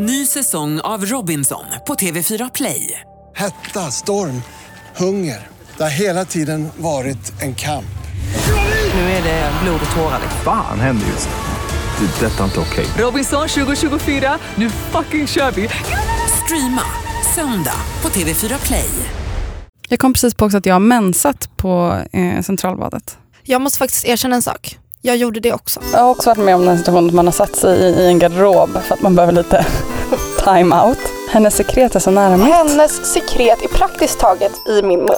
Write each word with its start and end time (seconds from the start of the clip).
Ny 0.00 0.26
säsong 0.26 0.80
av 0.80 1.04
Robinson 1.06 1.64
på 1.86 1.94
TV4 1.94 2.50
Play. 2.54 3.00
Hetta, 3.36 3.90
storm, 3.90 4.42
hunger. 4.96 5.46
Det 5.76 5.82
har 5.82 5.90
hela 5.90 6.24
tiden 6.24 6.68
varit 6.76 7.42
en 7.42 7.54
kamp. 7.54 7.98
Nu 8.94 9.00
är 9.00 9.22
det 9.22 9.52
blod 9.62 9.80
och 9.90 9.96
tårar. 9.96 10.20
Fan 10.44 10.80
händer 10.80 11.06
just 11.06 11.28
nu. 11.28 12.06
Det. 12.06 12.26
är 12.26 12.30
Detta 12.30 12.40
är 12.40 12.44
inte 12.44 12.60
okej. 12.60 12.86
Robinson 12.98 13.48
2024, 13.48 14.38
nu 14.54 14.70
fucking 14.70 15.26
kör 15.26 15.50
vi! 15.50 15.68
Streama 16.44 16.82
söndag 17.34 17.80
på 18.00 18.08
TV4 18.08 18.66
Play. 18.66 18.90
Jag 19.88 19.98
kom 19.98 20.12
precis 20.12 20.34
på 20.34 20.44
också 20.44 20.58
att 20.58 20.66
jag 20.66 20.74
har 20.74 20.80
mensat 20.80 21.56
på 21.56 22.02
eh, 22.12 22.42
Centralbadet. 22.42 23.18
Jag 23.42 23.60
måste 23.60 23.78
faktiskt 23.78 24.04
erkänna 24.04 24.36
en 24.36 24.42
sak. 24.42 24.78
Jag 25.02 25.16
gjorde 25.16 25.40
det 25.40 25.52
också. 25.52 25.80
Jag 25.92 26.00
har 26.00 26.10
också 26.10 26.30
varit 26.30 26.44
med 26.44 26.54
om 26.54 26.64
den 26.64 26.78
situationen 26.78 27.08
att 27.08 27.14
man 27.14 27.26
har 27.26 27.32
satt 27.32 27.56
sig 27.56 27.78
i, 27.78 28.02
i 28.02 28.06
en 28.06 28.18
garderob 28.18 28.70
för 28.82 28.94
att 28.94 29.02
man 29.02 29.14
behöver 29.14 29.32
lite 29.32 29.66
time-out. 30.44 30.98
Hennes 31.30 31.56
sekret 31.56 31.94
är 31.94 32.00
så 32.00 32.10
nära 32.10 32.36
mitt. 32.36 32.46
Hennes 32.46 33.12
sekret 33.12 33.62
är 33.62 33.68
praktiskt 33.68 34.18
taget 34.18 34.52
i 34.68 34.82
min 34.82 34.98
mun. 34.98 35.08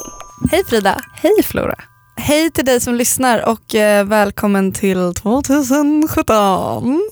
Hej 0.51 0.65
Frida. 0.65 1.01
Hej 1.15 1.43
Flora. 1.43 1.75
Hej 2.17 2.51
till 2.51 2.65
dig 2.65 2.81
som 2.81 2.95
lyssnar 2.95 3.49
och 3.49 3.75
eh, 3.75 4.05
välkommen 4.05 4.73
till 4.73 5.15
2017. 5.15 7.01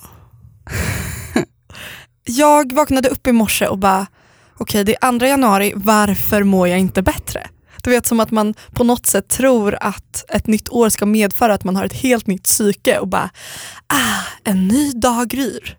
jag 2.24 2.72
vaknade 2.72 3.08
upp 3.08 3.26
i 3.26 3.32
morse 3.32 3.66
och 3.66 3.78
bara, 3.78 4.06
okej 4.58 4.84
det 4.84 4.96
är 5.00 5.18
2 5.18 5.26
januari, 5.26 5.72
varför 5.76 6.42
mår 6.42 6.68
jag 6.68 6.78
inte 6.78 7.02
bättre? 7.02 7.46
Du 7.82 7.90
vet 7.90 8.06
som 8.06 8.20
att 8.20 8.30
man 8.30 8.54
på 8.72 8.84
något 8.84 9.06
sätt 9.06 9.28
tror 9.28 9.76
att 9.80 10.24
ett 10.28 10.46
nytt 10.46 10.68
år 10.68 10.88
ska 10.88 11.06
medföra 11.06 11.54
att 11.54 11.64
man 11.64 11.76
har 11.76 11.84
ett 11.84 11.92
helt 11.92 12.26
nytt 12.26 12.42
psyke 12.42 12.98
och 12.98 13.08
bara, 13.08 13.30
ah, 13.86 14.24
en 14.44 14.68
ny 14.68 14.92
dag 14.92 15.28
gryr. 15.28 15.76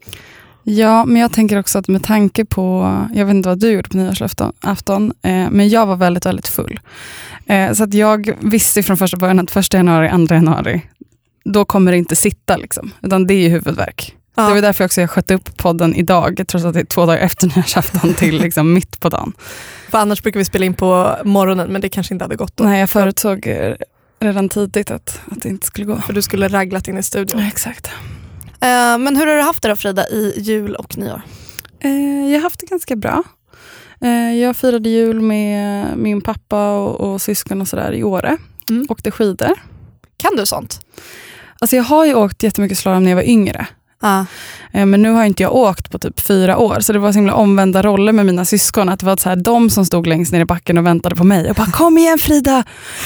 Ja, 0.63 1.05
men 1.05 1.21
jag 1.21 1.33
tänker 1.33 1.59
också 1.59 1.79
att 1.79 1.87
med 1.87 2.03
tanke 2.03 2.45
på, 2.45 2.97
jag 3.13 3.25
vet 3.25 3.35
inte 3.35 3.49
vad 3.49 3.59
du 3.59 3.71
gjorde 3.71 3.89
på 3.89 3.97
nyårsafton, 3.97 4.53
afton, 4.61 5.13
eh, 5.21 5.49
men 5.51 5.69
jag 5.69 5.85
var 5.85 5.95
väldigt, 5.95 6.25
väldigt 6.25 6.47
full. 6.47 6.79
Eh, 7.45 7.73
så 7.73 7.83
att 7.83 7.93
jag 7.93 8.35
visste 8.39 8.83
från 8.83 8.97
första 8.97 9.17
början 9.17 9.39
att 9.39 9.51
första 9.51 9.77
januari, 9.77 10.07
andra 10.07 10.35
januari, 10.35 10.81
då 11.45 11.65
kommer 11.65 11.91
det 11.91 11.97
inte 11.97 12.15
sitta 12.15 12.57
liksom, 12.57 12.91
utan 13.01 13.27
det 13.27 13.33
är 13.33 13.41
ju 13.41 13.49
huvudvärk. 13.49 14.15
Ja. 14.35 14.47
Det 14.47 14.53
var 14.53 14.61
därför 14.61 14.85
också 14.85 15.01
jag 15.01 15.09
sköt 15.09 15.31
upp 15.31 15.57
podden 15.57 15.95
idag, 15.95 16.43
trots 16.47 16.65
att 16.65 16.73
det 16.73 16.79
är 16.79 16.85
två 16.85 17.05
dagar 17.05 17.19
efter 17.19 17.47
nyårsafton 17.55 18.13
till 18.13 18.41
liksom 18.41 18.73
mitt 18.73 18.99
på 18.99 19.09
dagen. 19.09 19.33
För 19.89 19.97
annars 19.97 20.23
brukar 20.23 20.39
vi 20.39 20.45
spela 20.45 20.65
in 20.65 20.73
på 20.73 21.17
morgonen 21.23 21.71
men 21.71 21.81
det 21.81 21.89
kanske 21.89 22.13
inte 22.13 22.25
hade 22.25 22.35
gått 22.35 22.57
då. 22.57 22.63
Nej, 22.63 22.79
jag 22.79 22.89
förutsåg 22.89 23.47
eh, 23.47 23.75
redan 24.19 24.49
tidigt 24.49 24.91
att, 24.91 25.21
att 25.31 25.41
det 25.41 25.49
inte 25.49 25.67
skulle 25.67 25.85
gå. 25.85 25.95
För 25.95 26.13
du 26.13 26.21
skulle 26.21 26.47
raglat 26.47 26.87
in 26.87 26.97
i 26.97 27.03
studion. 27.03 27.41
Ja, 27.41 27.47
exakt. 27.47 27.87
Eh, 28.61 28.97
men 28.97 29.17
hur 29.17 29.27
har 29.27 29.35
du 29.35 29.41
haft 29.41 29.61
det 29.61 29.69
då 29.69 29.75
Frida 29.75 30.07
i 30.07 30.33
jul 30.37 30.75
och 30.75 30.97
nyår? 30.97 31.21
Eh, 31.79 32.31
jag 32.31 32.37
har 32.37 32.41
haft 32.41 32.59
det 32.59 32.65
ganska 32.65 32.95
bra. 32.95 33.23
Eh, 34.01 34.33
jag 34.33 34.57
firade 34.57 34.89
jul 34.89 35.21
med 35.21 35.97
min 35.97 36.21
pappa 36.21 36.71
och, 36.71 37.01
och 37.01 37.21
syskon 37.21 37.61
och 37.61 37.67
sådär 37.67 37.93
i 37.93 38.03
Åre. 38.03 38.37
Mm. 38.69 38.85
Åkte 38.89 39.11
skidor. 39.11 39.59
Kan 40.17 40.35
du 40.35 40.45
sånt? 40.45 40.79
Alltså 41.59 41.75
jag 41.75 41.83
har 41.83 42.05
ju 42.05 42.13
åkt 42.13 42.43
jättemycket 42.43 42.77
slalom 42.77 43.03
när 43.03 43.11
jag 43.11 43.15
var 43.15 43.23
yngre. 43.23 43.67
Ja. 44.01 44.25
Eh, 44.73 44.85
Men 44.85 45.01
nu 45.01 45.09
har 45.11 45.25
inte 45.25 45.43
jag 45.43 45.55
åkt 45.55 45.91
på 45.91 45.99
typ 45.99 46.19
fyra 46.19 46.57
år, 46.57 46.79
så 46.79 46.93
det 46.93 46.99
var 46.99 47.11
så 47.11 47.17
himla 47.17 47.33
omvända 47.33 47.81
roller 47.81 48.11
med 48.11 48.25
mina 48.25 48.45
syskon. 48.45 48.89
Att 48.89 48.99
det 48.99 49.05
var 49.05 49.17
så 49.17 49.29
här, 49.29 49.35
de 49.35 49.69
som 49.69 49.85
stod 49.85 50.07
längst 50.07 50.31
ner 50.31 50.39
i 50.39 50.45
backen 50.45 50.77
och 50.77 50.85
väntade 50.85 51.15
på 51.15 51.23
mig 51.23 51.49
och 51.49 51.55
bara 51.55 51.71
“Kom 51.71 51.97
igen 51.97 52.17
Frida, 52.19 52.63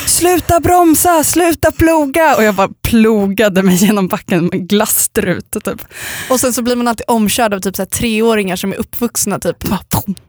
sluta 0.07 0.59
bromsa, 0.59 1.23
sluta 1.23 1.71
ploga” 1.71 2.35
och 2.35 2.43
jag 2.43 2.55
bara 2.55 2.69
plogade 2.81 3.63
mig 3.63 3.75
genom 3.75 4.07
backen 4.07 4.45
med 4.45 4.69
glasstrut. 4.69 5.51
Typ. 5.51 5.81
Och 6.29 6.39
sen 6.39 6.53
så 6.53 6.61
blir 6.61 6.75
man 6.75 6.87
alltid 6.87 7.05
omkörd 7.07 7.53
av 7.53 7.59
typ 7.59 7.75
så 7.75 7.81
här 7.81 7.87
treåringar 7.87 8.55
som 8.55 8.71
är 8.73 8.75
uppvuxna 8.77 9.39
typ. 9.39 9.57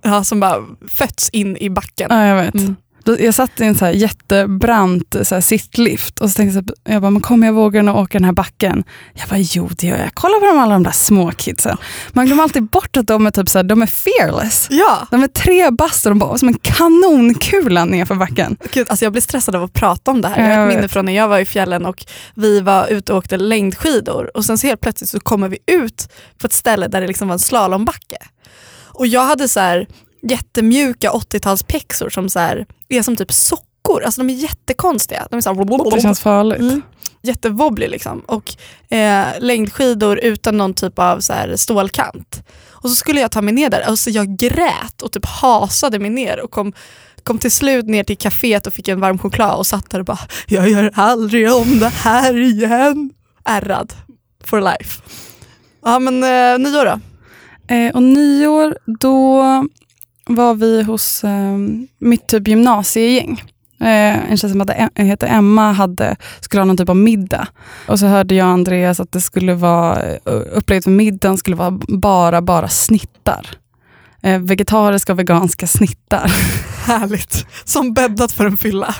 Ja, 0.03 0.25
som 0.25 0.41
bara 0.41 0.57
fötts 0.89 1.29
in 1.31 1.57
i 1.57 1.71
backen. 1.71 2.07
Ja, 2.11 2.27
jag 2.27 2.37
vet. 2.45 2.55
Mm. 2.55 2.77
Jag 3.19 3.35
satt 3.35 3.61
i 3.61 3.65
en 3.65 3.75
så 3.75 3.87
jättebrant 3.91 5.17
så 5.23 5.41
sittlift 5.43 6.19
och 6.21 6.31
så 6.31 6.37
tänkte 6.37 6.57
jag, 6.59 6.65
så 6.65 6.75
här, 6.87 6.93
jag 6.95 7.03
bara, 7.03 7.11
men 7.11 7.23
kommer 7.23 7.47
jag 7.47 7.55
våga 7.55 7.93
åka 7.93 8.19
den 8.19 8.25
här 8.25 8.33
backen? 8.33 8.85
Jag 9.15 9.29
bara, 9.29 9.39
jo 9.39 9.69
det 9.79 9.87
gör 9.87 9.99
jag. 9.99 10.11
Kolla 10.15 10.39
på 10.41 10.47
de, 10.47 10.59
alla 10.59 10.73
de 10.73 10.83
där 10.83 10.91
små 10.91 11.31
kidsen. 11.33 11.77
Man 12.13 12.27
glömmer 12.27 12.43
alltid 12.43 12.63
bort 12.63 12.97
att 12.97 13.07
de 13.07 13.27
är, 13.27 13.31
typ 13.31 13.49
så 13.49 13.59
här, 13.59 13.63
de 13.63 13.83
är 13.83 13.87
fearless. 13.87 14.67
Ja, 14.71 15.07
De 15.11 15.23
är 15.23 15.29
tre 15.29 15.71
bast 15.71 16.07
och 16.07 16.11
de 16.11 16.19
bara 16.19 16.39
som 16.39 16.49
en 16.49 16.55
kanonkula 16.55 17.85
nerför 17.85 18.15
backen. 18.15 18.57
Gud, 18.73 18.87
alltså 18.91 19.05
jag 19.05 19.13
blir 19.13 19.23
stressad 19.23 19.57
av 19.57 19.63
att 19.63 19.73
prata 19.73 20.11
om 20.11 20.21
det 20.21 20.29
här. 20.29 20.51
Jag 20.51 20.57
har 20.59 20.69
ett 20.69 20.75
minne 20.77 20.89
från 20.89 21.05
när 21.05 21.13
jag 21.17 21.29
var 21.29 21.39
i 21.39 21.45
fjällen 21.45 21.87
och 21.87 22.07
vi 22.35 22.61
var 22.61 22.87
ute 22.87 23.13
och 23.13 23.19
åkte 23.19 23.37
längdskidor 23.37 24.37
och 24.37 24.45
sen 24.45 24.59
så 24.59 24.67
helt 24.67 24.81
plötsligt 24.81 25.11
så 25.11 25.21
kommer 25.21 25.49
vi 25.49 25.59
ut 25.67 26.09
på 26.39 26.47
ett 26.47 26.53
ställe 26.53 26.89
där 26.89 27.01
det 27.01 27.07
liksom 27.07 27.29
var 27.29 27.33
en 27.33 27.39
slalombacke. 27.39 28.17
Och 28.97 29.07
jag 29.07 29.25
hade 29.27 29.49
så 29.49 29.61
här 29.61 29.87
jättemjuka 30.29 31.11
80-talspexor 31.11 32.09
som 32.09 32.29
så 32.29 32.39
här, 32.39 32.67
är 32.89 33.03
som 33.03 33.17
typ 33.17 33.33
sockor. 33.33 34.03
Alltså 34.05 34.21
de 34.21 34.31
är 34.31 34.35
jättekonstiga. 34.35 35.27
De 35.31 35.37
är 35.37 35.41
så 35.41 35.55
här, 35.55 35.91
Det 35.97 36.03
känns 36.03 36.21
farligt. 36.21 36.61
Mm. 36.61 36.83
Jättewobbly 37.23 37.89
liksom. 37.89 38.21
Och 38.21 38.57
eh, 38.95 39.27
längdskidor 39.39 40.19
utan 40.19 40.57
någon 40.57 40.75
typ 40.75 40.99
av 40.99 41.21
så 41.21 41.33
här, 41.33 41.57
stålkant. 41.57 42.43
Och 42.71 42.91
så 42.91 42.97
skulle 42.97 43.21
jag 43.21 43.31
ta 43.31 43.43
mig 43.43 43.55
ner 43.55 43.71
där. 43.71 43.81
Alltså 43.81 44.11
jag 44.11 44.37
grät 44.37 45.03
och 45.03 45.13
typ 45.13 45.27
hasade 45.27 45.99
mig 45.99 46.11
ner 46.11 46.41
och 46.41 46.51
kom, 46.51 46.73
kom 47.23 47.39
till 47.39 47.51
slut 47.51 47.87
ner 47.87 48.05
till 48.05 48.17
kaféet 48.17 48.67
och 48.67 48.73
fick 48.73 48.89
en 48.89 49.01
varm 49.01 49.19
choklad 49.19 49.59
och 49.59 49.67
satt 49.67 49.91
där 49.91 49.99
och 49.99 50.05
bara 50.05 50.19
jag 50.47 50.69
gör 50.69 50.91
aldrig 50.95 51.53
om 51.53 51.79
det 51.79 51.89
här 51.89 52.37
igen. 52.37 53.11
Ärrad 53.45 53.93
for 54.45 54.61
life. 54.61 55.03
Ja 55.85 55.99
men 55.99 56.15
eh, 56.15 56.59
nyår 56.59 56.85
då? 56.85 57.01
Eh, 57.75 57.95
och 57.95 58.03
nyår, 58.03 58.79
då 59.01 59.43
var 60.27 60.55
vi 60.55 60.83
hos 60.83 61.25
eh, 61.25 61.57
mitt 61.99 62.27
typ 62.27 62.49
gymnasiegäng. 62.49 63.43
Eh, 63.81 64.31
en 64.31 64.37
tjej 64.37 64.51
som 64.51 64.61
hade, 64.61 64.73
e- 64.95 65.05
heter 65.05 65.27
Emma 65.27 65.73
hade, 65.73 66.17
skulle 66.41 66.61
ha 66.61 66.65
någon 66.65 66.77
typ 66.77 66.89
av 66.89 66.97
middag. 66.97 67.49
Och 67.87 67.99
så 67.99 68.07
hörde 68.07 68.35
jag 68.35 68.47
och 68.47 68.53
Andreas 68.53 69.01
att 69.01 69.13
det 69.13 69.21
skulle 69.21 69.55
vara, 69.55 70.03
eh, 70.03 70.17
upplägget 70.53 70.85
för 70.85 70.91
middagen 70.91 71.37
skulle 71.39 71.57
vara 71.57 71.71
bara, 71.89 72.43
bara 72.43 72.69
snittar. 72.69 73.47
Eh, 74.23 74.39
vegetariska 74.41 75.13
och 75.13 75.19
veganska 75.19 75.67
snittar. 75.67 76.33
Härligt. 76.87 77.47
Som 77.65 77.95
bäddat 77.95 78.33
för 78.33 78.47
en 78.47 78.57
fylla. 78.57 78.95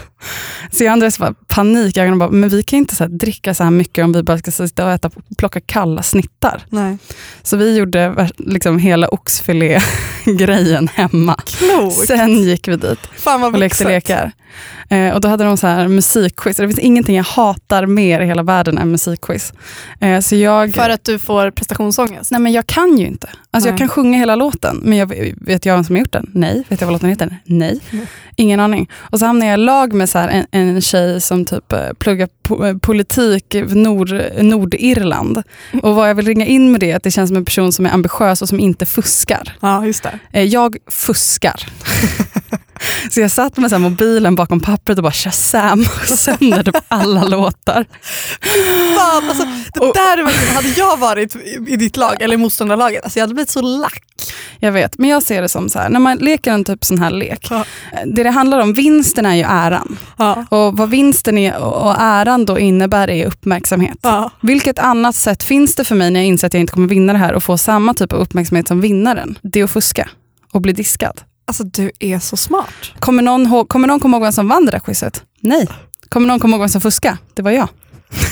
Så 0.73 0.85
jag 0.85 0.91
och 0.91 0.93
Andreas 0.93 1.19
var 1.19 1.35
panik. 1.49 1.97
Jag 1.97 2.19
bara, 2.19 2.31
men 2.31 2.49
vi 2.49 2.63
kan 2.63 2.79
inte 2.79 2.97
så 2.97 3.07
dricka 3.07 3.55
så 3.55 3.65
här 3.65 3.71
mycket 3.71 4.05
om 4.05 4.13
vi 4.13 4.23
bara 4.23 4.39
ska 4.39 4.51
sitta 4.51 4.85
och 4.85 4.93
äta, 4.93 5.11
plocka 5.39 5.61
kalla 5.61 6.03
snittar. 6.03 6.63
Nej. 6.69 6.99
Så 7.43 7.57
vi 7.57 7.77
gjorde 7.77 8.29
liksom 8.39 8.79
hela 8.79 9.09
oxfilé-grejen 9.09 10.89
hemma. 10.95 11.37
Klokt. 11.47 11.97
Sen 12.07 12.43
gick 12.43 12.69
vi 12.69 12.77
dit 12.77 12.99
Fan 13.17 13.41
vad 13.41 13.53
och 13.55 13.61
lekte 13.61 13.85
lekar. 13.85 14.33
Eh, 14.89 15.15
och 15.15 15.21
då 15.21 15.29
hade 15.29 15.45
de 15.45 15.57
så 15.57 15.67
här 15.67 15.89
musikquiz. 15.89 16.57
Det 16.57 16.69
finns 16.69 16.79
ingenting 16.79 17.17
jag 17.17 17.25
hatar 17.25 17.87
mer 17.87 18.21
i 18.21 18.27
hela 18.27 18.43
världen 18.43 18.79
än 18.79 18.91
musikquiz. 18.91 19.53
Eh, 20.01 20.21
så 20.21 20.37
jag, 20.37 20.75
För 20.75 20.91
att 20.91 21.05
du 21.05 21.19
får 21.19 21.51
prestationsångest? 21.51 22.31
nej 22.31 22.41
men 22.41 22.53
jag 22.53 22.67
kan 22.67 22.99
ju 22.99 23.07
inte. 23.07 23.29
Alltså 23.51 23.69
jag 23.69 23.73
Nej. 23.73 23.79
kan 23.79 23.89
sjunga 23.89 24.19
hela 24.19 24.35
låten, 24.37 24.81
men 24.83 24.99
jag, 24.99 25.35
vet 25.41 25.67
jag 25.67 25.75
vem 25.75 25.85
som 25.85 25.95
har 25.95 26.01
gjort 26.01 26.13
den? 26.13 26.31
Nej. 26.35 26.65
Vet 26.69 26.81
jag 26.81 26.87
vad 26.87 26.93
låten 26.93 27.09
heter? 27.09 27.39
Nej. 27.45 27.81
Nej. 27.91 28.07
Ingen 28.37 28.61
aning. 28.61 28.91
Och 28.95 29.19
så 29.19 29.27
hamnade 29.27 29.51
jag 29.51 29.61
i 29.61 29.63
lag 29.63 29.93
med 29.93 30.09
så 30.15 30.19
här 30.19 30.29
en, 30.29 30.47
en 30.51 30.81
tjej 30.81 31.21
som 31.21 31.45
typ 31.45 31.73
eh, 31.73 31.93
pluggar 31.99 32.29
po- 32.49 32.69
eh, 32.69 32.77
politik 32.79 33.55
i 33.55 33.61
Nord, 33.63 34.11
Nordirland. 34.41 35.43
Och 35.83 35.95
vad 35.95 36.09
jag 36.11 36.15
vill 36.15 36.27
ringa 36.27 36.47
in 36.47 36.73
med 36.73 36.81
det 36.81 36.91
är 36.91 36.97
att 36.97 37.03
det 37.03 37.11
känns 37.11 37.29
som 37.31 37.37
en 37.37 37.45
person 37.45 37.73
som 37.73 37.87
är 37.87 37.91
ambitiös 37.91 38.43
och 38.43 38.49
som 38.49 38.61
inte 38.61 38.87
fuskar. 38.87 39.53
Ja 39.61 39.87
just 39.87 40.03
det. 40.03 40.19
Eh, 40.33 40.43
Jag 40.43 40.77
fuskar. 40.87 41.61
Så 43.11 43.21
jag 43.21 43.31
satt 43.31 43.57
med 43.57 43.71
så 43.71 43.79
mobilen 43.79 44.35
bakom 44.35 44.61
pappret 44.61 44.99
och 44.99 45.05
bara 45.05 45.13
shazam 45.13 45.85
sönder 46.07 46.63
typ 46.63 46.77
alla 46.89 47.25
låtar. 47.29 47.85
Fan, 48.97 49.29
alltså, 49.29 49.45
det 49.75 49.81
Och- 49.81 49.95
där 49.95 50.19
är 50.19 50.23
verkligen, 50.25 50.55
hade 50.55 50.69
jag 50.69 50.97
varit 50.97 51.37
i, 51.69 51.77
ditt 51.77 51.97
lag 51.97 52.23
eller 52.23 52.35
i 52.35 52.39
motståndarlaget, 52.39 53.05
alltså 53.05 53.19
jag 53.19 53.23
hade 53.23 53.35
blivit 53.35 53.51
så 53.51 53.63
lack. 53.63 54.05
Jag 54.59 54.73
vet, 54.73 54.99
men 54.99 55.11
jag 55.11 55.23
ser 55.23 55.43
det 55.43 55.49
som 55.49 55.69
så 55.69 55.79
här, 55.79 55.89
när 55.89 56.01
man 56.01 56.17
leker 56.19 56.53
en 56.53 56.65
typ 56.65 56.85
sån 56.85 56.99
här 56.99 57.11
lek. 57.11 57.47
Ja. 57.51 57.65
Det 58.07 58.23
det 58.23 58.31
handlar 58.31 58.59
om, 58.59 58.73
vinsten 58.73 59.27
är 59.27 59.35
ju 59.35 59.43
äran. 59.43 59.97
Ja. 60.19 60.45
Och 60.51 60.77
vad 60.77 60.91
vinsten 60.91 61.39
är 61.39 61.57
och 61.57 61.75
och 61.89 61.95
äran 61.99 62.45
då 62.45 62.59
innebär 62.59 63.11
är 63.11 63.27
uppmärksamhet. 63.27 63.99
Ja. 64.03 64.31
Vilket 64.43 64.79
annat 64.79 65.17
sätt 65.17 65.43
finns 65.43 65.75
det 65.75 65.85
för 65.85 65.95
mig 65.95 66.11
när 66.11 66.21
jag 66.21 66.27
inser 66.27 66.47
att 66.47 66.55
jag 66.55 66.61
inte 66.61 66.73
kommer 66.73 66.89
vinna 66.89 67.13
det 67.13 67.19
här 67.19 67.33
och 67.33 67.43
få 67.43 67.59
samma 67.59 67.95
typ 67.95 68.13
av 68.13 68.19
uppmärksamhet 68.19 68.69
som 68.69 68.81
vinnaren? 68.81 69.39
Det 69.43 69.61
är 69.61 69.65
att 69.65 69.71
fuska 69.71 70.09
och 70.53 70.61
bli 70.61 70.73
diskad. 70.73 71.21
Alltså 71.47 71.65
du 71.65 71.91
är 71.99 72.19
så 72.19 72.37
smart. 72.37 72.93
Kommer 72.99 73.23
någon, 73.23 73.67
kommer 73.67 73.89
någon 73.89 74.01
komma 74.01 74.17
ihåg 74.17 74.23
vem 74.23 74.33
som 74.33 74.49
vann 74.49 74.65
det 74.65 74.71
där 74.71 74.79
quizet? 74.79 75.23
Nej. 75.41 75.69
Kommer 76.09 76.29
någon 76.29 76.41
komma 76.41 76.55
ihåg 76.57 76.61
vem 76.61 76.69
som 76.69 76.81
fuskade? 76.81 77.19
Det 77.35 77.43
var 77.43 77.51
jag. 77.51 77.69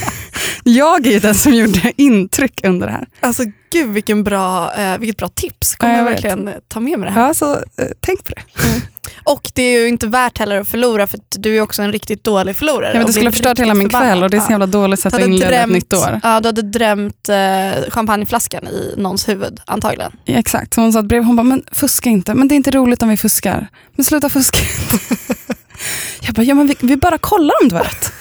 jag 0.64 1.06
är 1.06 1.20
den 1.20 1.35
som 1.35 1.55
gjorde 1.55 1.93
intryck 1.97 2.61
under 2.64 2.87
det 2.87 2.93
här. 2.93 3.06
Alltså 3.20 3.43
gud 3.73 3.91
vilken 3.91 4.25
bra, 4.25 4.75
eh, 4.75 4.99
vilket 4.99 5.17
bra 5.17 5.29
tips. 5.29 5.75
Kommer 5.75 5.93
Ja, 5.93 5.99
jag, 5.99 6.06
jag 6.06 6.11
verkligen 6.11 6.50
ta 6.69 6.81
med 6.81 6.99
mig 6.99 7.09
det 7.09 7.14
här. 7.14 7.26
Ja, 7.26 7.35
så 7.35 7.55
eh, 7.55 7.88
tänk 8.00 8.25
på 8.25 8.32
det. 8.35 8.43
Och 9.25 9.51
det 9.55 9.63
är 9.63 9.81
ju 9.81 9.89
inte 9.89 10.07
värt 10.07 10.39
heller 10.39 10.61
att 10.61 10.69
förlora 10.69 11.07
för 11.07 11.19
att 11.19 11.37
du 11.39 11.57
är 11.57 11.61
också 11.61 11.83
en 11.83 11.93
riktigt 11.93 12.25
dålig 12.25 12.57
förlorare. 12.57 12.87
Ja, 12.87 12.93
men 12.93 13.03
och 13.03 13.07
det 13.07 13.13
skulle 13.13 13.27
ha 13.27 13.33
förstört 13.33 13.59
hela 13.59 13.75
min 13.75 13.89
kväll 13.89 14.23
och 14.23 14.31
det 14.31 14.37
är 14.37 14.41
så 14.41 14.51
jävla 14.51 14.67
dåligt 14.67 15.01
sätt 15.01 15.15
Du 15.17 15.23
att 15.23 15.29
inleda 15.29 15.63
ett 15.63 15.69
nytt 15.69 15.93
år. 15.93 16.21
Ja, 16.23 16.41
du 16.41 16.49
hade 16.49 16.63
drämt 16.63 17.29
eh, 17.29 17.91
champagneflaskan 17.91 18.69
i 18.69 18.95
någons 18.97 19.29
huvud 19.29 19.61
antagligen. 19.67 20.13
Ja, 20.25 20.39
exakt, 20.39 20.75
så 20.75 20.81
hon 20.81 20.93
satt 20.93 21.05
bredvid 21.05 21.27
hon 21.27 21.37
bara, 21.37 21.43
men 21.43 21.63
fuska 21.73 22.11
inte, 22.11 22.35
men 22.35 22.49
det 22.49 22.55
är 22.55 22.57
inte 22.57 22.71
roligt 22.71 23.03
om 23.03 23.09
vi 23.09 23.17
fuskar. 23.17 23.69
Men 23.97 24.05
sluta 24.05 24.31
fuska 24.31 24.59
Jag 26.21 26.35
bara, 26.35 26.43
ja 26.43 26.55
men 26.55 26.67
vi, 26.67 26.77
vi 26.81 26.97
bara 26.97 27.19
kollar 27.19 27.55
om 27.63 27.69
det 27.69 27.75
var 27.75 27.83
rätt. 27.85 28.13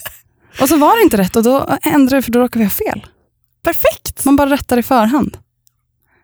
och 0.60 0.68
så 0.68 0.76
var 0.76 0.96
det 0.96 1.02
inte 1.02 1.16
rätt 1.16 1.36
och 1.36 1.42
då 1.42 1.78
ändrade 1.82 2.16
vi 2.16 2.22
för 2.22 2.32
då 2.32 2.38
råkade 2.40 2.58
vi 2.58 2.64
ha 2.64 2.70
fel. 2.70 3.06
Perfekt! 3.62 4.24
Man 4.24 4.36
bara 4.36 4.50
rättar 4.50 4.78
i 4.78 4.82
förhand. 4.82 5.36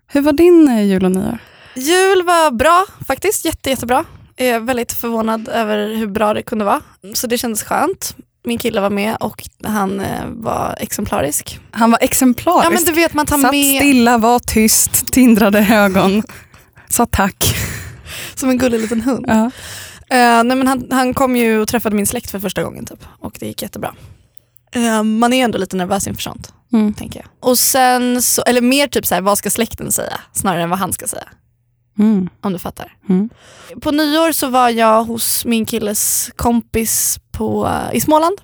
Hur 0.06 0.20
var 0.20 0.32
din 0.32 0.68
eh, 0.68 0.84
jul 0.84 1.04
och 1.04 1.10
nyår? 1.10 1.38
Jul 1.76 2.22
var 2.22 2.50
bra 2.50 2.86
faktiskt, 3.06 3.44
jätte, 3.44 3.70
jättebra. 3.70 4.04
Jag 4.36 4.46
är 4.48 4.60
väldigt 4.60 4.92
förvånad 4.92 5.48
över 5.48 5.94
hur 5.94 6.06
bra 6.06 6.34
det 6.34 6.42
kunde 6.42 6.64
vara. 6.64 6.80
Så 7.14 7.26
det 7.26 7.38
kändes 7.38 7.62
skönt. 7.62 8.16
Min 8.46 8.58
kille 8.58 8.80
var 8.80 8.90
med 8.90 9.16
och 9.20 9.42
han 9.64 10.00
eh, 10.00 10.24
var 10.26 10.76
exemplarisk. 10.80 11.60
Han 11.70 11.90
var 11.90 11.98
exemplarisk. 12.02 12.66
Ja 12.66 12.70
men 12.70 12.84
du 12.84 12.92
vet 12.92 13.14
man 13.14 13.26
tar 13.26 13.38
Satt 13.38 13.50
med 13.52 13.76
stilla, 13.76 14.18
var 14.18 14.38
tyst, 14.38 15.12
tindrade 15.12 15.66
ögon. 15.72 16.22
Sa 16.88 17.06
tack. 17.06 17.54
som 18.34 18.50
en 18.50 18.58
gullig 18.58 18.80
liten 18.80 19.00
hund. 19.00 19.24
Ja. 19.28 19.50
Eh, 20.10 20.44
nej, 20.44 20.56
men 20.56 20.66
han, 20.66 20.86
han 20.90 21.14
kom 21.14 21.36
ju 21.36 21.58
och 21.60 21.68
träffade 21.68 21.96
min 21.96 22.06
släkt 22.06 22.30
för 22.30 22.38
första 22.38 22.62
gången 22.62 22.86
typ, 22.86 23.04
och 23.20 23.36
det 23.40 23.46
gick 23.46 23.62
jättebra. 23.62 23.94
Eh, 24.74 25.02
man 25.02 25.32
är 25.32 25.44
ändå 25.44 25.58
lite 25.58 25.76
nervös 25.76 26.06
inför 26.06 26.22
sånt, 26.22 26.52
Mm. 26.72 26.94
tänker 26.94 27.20
jag. 27.20 27.50
Och 27.50 27.58
sen, 27.58 28.22
så, 28.22 28.42
eller 28.42 28.60
mer 28.60 28.86
typ 28.88 29.06
så 29.06 29.14
här, 29.14 29.22
vad 29.22 29.38
ska 29.38 29.50
släkten 29.50 29.92
säga, 29.92 30.20
snarare 30.32 30.62
än 30.62 30.70
vad 30.70 30.78
han 30.78 30.92
ska 30.92 31.06
säga. 31.06 31.28
Mm. 31.98 32.28
Om 32.40 32.52
du 32.52 32.58
fattar. 32.58 32.96
Mm. 33.08 33.28
På 33.80 33.90
nyår 33.90 34.32
så 34.32 34.48
var 34.48 34.68
jag 34.70 35.04
hos 35.04 35.44
min 35.44 35.66
killes 35.66 36.30
kompis 36.36 37.18
på, 37.32 37.70
i 37.92 38.00
Småland. 38.00 38.38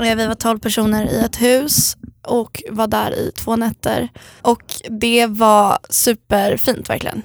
Eh, 0.00 0.16
Vi 0.16 0.26
var 0.26 0.34
12 0.34 0.58
personer 0.58 1.04
i 1.12 1.18
ett 1.20 1.42
hus 1.42 1.96
och 2.22 2.62
var 2.70 2.86
där 2.86 3.14
i 3.14 3.32
två 3.34 3.56
nätter. 3.56 4.08
Och 4.42 4.62
det 4.90 5.26
var 5.26 5.78
superfint 5.90 6.90
verkligen. 6.90 7.22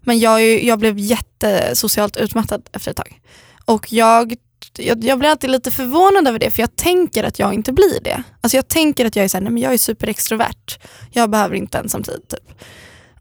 Men 0.00 0.18
jag, 0.18 0.62
jag 0.64 0.78
blev 0.78 0.98
jättesocialt 0.98 2.16
utmattad 2.16 2.68
efter 2.72 2.90
ett 2.90 2.96
tag. 2.96 3.20
Och 3.64 3.92
jag, 3.92 4.34
jag, 4.78 5.04
jag 5.04 5.18
blir 5.18 5.28
alltid 5.30 5.50
lite 5.50 5.70
förvånad 5.70 6.28
över 6.28 6.38
det 6.38 6.50
för 6.50 6.60
jag 6.60 6.76
tänker 6.76 7.24
att 7.24 7.38
jag 7.38 7.54
inte 7.54 7.72
blir 7.72 8.00
det. 8.04 8.22
Alltså 8.40 8.56
jag 8.56 8.68
tänker 8.68 9.06
att 9.06 9.16
jag 9.16 9.24
är, 9.24 9.28
så 9.28 9.36
här, 9.36 9.42
nej, 9.42 9.52
men 9.52 9.62
jag 9.62 9.72
är 9.74 9.78
superextrovert. 9.78 10.78
Jag 11.10 11.30
behöver 11.30 11.56
inte 11.56 11.78
ensamtid. 11.78 12.20
Typ. 12.28 12.50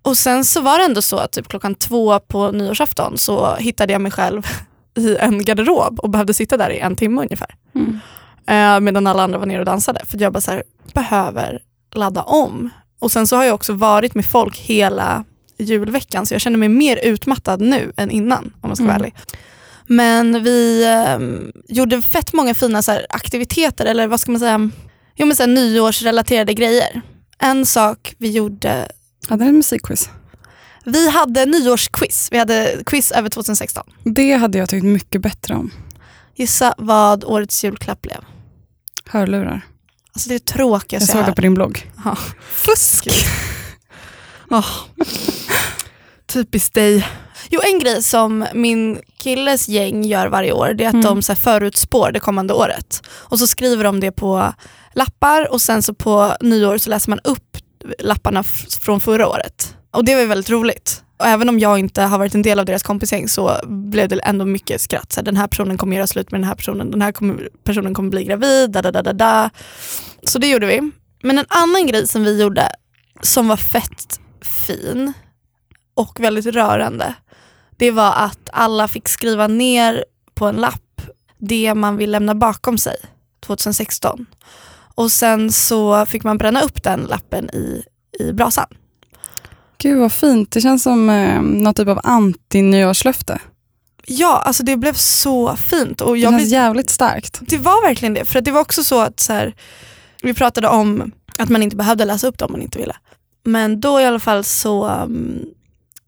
Och 0.03 0.17
sen 0.17 0.45
så 0.45 0.61
var 0.61 0.77
det 0.77 0.85
ändå 0.85 1.01
så 1.01 1.17
att 1.17 1.31
typ 1.31 1.47
klockan 1.47 1.75
två 1.75 2.19
på 2.19 2.51
nyårsafton 2.51 3.17
så 3.17 3.55
hittade 3.55 3.93
jag 3.93 4.01
mig 4.01 4.11
själv 4.11 4.47
i 4.97 5.15
en 5.17 5.45
garderob 5.45 5.99
och 5.99 6.09
behövde 6.09 6.33
sitta 6.33 6.57
där 6.57 6.69
i 6.69 6.79
en 6.79 6.95
timme 6.95 7.21
ungefär. 7.21 7.55
Mm. 7.75 7.99
Eh, 8.47 8.79
medan 8.79 9.07
alla 9.07 9.23
andra 9.23 9.37
var 9.39 9.45
nere 9.45 9.59
och 9.59 9.65
dansade. 9.65 10.05
För 10.05 10.21
jag 10.21 10.33
bara 10.33 10.41
så 10.41 10.51
här, 10.51 10.63
behöver 10.93 11.59
ladda 11.95 12.21
om. 12.23 12.69
Och 12.99 13.11
sen 13.11 13.27
så 13.27 13.35
har 13.35 13.43
jag 13.43 13.55
också 13.55 13.73
varit 13.73 14.15
med 14.15 14.25
folk 14.25 14.57
hela 14.57 15.23
julveckan 15.57 16.25
så 16.25 16.33
jag 16.33 16.41
känner 16.41 16.57
mig 16.57 16.69
mer 16.69 16.97
utmattad 16.97 17.61
nu 17.61 17.93
än 17.97 18.11
innan 18.11 18.53
om 18.61 18.69
man 18.69 18.75
ska 18.75 18.85
vara 18.85 18.95
Mm. 18.95 19.01
ärlig. 19.01 19.15
Men 19.87 20.43
vi 20.43 20.85
ehm, 20.85 21.51
gjorde 21.67 22.01
fett 22.01 22.33
många 22.33 22.53
fina 22.53 22.81
så 22.81 22.91
här, 22.91 23.05
aktiviteter 23.09 23.85
eller 23.85 24.07
vad 24.07 24.19
ska 24.19 24.31
man 24.31 24.39
säga, 24.39 24.69
jo, 25.15 25.25
men 25.25 25.35
så 25.35 25.43
här, 25.43 25.47
nyårsrelaterade 25.47 26.53
grejer. 26.53 27.01
En 27.39 27.65
sak 27.65 28.15
vi 28.17 28.31
gjorde 28.31 28.87
Hade 29.27 29.43
ni 29.43 29.49
en 29.49 29.55
musikquiz? 29.57 30.09
vi 30.85 31.09
hade 31.09 31.45
nyårsquiz. 31.45 32.27
Vi 32.31 32.37
hade 32.37 32.77
quiz 32.85 33.11
över 33.11 33.29
2016. 33.29 33.83
Det 34.03 34.33
hade 34.33 34.57
jag 34.57 34.69
tyckt 34.69 34.83
mycket 34.85 35.21
bättre 35.21 35.55
om. 35.55 35.71
Gissa 36.35 36.73
vad 36.77 37.23
årets 37.23 37.63
julklapp 37.63 38.01
blev. 38.01 38.17
Hörlurar. 39.05 39.61
Alltså 40.13 40.29
det 40.29 40.35
är 40.35 40.39
tråkigaste 40.39 41.11
Jag 41.11 41.19
jag, 41.19 41.25
såg 41.25 41.31
det 41.31 41.35
på 41.35 41.41
din 41.41 41.53
blogg. 41.53 41.91
Ja. 42.05 42.17
Fusk! 42.51 43.07
oh. 44.49 44.67
Typiskt 46.27 46.73
dig. 46.73 47.07
Jo 47.49 47.61
en 47.73 47.79
grej 47.79 48.03
som 48.03 48.45
min 48.53 48.99
killes 49.17 49.67
gäng 49.69 50.03
gör 50.03 50.27
varje 50.27 50.51
år 50.51 50.73
det 50.73 50.83
är 50.83 50.87
att 50.87 50.93
Mm. 50.93 51.05
de 51.05 51.21
så 51.21 51.31
här, 51.31 51.39
förutspår 51.39 52.11
det 52.11 52.19
kommande 52.19 52.53
året. 52.53 53.01
Och 53.09 53.39
så 53.39 53.47
skriver 53.47 53.83
de 53.83 53.99
det 53.99 54.11
på 54.11 54.53
lappar 54.93 55.51
och 55.51 55.61
sen 55.61 55.83
så 55.83 55.93
på 55.93 56.35
nyår 56.41 56.77
så 56.77 56.89
läser 56.89 57.09
man 57.09 57.19
upp 57.23 57.52
lapparna 57.99 58.43
från 58.81 59.01
förra 59.01 59.27
året. 59.27 59.75
Och 59.91 60.05
det 60.05 60.15
var 60.15 60.25
väldigt 60.25 60.49
roligt. 60.49 61.03
Och 61.17 61.25
även 61.25 61.49
om 61.49 61.59
jag 61.59 61.79
inte 61.79 62.01
har 62.01 62.17
varit 62.17 62.35
en 62.35 62.41
del 62.41 62.59
av 62.59 62.65
deras 62.65 62.83
kompisgäng 62.83 63.29
så 63.29 63.57
blev 63.63 64.09
det 64.09 64.19
ändå 64.19 64.45
mycket 64.45 64.81
skratt. 64.81 65.13
Så 65.13 65.19
här, 65.19 65.25
den 65.25 65.37
här 65.37 65.47
personen 65.47 65.77
kommer 65.77 65.95
göra 65.95 66.07
slut 66.07 66.31
med 66.31 66.41
den 66.41 66.47
här 66.47 66.55
personen, 66.55 66.91
den 66.91 67.01
här 67.01 67.11
kommer, 67.11 67.49
personen 67.63 67.93
kommer 67.93 68.09
bli 68.09 68.23
gravid, 68.23 68.71
da, 68.71 68.81
da, 68.81 68.91
da, 68.91 69.01
da, 69.01 69.13
da. 69.13 69.49
Så 70.23 70.39
det 70.39 70.49
gjorde 70.49 70.65
vi. 70.65 70.91
Men 71.23 71.37
en 71.37 71.45
annan 71.47 71.87
grej 71.87 72.07
som 72.07 72.23
vi 72.23 72.41
gjorde 72.41 72.69
som 73.21 73.47
var 73.47 73.57
fett 73.57 74.19
fin 74.41 75.13
och 75.93 76.19
väldigt 76.19 76.45
rörande, 76.45 77.13
det 77.77 77.91
var 77.91 78.13
att 78.13 78.49
alla 78.53 78.87
fick 78.87 79.07
skriva 79.07 79.47
ner 79.47 80.05
på 80.33 80.45
en 80.45 80.55
lapp 80.55 81.01
det 81.37 81.73
man 81.73 81.97
vill 81.97 82.11
lämna 82.11 82.35
bakom 82.35 82.77
sig 82.77 82.95
2016. 83.45 84.25
Och 84.95 85.11
sen 85.11 85.51
så 85.51 86.05
fick 86.05 86.23
man 86.23 86.37
bränna 86.37 86.61
upp 86.61 86.83
den 86.83 87.01
lappen 87.01 87.49
i, 87.49 87.83
i 88.19 88.33
brasan. 88.33 88.67
Gud 89.77 89.99
vad 89.99 90.11
fint. 90.11 90.51
Det 90.51 90.61
känns 90.61 90.83
som 90.83 91.09
eh, 91.09 91.41
något 91.41 91.75
typ 91.75 91.87
av 91.87 91.99
anti-nyårslöfte. 92.03 93.39
Ja, 94.05 94.43
alltså 94.45 94.63
det 94.63 94.77
blev 94.77 94.93
så 94.93 95.55
fint. 95.55 96.01
Och 96.01 96.13
Det 96.13 96.19
jag 96.19 96.31
känns 96.31 96.43
blev, 96.43 96.51
jävligt 96.51 96.89
starkt. 96.89 97.39
det 97.41 97.57
var 97.57 97.87
verkligen 97.87 98.13
det. 98.13 98.25
För 98.25 98.41
det 98.41 98.51
var 98.51 98.61
också 98.61 98.83
så 98.83 99.01
att 99.01 99.19
så 99.19 99.33
här, 99.33 99.55
vi 100.21 100.33
pratade 100.33 100.67
om 100.67 101.11
att 101.39 101.49
man 101.49 101.63
inte 101.63 101.75
behövde 101.75 102.05
läsa 102.05 102.27
upp 102.27 102.37
det 102.37 102.45
om 102.45 102.51
man 102.51 102.61
inte 102.61 102.79
ville. 102.79 102.95
Men 103.43 103.81
då 103.81 104.01
i 104.01 104.05
alla 104.05 104.19
fall 104.19 104.43
så 104.43 104.87
um, 104.89 105.45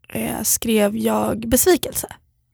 eh, 0.10 0.42
skrev 0.44 0.98
jag 0.98 1.48
besvikelse. 1.50 2.08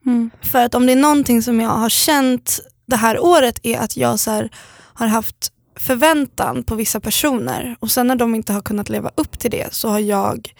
Mm. 0.05 0.31
För 0.41 0.65
att 0.65 0.75
om 0.75 0.85
det 0.85 0.91
är 0.91 0.95
någonting 0.95 1.41
som 1.41 1.59
jag 1.59 1.69
har 1.69 1.89
känt 1.89 2.59
det 2.85 2.95
här 2.95 3.19
året 3.19 3.59
är 3.63 3.79
att 3.79 3.97
jag 3.97 4.19
så 4.19 4.31
här, 4.31 4.49
har 4.93 5.07
haft 5.07 5.51
förväntan 5.75 6.63
på 6.63 6.75
vissa 6.75 6.99
personer 6.99 7.75
och 7.79 7.91
sen 7.91 8.07
när 8.07 8.15
de 8.15 8.35
inte 8.35 8.53
har 8.53 8.61
kunnat 8.61 8.89
leva 8.89 9.11
upp 9.15 9.39
till 9.39 9.51
det 9.51 9.73
så 9.73 9.89
har 9.89 9.99
jag 9.99 10.53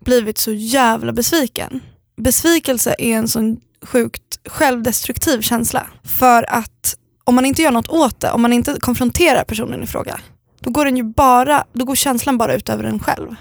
blivit 0.00 0.38
så 0.38 0.52
jävla 0.52 1.12
besviken. 1.12 1.80
Besvikelse 2.16 2.94
är 2.98 3.16
en 3.16 3.28
sån 3.28 3.60
sjukt 3.82 4.48
självdestruktiv 4.48 5.40
känsla. 5.40 5.86
För 6.04 6.54
att 6.54 6.96
om 7.24 7.34
man 7.34 7.44
inte 7.44 7.62
gör 7.62 7.70
något 7.70 7.88
åt 7.88 8.20
det, 8.20 8.30
om 8.30 8.42
man 8.42 8.52
inte 8.52 8.80
konfronterar 8.80 9.44
personen 9.44 9.82
i 9.82 9.86
fråga, 9.86 10.20
då 10.60 10.70
går, 10.70 10.84
den 10.84 10.96
ju 10.96 11.02
bara, 11.02 11.64
då 11.72 11.84
går 11.84 11.94
känslan 11.94 12.38
bara 12.38 12.54
ut 12.54 12.68
över 12.68 12.84
en 12.84 12.98
själv. 12.98 13.34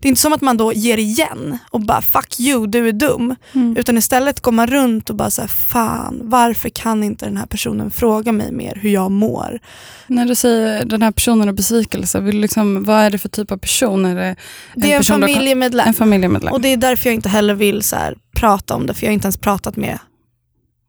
Det 0.00 0.06
är 0.06 0.08
inte 0.08 0.20
som 0.20 0.32
att 0.32 0.40
man 0.40 0.56
då 0.56 0.72
ger 0.72 0.98
igen 0.98 1.58
och 1.70 1.80
bara 1.80 2.02
fuck 2.02 2.40
you, 2.40 2.66
du 2.66 2.88
är 2.88 2.92
dum. 2.92 3.34
Mm. 3.52 3.76
Utan 3.76 3.98
istället 3.98 4.40
går 4.40 4.52
man 4.52 4.66
runt 4.66 5.10
och 5.10 5.16
bara 5.16 5.30
så 5.30 5.40
här, 5.40 5.48
fan 5.48 6.20
varför 6.22 6.68
kan 6.68 7.04
inte 7.04 7.24
den 7.24 7.36
här 7.36 7.46
personen 7.46 7.90
fråga 7.90 8.32
mig 8.32 8.52
mer 8.52 8.78
hur 8.82 8.90
jag 8.90 9.10
mår? 9.10 9.58
När 10.06 10.26
du 10.26 10.34
säger 10.34 10.84
den 10.84 11.02
här 11.02 11.10
personen 11.10 11.48
och 11.48 11.54
besvikelse, 11.54 12.20
vill 12.20 12.40
liksom, 12.40 12.84
vad 12.84 12.96
är 13.00 13.10
det 13.10 13.18
för 13.18 13.28
typ 13.28 13.52
av 13.52 13.56
person? 13.58 14.04
Är 14.04 14.14
det 14.14 14.36
Det 14.74 14.90
är 14.92 14.96
en 14.96 15.00
person 15.00 15.22
har- 15.22 15.28
familjemedlem. 15.28 15.88
en 15.88 15.94
familjemedlem? 15.94 16.52
Och 16.52 16.60
det 16.60 16.68
är 16.68 16.76
därför 16.76 17.08
jag 17.08 17.14
inte 17.14 17.28
heller 17.28 17.54
vill 17.54 17.82
så 17.82 17.96
här, 17.96 18.16
prata 18.36 18.74
om 18.74 18.86
det, 18.86 18.94
för 18.94 19.04
jag 19.04 19.10
har 19.10 19.14
inte 19.14 19.26
ens 19.26 19.36
pratat 19.36 19.76
med 19.76 19.98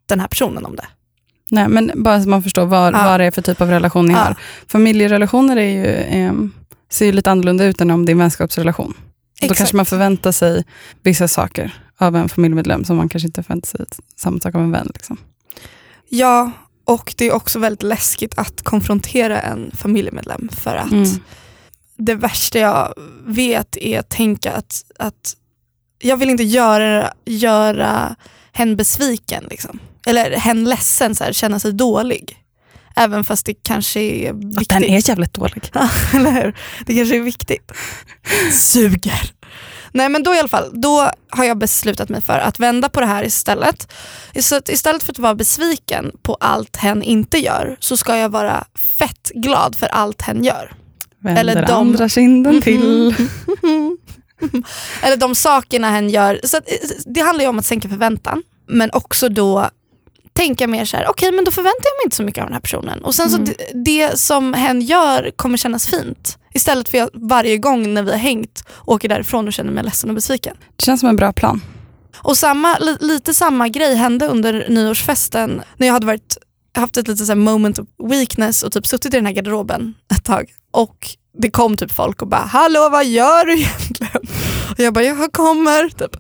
den 0.10 0.20
här 0.20 0.28
personen 0.28 0.66
om 0.66 0.76
det. 0.76 0.86
Nej, 1.52 1.68
men 1.68 1.92
bara 1.96 2.24
så 2.24 2.30
man 2.30 2.44
förstår 2.44 2.66
vad, 2.66 2.94
Ja. 2.94 3.04
vad 3.06 3.20
det 3.20 3.24
är 3.26 3.32
för 3.32 3.42
typ 3.42 3.62
av 3.62 3.70
relation 3.70 4.06
ni 4.06 4.14
Ja. 4.14 4.20
har. 4.20 4.36
Familjerelationer 4.68 5.58
är 5.58 5.70
ju, 5.70 5.86
ehm, 5.96 6.52
ser 6.90 7.06
ju 7.06 7.12
lite 7.12 7.32
annorlunda 7.32 7.66
ut 7.66 7.82
än 7.82 7.92
om 7.92 8.06
det 8.06 8.10
är 8.10 8.14
en 8.14 8.18
vänskapsrelation. 8.20 8.94
Då 9.40 9.46
Exakt. 9.46 9.58
kanske 9.58 9.76
man 9.76 9.86
förväntar 9.86 10.32
sig 10.32 10.64
vissa 11.04 11.28
saker 11.28 11.84
av 11.98 12.16
en 12.16 12.30
familjemedlem 12.30 12.86
som 12.86 12.98
man 12.98 13.10
kanske 13.10 13.28
inte 13.28 13.44
förväntar 13.44 13.68
sig 13.68 13.86
samma 14.16 14.40
sak 14.40 14.56
av 14.56 14.62
en 14.62 14.72
vän. 14.72 14.92
Liksom. 14.94 15.18
Ja, 16.10 16.52
och 16.86 17.14
det 17.18 17.26
är 17.26 17.32
också 17.34 17.60
väldigt 17.60 17.84
läskigt 17.84 18.38
att 18.38 18.62
konfrontera 18.62 19.42
en 19.42 19.72
familjemedlem 19.78 20.50
för 20.50 20.76
att 20.76 20.92
Mm. 20.92 21.10
det 21.98 22.16
värsta 22.16 22.60
jag 22.60 22.94
vet 23.26 23.78
är 23.78 24.00
att 24.00 24.10
tänka 24.10 24.52
att, 24.54 24.84
att 25.00 25.36
jag 26.02 26.18
vill 26.18 26.30
inte 26.30 26.44
göra, 26.44 27.14
göra 27.26 28.16
hen 28.52 28.76
besviken. 28.76 29.44
Liksom. 29.50 29.80
Eller 30.08 30.32
hen 30.32 30.64
ledsen, 30.66 31.16
så 31.16 31.24
här, 31.24 31.34
känna 31.34 31.60
sig 31.60 31.74
dålig. 31.74 32.39
Även 33.00 33.24
fast 33.24 33.46
det 33.46 33.54
kanske 33.54 34.00
är 34.00 34.34
viktigt. 34.34 34.70
Den 34.70 34.84
är 34.84 35.10
jävligt 35.10 35.34
dålig. 35.34 35.70
Ja, 35.74 35.90
eller 36.14 36.32
hur? 36.32 36.56
Det 36.86 36.96
kanske 36.96 37.16
är 37.18 37.22
viktigt. 37.22 37.72
Suger. 38.52 39.32
Nej 39.92 40.10
men 40.10 40.24
då 40.24 40.36
i 40.36 40.40
alla 40.40 40.48
fall, 40.48 40.82
då 40.82 41.12
har 41.30 41.44
jag 41.46 41.58
beslutat 41.58 42.10
mig 42.10 42.22
för 42.22 42.40
att 42.40 42.60
vända 42.60 42.90
på 42.90 43.00
det 43.00 43.06
här 43.06 43.24
istället. 43.24 43.92
Så 44.40 44.56
att 44.56 44.70
istället 44.70 45.04
för 45.04 45.12
att 45.14 45.20
vara 45.20 45.36
besviken 45.36 46.12
på 46.24 46.34
allt 46.40 46.76
hen 46.76 47.04
inte 47.04 47.38
gör 47.38 47.78
så 47.80 47.98
ska 47.98 48.18
jag 48.18 48.30
vara 48.30 48.64
fett 49.00 49.32
glad 49.36 49.76
för 49.76 49.88
allt 49.88 50.22
hen 50.22 50.44
gör. 50.44 50.74
Vänder 51.24 51.42
Eller 51.42 51.66
de- 51.66 51.72
andra 51.72 52.10
kinden 52.10 52.62
till. 52.62 53.16
Eller 55.04 55.18
de 55.18 55.36
sakerna 55.36 55.90
hen 55.92 56.10
gör. 56.10 56.40
Så 56.44 56.58
att, 56.58 56.70
eh, 56.72 56.76
det 57.06 57.22
handlar 57.22 57.44
ju 57.44 57.50
om 57.50 57.60
att 57.60 57.66
sänka 57.66 57.90
förväntan. 57.90 58.44
men 58.72 58.90
också 58.94 59.30
då 59.30 59.70
tänka 60.40 60.68
mer 60.68 60.86
så 60.86 60.98
här, 60.98 61.06
okej 61.10 61.32
men 61.32 61.46
då 61.46 61.52
förväntar 61.52 61.84
jag 61.84 62.00
mig 62.00 62.04
inte 62.06 62.16
så 62.16 62.24
mycket 62.24 62.42
av 62.42 62.48
den 62.48 62.54
här 62.54 62.62
personen. 62.62 63.04
Och 63.04 63.16
sen 63.16 63.30
så 63.30 63.38
det, 63.38 63.56
det 63.74 64.20
som 64.20 64.54
hen 64.54 64.82
gör 64.82 65.32
kommer 65.36 65.58
kännas 65.58 65.88
fint. 65.88 66.38
Istället 66.54 66.90
för 66.90 66.98
att 66.98 67.10
jag 67.14 67.30
varje 67.30 67.58
gång 67.58 67.94
när 67.94 68.04
vi 68.04 68.12
har 68.12 68.18
hängt 68.18 68.64
åker 68.86 69.10
därifrån 69.10 69.48
och 69.48 69.54
känner 69.54 69.72
mig 69.72 69.84
ledsen 69.84 70.10
och 70.10 70.16
besviken. 70.16 70.58
Det 70.76 70.86
känns 70.86 71.00
som 71.00 71.10
en 71.10 71.16
bra 71.16 71.34
plan. 71.34 71.62
Och 72.18 72.38
samma, 72.38 72.78
li, 72.78 72.98
lite 73.00 73.34
samma 73.34 73.68
grej 73.68 73.96
hände 73.96 74.28
under 74.28 74.66
nyårsfesten 74.70 75.62
när 75.78 75.88
jag 75.88 75.94
hade 75.94 76.06
varit, 76.06 76.38
haft 76.76 76.98
ett 76.98 77.08
litet 77.08 77.28
så 77.28 77.36
moment 77.36 77.80
of 77.80 77.88
weakness 78.04 78.64
och 78.64 78.72
typ 78.72 78.88
suttit 78.88 79.14
i 79.14 79.18
den 79.18 79.26
här 79.26 79.34
garderoben 79.34 79.94
ett 80.16 80.26
tag. 80.26 80.46
Och 80.72 81.08
det 81.38 81.52
kom 81.52 81.78
typ 81.78 81.92
folk 81.92 82.22
och 82.22 82.28
bara 82.28 82.42
“Hallå 82.42 82.90
vad 82.92 83.06
gör 83.06 83.46
du 83.46 83.54
egentligen?” 83.54 84.22
Och 84.72 84.80
jag 84.80 84.94
bara 84.94 85.04
“Jag 85.04 85.34
kommer” 85.34 85.90
typ. 85.90 86.16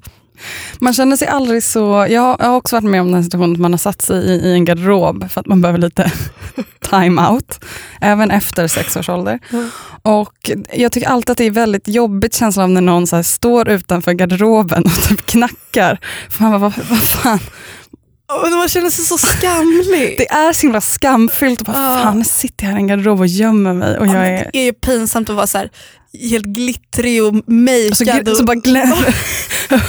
Man 0.79 0.93
känner 0.93 1.17
sig 1.17 1.27
aldrig 1.27 1.63
så... 1.63 2.07
Jag 2.09 2.21
har, 2.21 2.35
jag 2.39 2.45
har 2.45 2.55
också 2.55 2.75
varit 2.75 2.89
med 2.89 3.01
om 3.01 3.11
den 3.11 3.23
situationen 3.23 3.53
att 3.53 3.59
man 3.59 3.73
har 3.73 3.77
satt 3.77 4.01
sig 4.01 4.17
i, 4.17 4.31
i 4.31 4.53
en 4.53 4.65
garderob 4.65 5.31
för 5.31 5.39
att 5.39 5.47
man 5.47 5.61
behöver 5.61 5.79
lite 5.79 6.11
time-out. 6.89 7.65
Även 8.01 8.31
efter 8.31 8.67
sex 8.67 8.97
års 8.97 9.09
ålder. 9.09 9.39
Och 10.01 10.51
jag 10.73 10.91
tycker 10.91 11.07
alltid 11.07 11.31
att 11.31 11.37
det 11.37 11.43
är 11.43 11.51
väldigt 11.51 11.87
jobbigt 11.87 12.35
känslan 12.35 12.63
av 12.63 12.69
när 12.69 12.81
någon 12.81 13.07
så 13.07 13.23
står 13.23 13.69
utanför 13.69 14.13
garderoben 14.13 14.83
och 14.85 15.03
typ 15.09 15.25
knackar. 15.25 15.99
För 16.29 16.43
man 16.43 16.51
bara, 16.51 16.59
vad, 16.59 16.73
vad 16.89 17.03
fan. 17.03 17.39
Och 18.29 18.51
man 18.51 18.69
känner 18.69 18.89
sig 18.89 19.05
så 19.05 19.17
skamlig. 19.17 20.15
Det 20.17 20.29
är 20.31 20.53
så 20.53 20.61
himla 20.61 20.81
skamfyllt. 20.81 21.59
Och 21.59 21.65
bara, 21.65 21.97
Ja. 21.97 22.03
Fan, 22.03 22.17
nu 22.17 22.23
sitter 22.23 22.65
jag 22.65 22.71
här 22.71 22.77
i 22.77 22.81
en 22.81 22.87
garderob 22.87 23.19
och 23.19 23.27
gömmer 23.27 23.73
mig. 23.73 23.97
Och 23.97 24.07
jag 24.07 24.27
är... 24.27 24.49
Det 24.53 24.59
är 24.59 24.63
ju 24.65 24.73
pinsamt 24.73 25.29
att 25.29 25.35
vara 25.35 25.47
så 25.47 25.57
här, 25.57 25.69
helt 26.29 26.45
glittrig 26.45 27.23
och 27.23 27.27
Och 27.27 27.33
så, 27.97 28.05
makead. 28.05 28.27
gl- 28.27 28.35
så 28.35 28.43
bara 28.43 28.55
glä- 28.57 29.13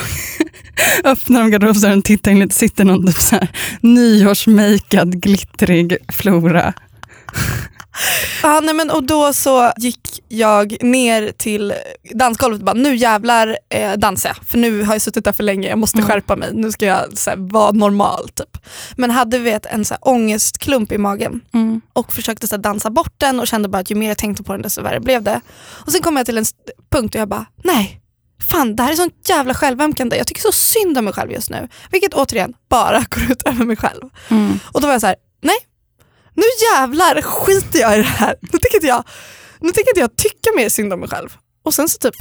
öppnar 1.04 1.40
de 1.40 1.50
garderobsdörren, 1.50 2.02
tittar 2.02 2.30
in 2.30 2.50
sitter 2.50 2.84
någon 2.84 3.06
typ 3.06 3.18
så 3.20 3.36
här, 3.36 3.48
nyårsmakead 3.80 5.22
glittrig 5.22 5.96
Flora. 6.12 6.72
Ja, 8.42 8.60
nej, 8.60 8.74
men, 8.74 8.90
och 8.90 9.02
då 9.02 9.32
så 9.32 9.72
gick 9.76 10.20
jag 10.28 10.82
ner 10.82 11.32
till 11.36 11.74
dansgolvet 12.14 12.60
och 12.60 12.64
bara 12.66 12.74
nu 12.74 12.96
jävlar 12.96 13.58
eh, 13.68 13.92
dansar 13.92 14.28
jag. 14.36 14.48
För 14.48 14.58
nu 14.58 14.82
har 14.82 14.94
jag 14.94 15.02
suttit 15.02 15.24
där 15.24 15.32
för 15.32 15.42
länge, 15.42 15.68
jag 15.68 15.78
måste 15.78 15.98
Mm. 15.98 16.08
skärpa 16.10 16.36
mig. 16.36 16.48
Nu 16.52 16.72
ska 16.72 16.86
jag 16.86 17.18
så 17.18 17.30
här, 17.30 17.36
vara 17.36 17.70
normal. 17.72 18.28
Typ. 18.28 18.56
Men 18.96 19.10
hade 19.10 19.38
vet, 19.38 19.66
en 19.66 19.84
så 19.84 19.94
här, 19.94 20.08
ångestklump 20.08 20.92
i 20.92 20.98
magen 20.98 21.40
och 21.92 22.12
försökte 22.12 22.46
så 22.48 22.54
här, 22.56 22.62
dansa 22.62 22.90
bort 22.90 23.14
den 23.16 23.40
och 23.40 23.48
kände 23.48 23.68
bara 23.68 23.78
att 23.78 23.90
ju 23.90 23.94
mer 23.94 24.08
jag 24.08 24.18
tänkte 24.18 24.42
på 24.42 24.52
den 24.52 24.62
desto 24.62 24.82
värre 24.82 25.00
blev 25.00 25.22
det. 25.22 25.40
Och 25.86 25.92
sen 25.92 26.02
kom 26.02 26.16
jag 26.16 26.26
till 26.26 26.38
en 26.38 26.44
punkt 26.92 27.14
och 27.14 27.20
jag 27.20 27.28
bara 27.28 27.46
nej. 27.64 27.96
Fan, 28.50 28.76
det 28.76 28.82
här 28.82 28.92
är 28.92 28.96
sånt 28.96 29.14
jävla 29.28 29.54
självömkande. 29.54 30.16
Jag 30.16 30.26
tycker 30.26 30.40
så 30.40 30.52
synd 30.52 30.98
om 30.98 31.04
mig 31.04 31.14
själv 31.14 31.32
just 31.32 31.50
nu. 31.50 31.68
Vilket 31.90 32.14
återigen 32.14 32.54
bara 32.70 32.98
går 33.10 33.30
ut 33.32 33.42
över 33.42 33.64
mig 33.64 33.76
själv. 33.76 34.02
Och 34.72 34.80
då 34.80 34.86
var 34.86 34.94
jag 34.94 35.00
så 35.00 35.06
här, 35.06 35.16
nej, 35.42 35.56
nu 36.34 36.42
jävlar 36.74 37.22
skiter 37.22 37.78
jag 37.80 37.94
i 37.94 37.96
det 37.96 38.02
här. 38.08 38.34
Nu 38.40 38.48
tänker 38.48 38.74
inte 38.74 38.86
jag, 38.86 39.04
nu 39.60 39.68
tänker 39.72 39.90
inte 39.90 40.00
jag 40.00 40.16
tycka 40.16 40.50
mer 40.56 40.68
synd 40.68 40.92
om 40.92 41.00
mig 41.00 41.08
själv. 41.08 41.36
Och 41.64 41.74
sen 41.74 41.88
så 41.88 41.98
typ 41.98 42.14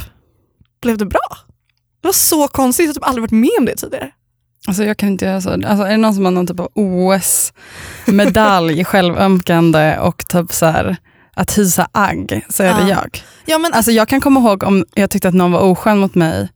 blev 0.81 0.97
det 0.97 1.05
bra. 1.05 1.37
Det 2.01 2.07
var 2.07 2.13
så 2.13 2.47
konstigt, 2.47 2.83
jag 2.83 2.89
har 2.89 2.93
typ 2.93 3.07
aldrig 3.07 3.21
varit 3.21 3.31
med 3.31 3.49
om 3.59 3.65
det 3.65 3.75
tidigare. 3.75 4.11
Alltså 4.67 4.83
jag 4.83 4.97
kan 4.97 5.09
inte 5.09 5.25
göra 5.25 5.41
så. 5.41 5.49
Alltså 5.49 5.85
är 5.85 5.89
det 5.91 5.97
någon 5.97 6.13
som 6.13 6.25
har 6.25 6.31
någon 6.31 6.47
typ 6.47 6.59
av 6.59 6.69
OS-medalj, 8.05 8.83
självömkande 8.85 9.97
och 9.97 10.27
typ 10.27 10.53
så 10.53 10.65
här, 10.65 10.97
att 11.35 11.57
hysa 11.57 11.87
agg, 11.91 12.45
så 12.49 12.63
är 12.63 12.73
det 12.73 12.81
Ja. 12.81 12.87
jag. 12.89 13.23
Ja, 13.45 13.57
men, 13.57 13.73
Alltså 13.73 13.91
jag 13.91 14.07
kan 14.07 14.21
komma 14.21 14.39
ihåg 14.39 14.63
om 14.63 14.85
jag 14.93 15.09
tyckte 15.09 15.27
att 15.27 15.33
någon 15.33 15.51
var 15.51 15.59
oskön 15.59 15.97
mot 15.97 16.15
mig 16.15 16.49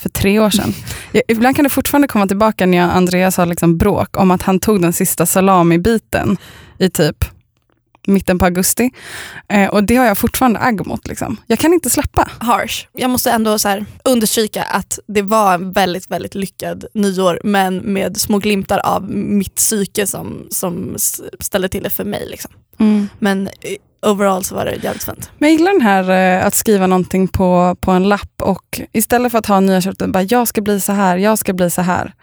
för 0.00 0.08
tre 0.08 0.40
år 0.40 0.50
sedan. 0.50 0.74
Jag, 1.12 1.22
ibland 1.28 1.56
kan 1.56 1.62
det 1.62 1.70
fortfarande 1.70 2.08
komma 2.08 2.26
tillbaka 2.26 2.66
när 2.66 2.78
jag 2.78 2.86
och 2.88 2.96
Andreas 2.96 3.36
har 3.36 3.46
liksom 3.46 3.78
bråk 3.78 4.16
om 4.16 4.30
att 4.30 4.42
han 4.42 4.60
tog 4.60 4.82
den 4.82 4.92
sista 4.92 5.26
salamibiten 5.26 6.36
i 6.78 6.90
typ 6.90 7.24
mitten 8.06 8.38
på 8.38 8.44
augusti. 8.44 8.90
Eh, 9.48 9.68
och 9.68 9.84
det 9.84 9.96
har 9.96 10.06
jag 10.06 10.18
fortfarande 10.18 10.58
agg 10.60 10.86
mot. 10.86 11.06
Liksom. 11.08 11.36
Jag 11.46 11.58
kan 11.58 11.72
inte 11.72 11.90
släppa. 11.90 12.28
harsh. 12.38 12.86
Jag 12.92 13.10
måste 13.10 13.30
ändå 13.30 13.58
så 13.58 13.84
understryka 14.04 14.62
att 14.62 14.98
det 15.06 15.22
var 15.22 15.54
en 15.54 15.72
väldigt, 15.72 16.10
väldigt 16.10 16.34
lyckad 16.34 16.84
nyår 16.94 17.40
men 17.44 17.76
med 17.76 18.16
små 18.16 18.38
glimtar 18.38 18.78
av 18.78 19.10
mitt 19.10 19.54
psyke 19.54 20.06
som, 20.06 20.46
som 20.50 20.96
ställde 21.40 21.68
till 21.68 21.82
det 21.82 21.90
för 21.90 22.04
mig. 22.04 22.26
Liksom. 22.30 22.50
Men 23.18 23.46
eh, 23.46 24.10
overall 24.10 24.44
så 24.44 24.54
var 24.54 24.64
det 24.64 24.76
jävligt 24.82 25.04
fint. 25.04 25.30
Men 25.38 25.50
jag 25.50 25.58
gillar 25.58 25.72
den 25.72 25.82
här 25.82 26.10
eh, 26.10 26.46
att 26.46 26.54
skriva 26.54 26.86
någonting 26.86 27.28
på, 27.28 27.76
på 27.80 27.90
en 27.90 28.08
lapp 28.08 28.42
och 28.42 28.80
istället 28.92 29.32
för 29.32 29.38
att 29.38 29.46
ha 29.46 29.60
nyårsafton, 29.60 30.12
bara 30.12 30.22
jag 30.22 30.48
ska 30.48 30.60
bli 30.60 30.80
så 30.80 30.92
här, 30.92 31.16
jag 31.16 31.38
ska 31.38 31.52
bli 31.52 31.70
så 31.70 31.82
här. 31.82 32.14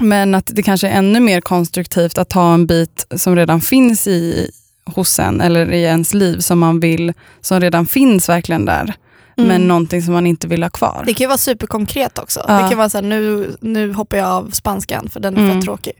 Men 0.00 0.34
att 0.34 0.50
det 0.54 0.62
kanske 0.62 0.88
är 0.88 0.98
ännu 0.98 1.20
mer 1.20 1.40
konstruktivt 1.40 2.18
att 2.18 2.28
ta 2.28 2.54
en 2.54 2.66
bit 2.66 3.06
som 3.16 3.36
redan 3.36 3.60
finns 3.60 4.06
i 4.06 4.50
hos 4.84 5.18
en 5.18 5.40
eller 5.40 5.72
i 5.72 5.82
ens 5.82 6.14
liv 6.14 6.38
som 6.38 6.58
man 6.58 6.80
vill, 6.80 7.12
som 7.40 7.60
redan 7.60 7.86
finns 7.86 8.28
verkligen 8.28 8.64
där. 8.64 8.94
Mm. 9.38 9.48
Men 9.48 9.68
någonting 9.68 10.02
som 10.02 10.12
man 10.14 10.26
inte 10.26 10.46
vill 10.46 10.62
ha 10.62 10.70
kvar. 10.70 11.02
Det 11.06 11.14
kan 11.14 11.24
ju 11.24 11.28
vara 11.28 11.38
superkonkret 11.38 12.18
också. 12.18 12.44
Ja. 12.48 12.62
Det 12.62 12.68
kan 12.68 12.78
vara 12.78 12.88
så 12.88 12.98
här, 12.98 13.02
nu, 13.02 13.56
nu 13.60 13.92
hoppar 13.92 14.16
jag 14.16 14.26
av 14.26 14.50
spanskan 14.50 15.08
för 15.10 15.20
den 15.20 15.36
är 15.36 15.40
Mm. 15.40 15.54
fett 15.56 15.64
tråkig. 15.64 15.92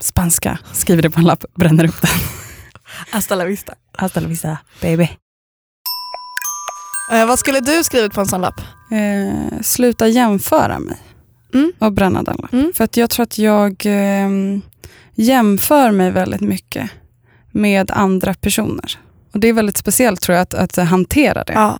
Spanska, 0.00 0.58
skriver 0.72 1.02
det 1.02 1.10
på 1.10 1.18
en 1.20 1.26
lapp, 1.26 1.44
bränner 1.54 1.84
upp 1.84 2.02
den. 2.02 2.10
Hasta 3.10 3.34
la 3.34 3.44
vista. 3.44 3.74
Hasta 3.96 4.20
la 4.20 4.28
vista, 4.28 4.58
baby. 4.80 5.08
Eh, 7.12 7.26
vad 7.26 7.38
skulle 7.38 7.60
du 7.60 7.84
skrivit 7.84 8.12
på 8.14 8.20
en 8.20 8.26
sån 8.26 8.40
lapp? 8.40 8.60
Eh, 8.90 9.60
sluta 9.62 10.08
jämföra 10.08 10.78
mig 10.78 10.96
Mm. 11.54 11.72
och 11.78 11.92
bränna 11.92 12.22
den. 12.22 12.38
Mm. 12.52 12.72
För 12.74 12.84
att 12.84 12.96
jag 12.96 13.10
tror 13.10 13.22
att 13.22 13.38
jag 13.38 13.86
eh, 13.86 14.28
jämför 15.14 15.90
mig 15.90 16.10
väldigt 16.10 16.40
mycket 16.40 16.90
med 17.50 17.90
andra 17.90 18.34
personer. 18.34 18.98
Och 19.32 19.40
Det 19.40 19.48
är 19.48 19.52
väldigt 19.52 19.76
speciellt 19.76 20.20
tror 20.20 20.36
jag 20.36 20.42
att, 20.42 20.54
att 20.54 20.76
hantera 20.76 21.44
det. 21.44 21.52
Ja. 21.52 21.78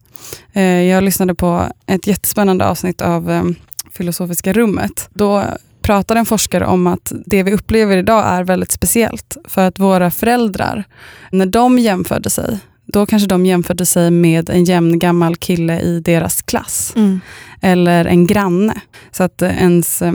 Eh, 0.52 0.62
jag 0.62 1.04
lyssnade 1.04 1.34
på 1.34 1.66
ett 1.86 2.06
jättespännande 2.06 2.66
avsnitt 2.66 3.00
av 3.00 3.30
eh, 3.30 3.44
Filosofiska 3.92 4.52
rummet. 4.52 5.08
Då 5.14 5.44
pratade 5.82 6.20
en 6.20 6.26
forskare 6.26 6.66
om 6.66 6.86
att 6.86 7.12
det 7.26 7.42
vi 7.42 7.52
upplever 7.52 7.96
idag 7.96 8.24
är 8.26 8.44
väldigt 8.44 8.72
speciellt. 8.72 9.36
För 9.44 9.68
att 9.68 9.78
våra 9.78 10.10
föräldrar, 10.10 10.84
när 11.30 11.46
de 11.46 11.78
jämförde 11.78 12.30
sig, 12.30 12.58
då 12.92 13.06
kanske 13.06 13.28
de 13.28 13.46
jämförde 13.46 13.86
sig 13.86 14.10
med 14.10 14.50
en 14.50 14.64
jämngammal 14.64 15.36
kille 15.36 15.80
i 15.80 16.00
deras 16.00 16.42
klass 16.42 16.92
Mm. 16.96 17.20
eller 17.60 18.04
en 18.04 18.26
granne. 18.26 18.74
Så 19.10 19.22
att 19.22 19.42
eh, 19.42 19.62
ens 19.62 20.02
eh, 20.02 20.12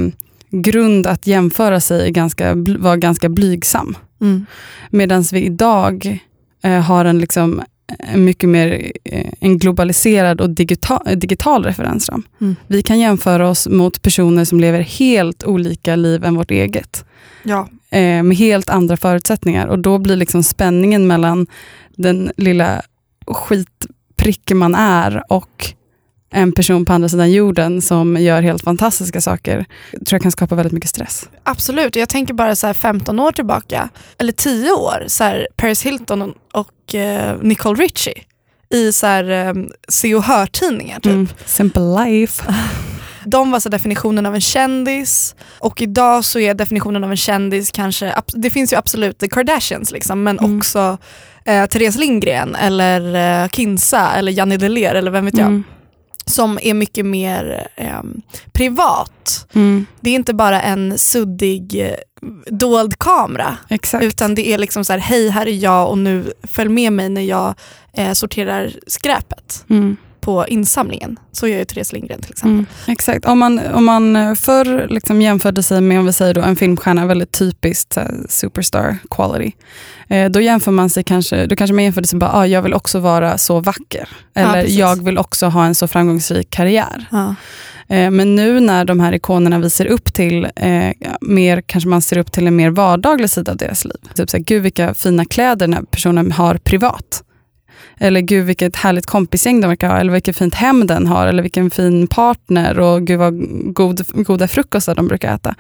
grund 0.50 1.08
att 1.08 1.28
jämföra 1.28 1.80
sig 1.80 2.12
ganska, 2.12 2.54
var 2.56 2.98
ganska 2.98 3.30
blygsam. 3.30 3.98
Mm. 4.22 4.46
Medan 4.90 5.24
vi 5.32 5.44
idag 5.46 6.20
eh, 6.64 6.80
har 6.82 7.06
en, 7.06 7.20
liksom, 7.20 7.62
en 8.00 8.26
mycket 8.26 8.50
mer 8.50 8.92
eh, 9.04 9.30
en 9.40 9.58
globaliserad 9.58 10.42
och 10.42 10.50
digital, 10.50 11.00
digital 11.16 11.64
referensram. 11.66 12.24
Mm. 12.42 12.56
Vi 12.68 12.82
kan 12.84 13.00
jämföra 13.00 13.50
oss 13.50 13.68
mot 13.68 14.02
personer 14.02 14.46
som 14.46 14.60
lever 14.60 14.80
helt 14.82 15.44
olika 15.44 15.96
liv 15.96 16.24
än 16.24 16.36
vårt 16.36 16.52
eget. 16.52 17.06
Ja. 17.44 17.70
Eh, 17.90 18.24
med 18.24 18.38
helt 18.38 18.70
andra 18.70 18.98
förutsättningar. 18.98 19.68
Och 19.68 19.80
då 19.80 19.98
blir 19.98 20.16
liksom 20.16 20.44
spänningen 20.44 21.08
mellan 21.08 21.48
den 21.98 22.32
lilla 22.38 22.82
skitpricken 23.28 24.58
man 24.58 24.76
är 24.76 25.24
och 25.30 25.74
en 26.36 26.52
person 26.52 26.86
på 26.86 26.94
andra 26.94 27.10
sidan 27.10 27.32
jorden 27.32 27.82
som 27.82 28.18
gör 28.18 28.42
helt 28.42 28.64
fantastiska 28.64 29.22
saker, 29.22 29.66
tror 29.92 30.08
jag 30.16 30.22
kan 30.22 30.32
skapa 30.32 30.56
väldigt 30.56 30.74
mycket 30.74 30.90
stress. 30.90 31.30
Absolut, 31.44 31.96
jag 31.96 32.10
tänker 32.10 32.34
bara 32.34 32.56
så 32.56 32.68
här 32.68 32.74
15 32.74 33.20
år 33.20 33.32
tillbaka, 33.32 33.90
eller 34.18 34.32
10 34.32 34.72
år, 34.72 35.04
så 35.08 35.24
här 35.24 35.48
Paris 35.56 35.82
Hilton 35.86 36.34
och, 36.54 36.96
eh, 36.96 37.38
Nicole 37.42 37.84
Richie 37.84 38.14
i 38.70 38.92
så 38.92 39.08
här, 39.08 39.30
eh, 39.30 39.54
se 39.90 40.16
och 40.16 40.24
hör-tidningar. 40.24 40.96
Typ. 41.00 41.06
Mm. 41.14 41.28
Simple 41.46 42.06
life. 42.06 42.44
De 43.26 43.52
var 43.52 43.60
så 43.60 43.70
definitionen 43.70 44.26
av 44.26 44.36
en 44.36 44.42
kändis 44.42 45.36
och 45.60 45.82
idag 45.82 46.26
så 46.26 46.40
är 46.40 46.54
definitionen 46.54 47.04
av 47.04 47.12
en 47.12 47.18
kändis 47.18 47.72
kanske, 47.72 48.14
det 48.28 48.50
finns 48.50 48.74
ju 48.74 48.78
absolut 48.78 49.18
the 49.18 49.28
Kardashians 49.28 49.92
liksom, 49.92 50.24
men 50.24 50.40
Mm. 50.40 50.58
också 50.58 50.98
eh, 51.46 51.66
Therese 51.66 51.96
Lindgren 51.96 52.56
eller 52.56 53.16
eh, 53.44 53.50
Kinsa 53.50 54.14
eller 54.16 54.32
Janni 54.32 54.58
Deler 54.58 54.96
eller 54.96 55.12
vem 55.12 55.26
vet 55.26 55.38
jag. 55.38 55.48
Mm. 55.48 55.64
Som 56.26 56.60
är 56.62 56.74
mycket 56.74 57.06
mer 57.06 57.68
eh, 57.76 58.02
privat. 58.52 59.48
Mm. 59.54 59.86
Det 60.02 60.10
är 60.10 60.16
inte 60.16 60.34
bara 60.34 60.62
en 60.62 60.98
suddig 60.98 61.82
eh, 61.82 61.96
dold 62.46 63.00
kamera. 63.00 63.58
Exakt. 63.70 64.04
Utan 64.04 64.36
det 64.36 64.48
är 64.48 64.58
liksom 64.58 64.86
så 64.86 64.94
här, 64.94 65.00
hej 65.00 65.30
här 65.30 65.46
är 65.46 65.52
jag 65.52 65.90
och 65.90 65.98
nu 65.98 66.34
följ 66.44 66.70
med 66.70 66.94
mig 66.94 67.10
när 67.10 67.22
jag 67.22 67.54
eh, 67.94 68.14
sorterar 68.14 68.72
skräpet 68.88 69.66
Mm. 69.70 69.98
På 70.24 70.48
insamlingen. 70.48 71.20
Så 71.32 71.48
gör 71.48 71.58
ju 71.58 71.66
Therese 71.66 71.94
Lindgren 71.94 72.22
till 72.22 72.32
exempel. 72.32 72.52
Mm, 72.52 72.66
exakt. 72.88 73.26
Om 73.26 73.40
man, 73.40 73.60
om 73.74 73.86
man 73.86 74.16
eh, 74.16 74.36
förr 74.36 74.88
liksom 74.90 75.22
jämförde 75.22 75.64
sig 75.64 75.82
med 75.82 76.00
om 76.00 76.06
vi 76.06 76.14
säger 76.14 76.34
då 76.34 76.42
en 76.42 76.56
filmstjärna, 76.56 77.06
väldigt 77.06 77.32
typiskt 77.32 77.98
superstar 78.30 78.98
quality. 79.10 79.52
Eh, 80.08 80.30
då 80.30 80.42
jämför 80.42 80.72
man 80.72 80.90
sig 80.90 81.04
kanske, 81.04 81.46
då 81.46 81.56
kanske 81.56 81.74
man 81.74 81.84
jämförde 81.84 82.08
sig 82.08 82.20
bara, 82.20 82.34
ah, 82.34 82.46
jag 82.46 82.62
vill 82.62 82.74
också 82.74 83.00
vara 83.00 83.38
så 83.38 83.60
vacker. 83.60 84.10
Eller 84.34 84.54
precis. 84.54 84.78
jag 84.78 85.04
vill 85.04 85.18
också 85.18 85.46
ha 85.46 85.66
en 85.66 85.76
så 85.76 85.88
framgångsrik 85.88 86.50
karriär. 86.50 87.06
Ja. 87.12 87.36
Eh, 87.88 88.12
men 88.12 88.36
nu 88.36 88.60
när 88.60 88.86
de 88.86 89.00
här 89.00 89.14
ikonerna 89.14 89.60
vi 89.60 89.70
ser 89.70 89.86
upp 89.86 90.14
till, 90.14 90.48
eh, 90.56 90.92
mer, 91.22 91.62
kanske 91.62 91.90
man 91.90 92.02
ser 92.02 92.18
upp 92.18 92.32
till 92.32 92.48
en 92.48 92.56
mer 92.56 92.70
vardaglig 92.70 93.30
sida 93.30 93.52
av 93.52 93.58
deras 93.58 93.86
liv. 93.86 93.98
Typ 94.16 94.30
så 94.30 94.38
här, 94.38 94.44
gud 94.44 94.64
vilka 94.64 94.94
fina 94.94 95.26
kläder 95.26 95.68
den 95.68 95.74
här 95.74 95.84
personen 95.84 96.32
har 96.32 96.58
privat. 96.58 97.23
Eller 98.04 98.22
gud 98.22 98.46
vilket 98.46 98.76
härligt 98.76 99.06
kompisgäng 99.06 99.62
de 99.62 99.68
verkar 99.68 99.90
ha, 99.90 99.98
eller 99.98 100.12
vilket 100.14 100.38
fint 100.38 100.56
hem 100.56 100.88
den 100.88 101.08
har, 101.08 101.28
eller 101.28 101.44
vilken 101.44 101.72
fin 101.72 102.08
partner 102.08 102.80
och 102.80 103.08
gud 103.08 103.20
vad 103.20 103.34
god, 103.74 104.02
goda 104.26 104.48
frukostar 104.48 104.96
de 104.96 105.08
brukar 105.08 105.36
äta. 105.36 105.56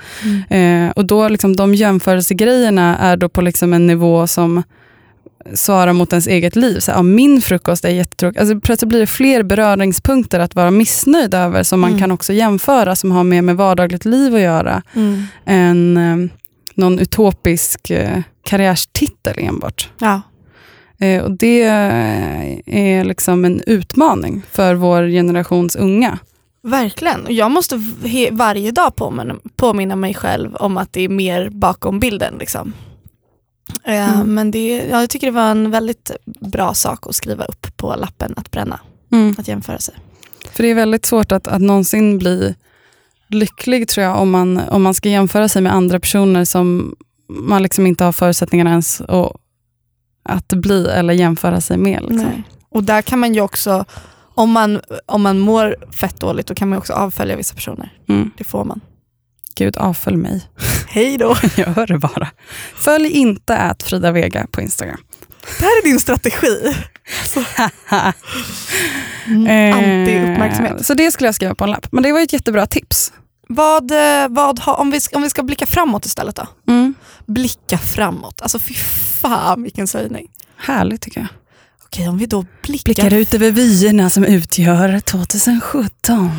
Eh, 0.50 0.89
och 0.89 1.05
då 1.05 1.27
liksom, 1.29 1.55
de 1.55 1.75
jämförelsegrejerna 1.75 2.97
är 2.97 3.17
då 3.17 3.29
på 3.29 3.41
liksom 3.41 3.73
en 3.73 3.88
nivå 3.88 4.27
som 4.27 4.63
svarar 5.53 5.93
mot 5.93 6.13
ens 6.13 6.27
eget 6.27 6.55
liv. 6.55 6.79
Så, 6.79 6.91
här, 6.91 7.00
ja, 7.00 7.03
min 7.03 7.41
frukost 7.41 7.85
är 7.85 7.89
jättetråkig. 7.89 8.39
Alltså, 8.39 8.59
plötsligt 8.59 8.89
blir 8.89 9.00
det 9.00 9.07
fler 9.07 9.43
beröringspunkter 9.43 10.39
att 10.39 10.55
vara 10.55 10.71
missnöjd 10.71 11.33
över 11.33 11.63
som 11.63 11.79
man 11.79 11.89
Mm. 11.89 12.01
kan 12.01 12.12
också 12.12 12.33
jämföra, 12.33 12.95
som 12.95 13.12
har 13.12 13.23
mer 13.23 13.41
med 13.41 13.55
vardagligt 13.57 14.05
liv 14.05 14.35
att 14.35 14.41
göra 14.41 14.81
Mm. 14.95 15.23
än 15.45 15.97
eh, 15.97 16.29
någon 16.75 17.00
utopisk 17.00 17.89
eh, 17.89 18.19
karriärstitel 18.45 19.33
enbart. 19.38 19.89
Ja. 20.00 20.21
Eh, 21.03 21.24
och 21.24 21.31
det 21.31 21.63
eh, 21.63 22.60
är 22.65 23.03
liksom 23.03 23.45
en 23.45 23.62
utmaning 23.67 24.41
för 24.51 24.75
vår 24.75 25.07
generations 25.07 25.75
unga. 25.75 26.19
Verkligen. 26.63 27.25
Jag 27.29 27.51
måste 27.51 27.83
varje 28.31 28.72
dag 28.72 28.95
påminna, 28.95 29.36
påminna 29.55 29.95
mig 29.95 30.13
själv 30.13 30.55
om 30.55 30.77
att 30.77 30.93
det 30.93 31.01
är 31.01 31.10
mer 31.10 31.50
bakom 31.50 32.00
bilden. 32.00 32.33
Liksom. 32.39 32.74
Eh, 33.83 34.13
Mm. 34.13 34.33
Men 34.33 34.51
det, 34.51 34.77
ja, 34.91 35.01
jag 35.01 35.10
tycker 35.10 35.27
det 35.27 35.31
var 35.31 35.51
en 35.51 35.72
väldigt 35.72 36.12
bra 36.25 36.74
sak 36.74 37.07
att 37.07 37.15
skriva 37.15 37.43
upp 37.43 37.77
på 37.77 37.95
lappen 37.95 38.33
att 38.38 38.51
bränna, 38.51 38.79
att 39.38 39.48
jämföra 39.48 39.77
sig. 39.77 39.95
För 40.51 40.63
det 40.63 40.69
är 40.69 40.75
väldigt 40.75 41.05
svårt 41.05 41.31
att, 41.31 41.48
att 41.48 41.62
någonsin 41.62 42.17
bli 42.17 42.55
lycklig 43.27 43.88
tror 43.88 44.05
jag 44.05 44.22
om 44.22 44.31
man, 44.31 44.57
om 44.57 44.83
man 44.83 44.93
ska 44.93 45.10
jämföra 45.10 45.50
sig 45.50 45.62
med 45.62 45.74
andra 45.74 46.00
personer 46.00 46.45
som 46.45 46.95
man 47.27 47.63
liksom 47.63 47.88
inte 47.88 48.03
har 48.03 48.12
förutsättningarna 48.12 48.69
ens 48.69 49.01
att, 49.01 49.31
att 50.23 50.47
bli 50.47 50.87
eller 50.87 51.13
jämföra 51.13 51.61
sig 51.61 51.77
med. 51.77 52.01
Liksom. 52.01 52.43
Och 52.69 52.83
där 52.83 53.01
kan 53.01 53.19
man 53.19 53.33
ju 53.33 53.41
också, 53.41 53.85
om 54.35 54.51
man, 54.51 54.81
om 55.05 55.21
man 55.21 55.39
mår 55.39 55.75
fett 55.91 56.19
dåligt, 56.19 56.47
då 56.47 56.55
kan 56.55 56.69
man 56.69 56.77
också 56.79 56.93
avfölja 56.93 57.35
vissa 57.35 57.55
personer. 57.55 57.93
Mm. 58.09 58.31
Det 58.37 58.43
får 58.43 58.65
man. 58.65 58.81
Gud, 59.55 59.77
avfölj 59.77 60.17
mig. 60.17 60.41
Hej 60.87 61.17
då. 61.17 61.35
Jag 61.57 61.65
hör 61.67 61.87
det 61.87 61.97
bara. 61.97 62.27
Följ 62.75 63.07
inte 63.09 63.57
att 63.57 63.83
Frida 63.83 64.11
Vega 64.11 64.47
på 64.51 64.61
Instagram. 64.61 64.97
Det 65.59 65.65
här 65.65 65.71
är 65.81 65.83
din 65.83 65.99
strategi. 65.99 66.75
Mm, 69.27 69.47
Eh, 69.47 69.77
Anti-uppmärksamhet. 69.77 70.83
Så 70.83 70.93
det 70.93 71.11
skulle 71.11 71.27
jag 71.27 71.35
skriva 71.35 71.55
på 71.55 71.63
en 71.63 71.69
lapp. 71.71 71.87
Men 71.91 72.03
det 72.03 72.11
var 72.11 72.19
ett 72.19 72.33
jättebra 72.33 72.65
tips. 72.65 73.13
Vad, 73.47 73.91
eh, 73.91 74.27
vad 74.29 74.59
har, 74.59 74.75
om, 74.79 74.91
vi, 74.91 75.00
ska- 75.01 75.15
om 75.15 75.21
vi 75.23 75.29
ska 75.29 75.43
blicka 75.43 75.65
framåt 75.65 76.05
istället 76.05 76.35
då? 76.35 76.47
Mm. 76.67 76.93
Blicka 77.25 77.77
framåt. 77.77 78.41
Alltså 78.41 78.59
fy 78.59 78.73
fan 79.21 79.63
vilken 79.63 79.88
sägning. 79.88 80.27
Härligt 80.57 81.01
tycker 81.01 81.19
jag. 81.19 81.27
Okej, 81.85 82.07
om 82.09 82.17
vi 82.17 82.25
då 82.25 82.45
blickar, 82.63 82.83
Blickar 82.85 83.13
ut 83.13 83.33
över 83.33 83.51
vyerna 83.51 84.09
som 84.09 84.23
utgör 84.25 85.00
2017. 85.00 86.29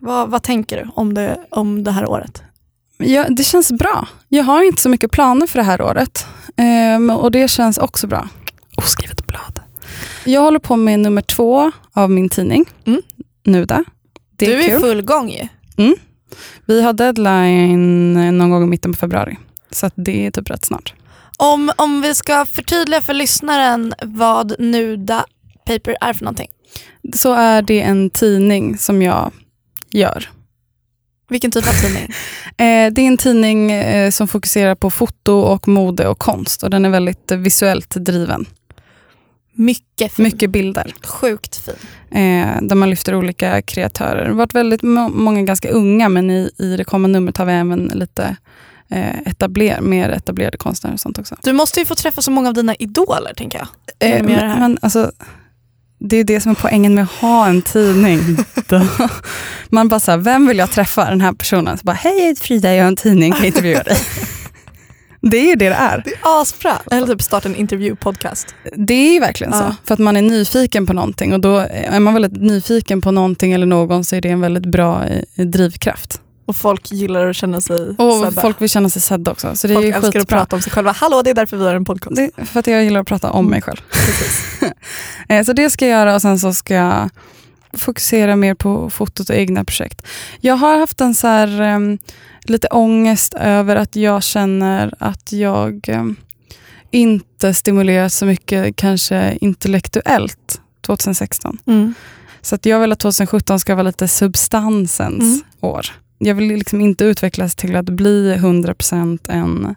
vad, 0.00 0.30
vad 0.30 0.42
tänker 0.42 0.76
du 0.76 0.90
om 0.94 1.14
det, 1.14 1.38
om 1.50 1.84
det 1.84 1.90
här 1.90 2.06
året? 2.10 2.42
Ja, 2.98 3.26
det 3.28 3.44
känns 3.44 3.72
bra. 3.72 4.08
Jag 4.28 4.44
har 4.44 4.62
inte 4.62 4.82
så 4.82 4.88
mycket 4.88 5.10
planer 5.10 5.46
för 5.46 5.58
det 5.58 5.64
här 5.64 5.82
året. 5.82 6.26
Ehm, 6.56 7.10
och 7.10 7.30
det 7.30 7.48
känns 7.48 7.78
också 7.78 8.06
bra. 8.06 8.28
Oskrivet 8.76 9.26
blad. 9.26 9.60
Jag 10.24 10.40
håller 10.40 10.58
på 10.58 10.76
med 10.76 11.00
nummer 11.00 11.22
två 11.22 11.72
av 11.92 12.10
min 12.10 12.28
tidning. 12.28 12.64
Mm. 12.86 13.02
Nuda. 13.44 13.84
Det 14.36 14.46
är 14.46 14.50
du 14.56 14.62
är 14.64 14.68
kul. 14.68 14.80
full 14.80 15.02
gång 15.02 15.30
ju. 15.30 15.48
Vi 16.66 16.82
har 16.82 16.92
deadline 16.92 18.38
någon 18.38 18.50
gång 18.50 18.62
i 18.62 18.66
mitten 18.66 18.92
på 18.92 18.98
februari. 18.98 19.38
Så 19.70 19.90
det 19.94 20.26
är 20.26 20.30
typ 20.30 20.50
rätt 20.50 20.64
snart. 20.64 20.94
Om, 21.38 21.72
om 21.76 22.00
vi 22.00 22.14
ska 22.14 22.46
förtydliga 22.46 23.00
för 23.00 23.14
lyssnaren 23.14 23.94
vad 24.02 24.60
Nuda 24.60 25.24
Paper 25.66 25.96
är 26.00 26.12
för 26.12 26.24
någonting. 26.24 26.50
Så 27.14 27.32
är 27.32 27.62
det 27.62 27.80
en 27.80 28.10
tidning 28.10 28.78
som 28.78 29.02
jag 29.02 29.32
gör. 29.90 30.28
Vilken 31.28 31.50
typ 31.50 31.68
av 31.68 31.72
tidning? 31.72 32.08
Eh, 32.56 32.92
det 32.92 33.02
är 33.02 33.06
en 33.06 33.16
tidning 33.16 33.72
eh, 33.72 34.10
som 34.10 34.28
fokuserar 34.28 34.74
på 34.74 34.90
foto 34.90 35.32
och 35.32 35.68
mode 35.68 36.08
och 36.08 36.18
konst. 36.18 36.62
Och 36.62 36.70
den 36.70 36.84
är 36.84 36.90
väldigt 36.90 37.30
visuellt 37.30 37.90
driven. 37.90 38.46
Mycket 39.54 40.12
fin. 40.12 40.22
Mycket 40.24 40.50
bilder. 40.50 40.94
Sjukt 41.04 41.56
fin. 41.56 41.74
eh, 42.10 42.62
där 42.62 42.74
man 42.74 42.90
lyfter 42.90 43.14
olika 43.14 43.62
kreatörer. 43.62 44.22
Det 44.24 44.28
har 44.30 44.36
varit 44.36 44.54
väldigt 44.54 44.82
må- 44.82 45.08
många 45.08 45.42
ganska 45.42 45.68
unga, 45.70 46.08
men 46.08 46.30
i, 46.30 46.50
i 46.58 46.76
det 46.76 46.84
kommande 46.84 47.18
numret 47.18 47.36
har 47.36 47.44
vi 47.46 47.52
även 47.52 47.90
lite 47.94 48.36
eh, 48.90 49.18
etabler, 49.26 49.80
mer 49.80 50.08
etablerade 50.10 50.56
konstnärer 50.56 50.94
och 50.94 51.00
sånt 51.00 51.18
också. 51.18 51.36
Du 51.42 51.52
måste 51.52 51.80
ju 51.80 51.86
få 51.86 51.94
träffa 51.94 52.22
så 52.22 52.30
många 52.30 52.48
av 52.48 52.54
dina 52.54 52.74
idoler 52.74 53.32
tänker 53.36 53.58
jag. 53.58 53.68
Eh, 54.18 54.26
det 54.26 54.32
här. 54.34 54.60
men, 54.60 54.78
alltså, 54.82 55.12
det 55.98 56.16
är 56.16 56.24
det 56.24 56.40
som 56.40 56.50
är 56.50 56.54
poängen 56.56 56.94
med 56.94 57.04
att 57.04 57.10
ha 57.10 57.46
en 57.48 57.62
tidning. 57.62 58.20
Man 59.68 59.88
bara 59.88 60.00
såhär, 60.00 60.18
vem 60.18 60.46
vill 60.46 60.58
jag 60.58 60.70
träffa? 60.70 61.10
Den 61.10 61.20
här 61.20 61.32
personen. 61.32 61.78
Så 61.78 61.84
bara, 61.84 61.92
hej 61.92 62.18
jag 62.18 62.26
heter 62.26 62.42
Frida, 62.42 62.74
jag 62.74 62.82
har 62.84 62.88
en 62.88 62.96
tidning, 62.96 63.32
kan 63.32 63.40
jag 63.40 63.46
intervjua 63.46 63.82
dig? 63.82 63.96
det 65.22 65.36
är 65.36 65.46
ju 65.48 65.54
det 65.56 65.68
det 65.68 65.74
är. 65.74 66.02
Det 66.04 66.10
är 66.10 66.40
asbra. 66.42 66.78
Eller 66.90 67.06
typ 67.06 67.22
starta 67.22 67.48
en 67.48 67.56
intervju-podcast. 67.56 68.54
Det 68.76 68.94
är 68.94 69.12
ju 69.12 69.20
verkligen 69.20 69.52
Ja. 69.52 69.58
så. 69.58 69.74
För 69.84 69.94
att 69.94 69.98
man 70.00 70.16
är 70.16 70.22
nyfiken 70.22 70.86
på 70.86 70.92
någonting 70.92 71.32
och 71.32 71.40
då 71.40 71.56
är 71.70 72.00
man 72.00 72.14
väldigt 72.14 72.42
nyfiken 72.42 73.00
på 73.00 73.10
någonting 73.10 73.52
eller 73.52 73.66
någon 73.66 74.04
så 74.04 74.16
är 74.16 74.20
det 74.20 74.28
en 74.28 74.40
väldigt 74.40 74.66
bra 74.66 75.04
eh, 75.04 75.22
drivkraft. 75.46 76.20
Och 76.46 76.56
folk 76.56 76.92
gillar 76.92 77.26
att 77.26 77.36
känna 77.36 77.60
sig 77.60 77.88
Och 77.98 78.12
sedda. 78.24 78.42
folk 78.42 78.60
vill 78.62 78.68
känna 78.70 78.88
sig 78.90 79.02
sedda 79.02 79.30
också. 79.30 79.56
Så 79.56 79.66
det 79.66 79.74
folk 79.74 79.86
är 79.86 79.92
älskar 79.92 80.08
att 80.08 80.14
skitbra. 80.14 80.38
prata 80.38 80.56
om 80.56 80.62
sig 80.62 80.72
själva. 80.72 80.92
Hallå, 80.92 81.22
det 81.22 81.30
är 81.30 81.34
därför 81.34 81.56
vi 81.56 81.64
har 81.64 81.74
en 81.74 81.84
podcast. 81.84 82.16
Det 82.16 82.46
för 82.46 82.60
att 82.60 82.66
jag 82.66 82.84
gillar 82.84 83.00
att 83.00 83.06
prata 83.06 83.30
om 83.30 83.46
mig 83.50 83.62
själv. 83.62 83.80
Eh, 85.28 85.44
så 85.44 85.52
det 85.52 85.70
ska 85.70 85.86
jag 85.86 85.98
göra 85.98 86.14
och 86.14 86.22
sen 86.22 86.38
så 86.38 86.52
ska 86.54 86.74
jag 86.74 87.10
fokusera 87.72 88.36
mer 88.36 88.54
på 88.54 88.90
fotot 88.90 89.30
och 89.30 89.36
egna 89.36 89.64
projekt. 89.64 90.06
Jag 90.40 90.54
har 90.56 90.78
haft 90.78 91.00
en 91.00 91.14
så 91.14 91.26
här, 91.26 91.60
em, 91.60 91.98
lite 92.44 92.66
ångest 92.68 93.34
över 93.34 93.76
att 93.76 93.96
jag 93.96 94.22
känner 94.22 94.94
att 94.98 95.32
jag 95.32 95.88
em, 95.88 96.16
inte 96.90 97.54
stimuleras 97.54 98.16
så 98.16 98.26
mycket 98.26 98.76
kanske 98.76 99.38
intellektuellt 99.40 100.60
2016. 100.86 101.58
Mm. 101.66 101.94
Så 102.42 102.54
att 102.54 102.66
jag 102.66 102.80
vill 102.80 102.92
att 102.92 102.98
2017 103.00 103.60
ska 103.60 103.74
vara 103.74 103.86
lite 103.86 104.08
substansens 104.08 105.22
Mm. 105.22 105.40
år. 105.60 105.86
Jag 106.18 106.34
vill 106.34 106.46
liksom 106.48 106.80
inte 106.80 107.04
utvecklas 107.04 107.54
till 107.54 107.76
att 107.76 107.84
bli 107.84 108.34
100% 108.34 109.28
en 109.28 109.74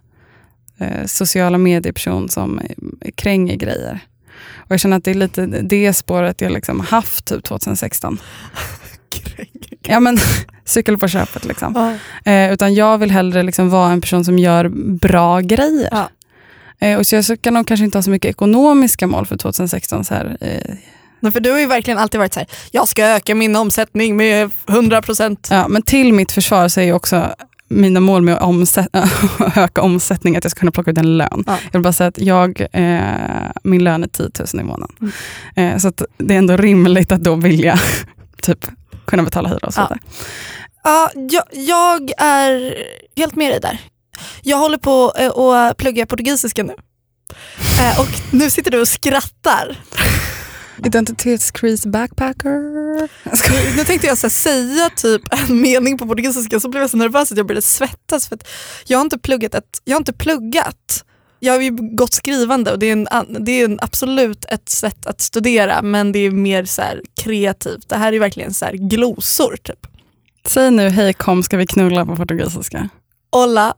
eh, 0.77 1.05
sociala 1.05 1.57
medieperson 1.57 2.29
som 2.29 2.59
eh, 2.59 3.11
kränger 3.15 3.55
grejer. 3.55 3.99
Och 4.65 4.71
jag 4.71 4.79
känner 4.79 4.97
att 4.97 5.03
det 5.03 5.11
är 5.11 5.15
lite 5.15 5.45
det 5.45 5.93
spåret 5.93 6.41
jag 6.41 6.51
liksom 6.51 6.79
haft 6.79 7.25
typ 7.25 7.43
2016. 7.43 8.19
Ja 9.81 9.99
men 9.99 10.17
cykel 10.65 10.97
på 10.97 11.07
köpet 11.07 11.45
liksom. 11.45 11.97
Ja. 12.25 12.31
Eh, 12.31 12.53
utan 12.53 12.73
jag 12.73 12.97
vill 12.97 13.11
hellre 13.11 13.43
liksom 13.43 13.69
vara 13.69 13.91
en 13.91 14.01
person 14.01 14.25
som 14.25 14.39
gör 14.39 14.69
bra 14.99 15.39
grejer. 15.39 15.89
Ja. 15.91 16.09
Eh, 16.79 16.97
och 16.97 17.05
så 17.05 17.15
jag 17.15 17.25
ska 17.25 17.51
nog 17.51 17.67
kanske 17.67 17.85
inte 17.85 17.97
ha 17.97 18.03
så 18.03 18.09
mycket 18.09 18.29
ekonomiska 18.29 19.07
mål 19.07 19.25
för 19.25 19.37
2016. 19.37 20.05
Så 20.05 20.13
här, 20.13 20.37
eh, 20.41 20.75
Nej, 21.19 21.31
för 21.31 21.39
du 21.39 21.51
har 21.51 21.59
ju 21.59 21.65
verkligen 21.65 21.97
alltid 21.97 22.19
varit 22.19 22.33
så 22.33 22.39
här, 22.39 22.49
jag 22.71 22.87
ska 22.87 23.05
öka 23.05 23.35
min 23.35 23.55
omsättning 23.55 24.17
med 24.17 24.51
100%. 24.65 25.47
Ja, 25.49 25.67
men 25.67 25.81
till 25.81 26.13
mitt 26.13 26.31
försvar 26.31 26.67
så 26.67 26.79
är 26.79 26.85
ju 26.85 26.93
också 26.93 27.35
mina 27.67 27.99
mål 27.99 28.21
med 28.21 28.35
att 28.35 28.41
omsätt- 28.41 28.89
öka 29.55 29.81
omsättning 29.81 30.35
att 30.37 30.43
jag 30.43 30.51
ska 30.51 30.59
kunna 30.59 30.71
plocka 30.71 30.91
ut 30.91 30.97
en 30.97 31.17
lön. 31.17 31.43
Ja. 31.47 31.57
Jag 31.65 31.71
vill 31.79 31.81
bara 31.81 31.93
säga 31.93 32.07
att 32.07 32.17
jag, 32.19 32.61
eh, 32.73 33.51
min 33.63 33.83
lön 33.83 34.03
är 34.03 34.07
10 34.07 34.29
000 34.53 34.61
i 34.61 34.63
månaden. 34.63 34.95
Mm. 35.55 35.73
Eh, 35.73 35.77
så 35.79 35.91
det 36.17 36.33
är 36.33 36.37
ändå 36.37 36.57
rimligt 36.57 37.11
att 37.11 37.23
då 37.23 37.35
vilja 37.35 37.79
typ, 38.41 38.65
kunna 39.05 39.23
betala 39.23 39.49
hyra 39.49 39.67
och 39.67 39.73
så 39.73 39.81
Ja. 39.81 39.85
vidare. 39.87 39.99
Ja, 40.83 41.09
jag, 41.13 41.43
jag 41.67 42.11
är 42.17 42.75
helt 43.17 43.35
med 43.35 43.51
dig 43.51 43.59
där. 43.59 43.77
Jag 44.41 44.57
håller 44.57 44.77
på 44.77 45.13
eh, 45.17 45.37
att 45.39 45.77
plugga 45.77 46.05
portugisiska 46.05 46.63
nu. 46.63 46.73
Eh, 47.79 47.99
och 47.99 48.07
nu 48.31 48.49
sitter 48.51 48.71
du 48.71 48.81
och 48.81 48.87
skrattar. 48.87 49.77
Identitetskris 50.83 51.85
backpacker. 51.85 52.59
Skojar. 53.35 53.77
Nu, 53.77 53.83
tänkte 53.83 54.07
jag 54.07 54.17
så 54.17 54.27
här, 54.27 54.31
säga 54.31 54.89
typ 54.89 55.21
en 55.31 55.61
mening 55.61 55.97
på 55.97 56.07
portugisiska 56.07 56.59
så 56.59 56.69
blev 56.69 56.83
jag 56.83 56.89
så 56.89 56.97
nervös 56.97 57.31
att 57.31 57.37
jag 57.37 57.47
började 57.47 57.61
svettas. 57.61 58.27
För 58.27 58.35
att 58.35 58.47
jag, 58.85 58.97
har 58.97 59.03
inte 59.03 59.17
pluggat 59.17 59.55
ett, 59.55 59.81
jag 59.83 59.95
har 59.95 59.99
inte 59.99 60.13
pluggat. 60.13 61.05
Jag 61.39 61.53
har 61.53 61.61
ju 61.61 61.71
gått 61.95 62.13
skrivande 62.13 62.71
och 62.71 62.79
det 62.79 62.85
är, 62.85 62.91
en, 62.91 63.43
det 63.45 63.51
är 63.51 63.65
en, 63.65 63.79
absolut 63.81 64.45
ett 64.45 64.69
sätt 64.69 65.05
att 65.05 65.21
studera 65.21 65.81
men 65.81 66.11
det 66.11 66.19
är 66.19 66.31
mer 66.31 66.65
så 66.65 66.81
kreativt. 67.21 67.89
Det 67.89 67.97
här 67.97 68.13
är 68.13 68.19
verkligen 68.19 68.53
så 68.53 68.65
glosor 68.73 69.57
typ. 69.63 69.87
Säg 70.45 70.71
nu 70.71 70.89
hej 70.89 71.13
kom 71.13 71.43
ska 71.43 71.57
vi 71.57 71.67
knulla 71.67 72.05
på 72.05 72.15
portugisiska. 72.15 72.89
Olla. 73.29 73.73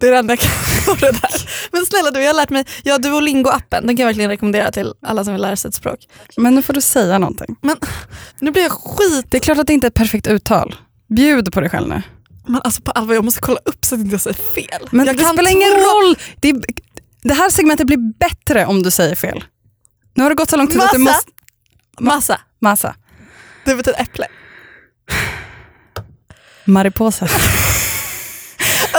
Det 0.00 0.06
är 0.06 0.10
det 0.10 0.18
enda 0.18 0.32
jag 0.32 0.38
kan. 0.38 0.50
Av 0.88 0.96
det 0.98 1.12
där. 1.12 1.48
Men 1.72 1.86
snälla 1.86 2.10
du, 2.10 2.20
jag 2.20 2.26
har 2.28 2.34
lärt 2.34 2.50
mig, 2.50 2.64
ja 2.82 2.98
Duolingo-appen, 2.98 3.80
den 3.86 3.96
kan 3.96 3.98
jag 3.98 4.06
verkligen 4.06 4.30
rekommendera 4.30 4.72
till 4.72 4.94
alla 5.06 5.24
som 5.24 5.32
vill 5.34 5.42
lära 5.42 5.56
sig 5.56 5.68
ett 5.68 5.74
språk. 5.74 5.98
Men 6.36 6.54
nu 6.54 6.62
får 6.62 6.72
du 6.72 6.80
säga 6.80 7.18
någonting. 7.18 7.56
Nu 8.38 8.50
blir 8.50 8.62
jag 8.62 8.72
skit, 8.72 9.26
Det 9.30 9.36
är 9.36 9.40
klart 9.40 9.58
att 9.58 9.66
det 9.66 9.72
inte 9.72 9.86
är 9.86 9.88
ett 9.88 9.94
perfekt 9.94 10.26
uttal. 10.26 10.74
Bjud 11.08 11.52
på 11.52 11.60
dig 11.60 11.70
själv 11.70 11.88
nu. 11.88 12.02
men 12.46 12.60
alltså 12.64 12.82
på 12.82 12.90
allvar 12.90 13.14
jag 13.14 13.24
måste 13.24 13.40
kolla 13.40 13.58
upp 13.64 13.84
så 13.84 13.94
att 13.94 13.98
jag 13.98 14.06
inte 14.06 14.18
säger 14.18 14.34
fel. 14.54 14.88
Men 14.90 15.06
jag 15.06 15.16
det 15.16 15.24
spelar 15.24 15.50
ingen 15.50 15.70
roll. 15.72 16.16
Det, 16.40 16.48
är, 16.48 16.62
det 17.22 17.34
här 17.34 17.50
segmentet 17.50 17.86
blir 17.86 18.18
bättre 18.18 18.66
om 18.66 18.82
du 18.82 18.90
säger 18.90 19.14
fel. 19.14 19.44
Nu 20.14 20.22
har 20.22 20.30
det 20.30 20.36
gått 20.36 20.50
så 20.50 20.56
lång 20.56 20.66
tid 20.66 20.80
att 20.80 20.92
du 20.92 20.98
Massa. 20.98 21.16
måste... 21.16 21.30
Massa, 22.00 22.40
Massa. 22.60 22.94
det 23.64 23.74
betyder 23.74 24.00
äpple. 24.00 24.26
Mariposa. 26.64 27.28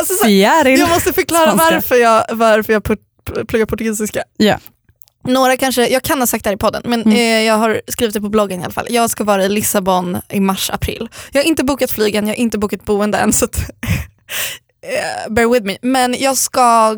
Alltså, 0.02 0.14
så, 0.24 0.30
jag 0.30 0.90
måste 0.90 1.14
förklara 1.14 1.44
Spanska. 1.52 1.76
varför 1.76 1.96
jag, 1.96 2.26
varför 2.32 2.74
jag 2.74 2.84
pluggar 3.48 3.66
portugisiska. 3.66 4.24
Ja. 4.38 4.58
Några 5.28 5.58
kanske, 5.58 5.88
jag 5.88 6.04
kan 6.04 6.20
ha 6.20 6.28
sagt 6.28 6.44
det 6.44 6.50
här 6.50 6.56
i 6.56 6.58
podden, 6.58 6.82
men 6.86 7.02
Mm. 7.02 7.14
eh, 7.18 7.24
jag 7.48 7.58
har 7.58 7.82
skrivit 7.88 8.14
det 8.14 8.22
på 8.22 8.30
bloggen 8.30 8.62
i 8.62 8.64
alla 8.64 8.74
fall. 8.74 8.88
Jag 8.90 9.10
ska 9.10 9.24
vara 9.24 9.46
i 9.46 9.50
Lissabon 9.50 10.18
i 10.30 10.40
mars-april. 10.40 11.10
Jag 11.32 11.42
har 11.42 11.48
inte 11.48 11.64
bokat 11.64 11.92
flygen, 11.92 12.28
jag 12.28 12.34
har 12.34 12.40
inte 12.40 12.58
bokat 12.58 12.86
boende 12.86 13.18
än 13.18 13.34
så 13.34 13.46
eh, 14.82 15.32
bear 15.34 15.50
with 15.54 15.66
me. 15.66 15.78
Men 15.82 16.16
jag 16.20 16.38
ska 16.38 16.96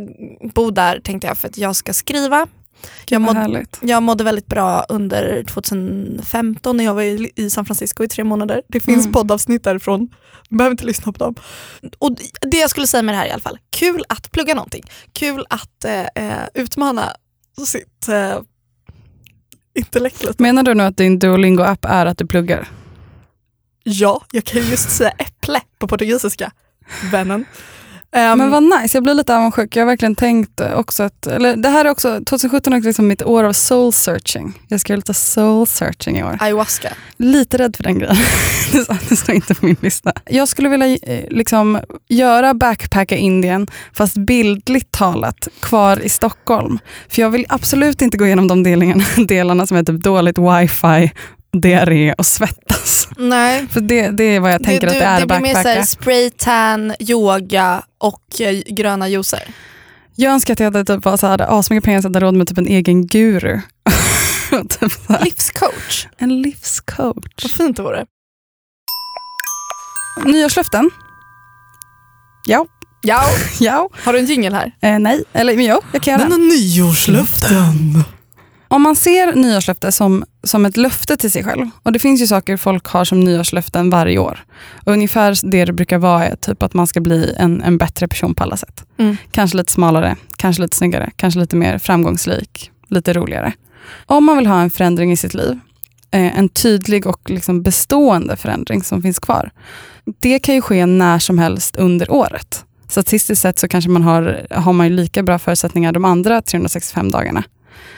bo 0.54 0.72
där 0.72 1.00
tänkte 1.00 1.28
jag 1.28 1.38
för 1.38 1.48
att 1.48 1.58
jag 1.58 1.76
ska 1.76 1.94
skriva. 1.94 2.48
Jag, 3.10 3.20
härligt. 3.20 3.80
jag 3.82 4.04
mådde 4.04 4.24
väldigt 4.24 4.48
bra 4.48 4.86
under 4.90 5.44
2015 5.44 6.78
när 6.78 6.84
jag 6.84 6.94
var 6.94 7.02
i, 7.02 7.32
i 7.36 7.50
San 7.50 7.66
Francisco 7.66 8.04
i 8.04 8.08
tre 8.08 8.24
månader. 8.24 8.62
Det 8.68 8.80
finns 8.80 9.06
Mm. 9.06 9.14
poddavsnitt 9.14 9.64
därifrån, 9.64 10.10
du 10.50 10.58
behöver 10.58 10.72
inte 10.74 10.86
lyssna 10.86 11.12
på 11.12 11.18
dem. 11.20 11.36
Och 12.00 12.18
det 12.42 12.58
jag 12.58 12.70
skulle 12.70 12.88
säga 12.88 13.02
med 13.04 13.16
det 13.16 13.20
här 13.20 13.26
i 13.28 13.32
alla 13.32 13.42
fall, 13.42 13.60
kul 13.70 14.04
att 14.10 14.32
plugga 14.32 14.54
någonting. 14.56 14.84
Kul 15.14 15.46
att 15.50 15.86
eh, 15.86 16.02
eh, 16.26 16.44
utmana 16.54 17.12
sitt 17.66 18.08
eh, 18.08 18.40
intellekt 19.80 20.24
lite. 20.24 20.44
Menar 20.44 20.64
du 20.64 20.74
nu 20.74 20.84
att 20.84 20.98
din 20.98 21.20
Duolingo-app 21.20 21.86
är 21.86 22.06
att 22.06 22.18
du 22.18 22.26
pluggar? 22.28 22.68
Ja, 23.84 24.24
jag 24.32 24.44
kan 24.44 24.62
ju 24.62 24.68
just 24.68 24.90
säga 24.90 25.10
äpple 25.10 25.62
på 25.80 25.88
portugisiska, 25.88 26.52
vännen. 27.12 27.46
Ehm, 28.16 28.38
Men 28.38 28.52
vad 28.52 28.64
nice, 28.64 28.98
jag 28.98 29.04
blir 29.04 29.14
lite 29.14 29.36
avundsjuk. 29.38 29.76
Jag 29.76 29.82
har 29.82 29.86
verkligen 29.88 30.16
tänkt 30.16 30.62
också 30.76 31.04
att, 31.04 31.28
eller 31.28 31.56
det 31.56 31.70
här 31.70 31.86
är 31.86 31.90
också, 31.90 32.20
2017 32.26 32.74
är 32.74 32.82
liksom 32.82 33.08
mitt 33.08 33.24
år 33.24 33.44
av 33.44 33.54
soul 33.54 33.94
searching. 33.94 34.54
Jag 34.68 34.80
ska 34.80 34.94
göra 34.94 34.98
lite 34.98 35.14
soul 35.14 35.68
searching 35.68 36.18
i 36.20 36.24
år. 36.24 36.38
ayahuasca. 36.40 36.90
Lite 37.18 37.58
rädd 37.58 37.76
för 37.76 37.84
den 37.84 38.00
grejen. 38.00 38.16
Det 38.72 38.78
står- 38.84 38.98
det 39.10 39.16
står 39.16 39.36
inte 39.36 39.56
på 39.56 39.66
min 39.66 39.76
lista. 39.82 40.14
Jag 40.26 40.48
skulle 40.48 40.70
vilja 40.70 40.88
eh, 40.88 41.26
liksom, 41.30 41.80
göra 42.10 42.54
backpacka 42.54 43.16
Indien, 43.18 43.68
fast 43.94 44.18
bildligt 44.18 44.92
talat 44.92 45.48
kvar 45.60 46.00
i 46.02 46.10
Stockholm. 46.10 46.80
För 47.10 47.22
jag 47.22 47.30
vill 47.30 47.46
absolut 47.50 48.02
inte 48.02 48.18
gå 48.18 48.26
igenom 48.26 48.48
de 48.48 48.64
delarna, 48.64 49.04
delarna 49.28 49.68
som 49.68 49.78
är 49.78 49.84
typ 49.84 50.02
dåligt 50.04 50.38
wifi, 50.38 51.12
diarré 51.54 52.14
och 52.14 52.26
svettas. 52.26 53.08
Nej. 53.18 53.68
För 53.68 53.82
det, 53.82 54.10
det 54.10 54.24
är 54.24 54.40
vad 54.40 54.52
jag 54.54 54.64
tänker 54.64 54.88
att 54.88 54.94
det 54.94 55.00
är 55.04 55.20
det 55.20 55.26
blir 55.26 55.40
mer 55.40 55.54
backpacka. 55.54 55.74
såhär 55.74 55.86
spray 55.86 56.30
tan, 56.30 56.94
yoga 57.00 57.84
och 57.98 58.42
eh, 58.42 58.62
gröna 58.68 59.10
juicer. 59.10 59.44
Jag 60.16 60.34
önskar 60.34 60.54
att 60.54 60.60
jag 60.60 60.72
hade, 60.72 60.86
typ, 60.86 61.06
var 61.06 61.18
så 61.18 61.26
här, 61.26 61.32
hade 61.32 61.48
asmycket 61.48 61.84
pengar 61.84 62.02
så 62.02 62.06
jag 62.06 62.10
hade 62.16 62.26
råd 62.26 62.34
med 62.34 62.48
typ 62.48 62.58
en 62.58 62.68
egen 62.68 63.08
guru. 63.08 63.62
typ 64.70 64.92
Livscoach. 65.24 66.08
en 66.18 66.42
livscoach. 66.42 67.44
Vad 67.44 67.52
fint 67.52 67.78
det 67.78 67.84
vore. 67.84 68.06
Nyårslöften? 70.26 70.90
Ja. 72.46 72.66
Ja. 73.02 73.24
Ja. 73.60 73.90
Har 74.04 74.14
du 74.14 74.20
en 74.20 74.26
jingle 74.26 74.56
här? 74.56 74.72
Eh, 74.82 75.00
nej, 75.00 75.24
eller 75.34 75.56
men 75.56 75.66
jo, 75.66 75.82
jag 75.92 76.02
kan 76.02 76.20
göra 76.20 76.30
den. 76.30 76.48
nyårslöften. 76.48 78.04
Om 78.74 78.82
man 78.82 78.96
ser 78.96 79.36
nyårslöfte 79.36 79.92
som, 79.92 80.26
som 80.44 80.66
ett 80.66 80.78
löfte 80.78 81.18
till 81.18 81.32
sig 81.32 81.44
själv, 81.44 81.70
och 81.84 81.92
det 81.92 82.00
finns 82.00 82.22
ju 82.22 82.28
saker 82.28 82.58
folk 82.58 82.88
har 82.88 83.06
som 83.06 83.20
nyårslöften 83.20 83.90
varje 83.90 84.18
år. 84.18 84.46
Och 84.86 84.94
ungefär 84.94 85.52
det 85.52 85.66
det 85.66 85.74
brukar 85.74 85.98
vara 85.98 86.26
är 86.26 86.36
typ 86.36 86.64
att 86.64 86.74
man 86.74 86.88
ska 86.88 87.02
bli 87.02 87.36
en, 87.38 87.62
en 87.62 87.78
bättre 87.78 88.08
person 88.08 88.36
på 88.36 88.44
alla 88.44 88.58
sätt. 88.58 88.86
Mm. 88.98 89.18
Kanske 89.32 89.58
lite 89.58 89.72
smalare, 89.72 90.16
kanske 90.38 90.62
lite 90.62 90.78
snyggare, 90.78 91.12
kanske 91.16 91.40
lite 91.40 91.56
mer 91.56 91.78
framgångsrik, 91.78 92.72
lite 92.88 93.14
roligare. 93.14 93.54
Om 94.06 94.26
man 94.26 94.38
vill 94.38 94.48
ha 94.48 94.62
en 94.62 94.70
förändring 94.70 95.12
i 95.12 95.18
sitt 95.18 95.34
liv, 95.34 95.60
eh, 96.12 96.38
en 96.38 96.50
tydlig 96.50 97.08
och 97.08 97.30
liksom 97.30 97.62
bestående 97.62 98.38
förändring 98.38 98.84
som 98.84 99.02
finns 99.02 99.20
kvar. 99.20 99.52
Det 100.20 100.40
kan 100.40 100.56
ju 100.56 100.62
ske 100.62 100.86
när 100.86 101.20
som 101.20 101.40
helst 101.40 101.76
under 101.76 102.12
året. 102.12 102.66
Statistiskt 102.88 103.42
sett 103.42 103.60
så 103.60 103.68
kanske 103.68 103.90
man 103.90 104.04
har, 104.04 104.48
har 104.52 104.74
man 104.74 104.96
lika 104.96 105.24
bra 105.24 105.40
förutsättningar 105.40 105.92
de 105.92 106.06
andra 106.06 106.42
365 106.42 107.12
dagarna. 107.12 107.44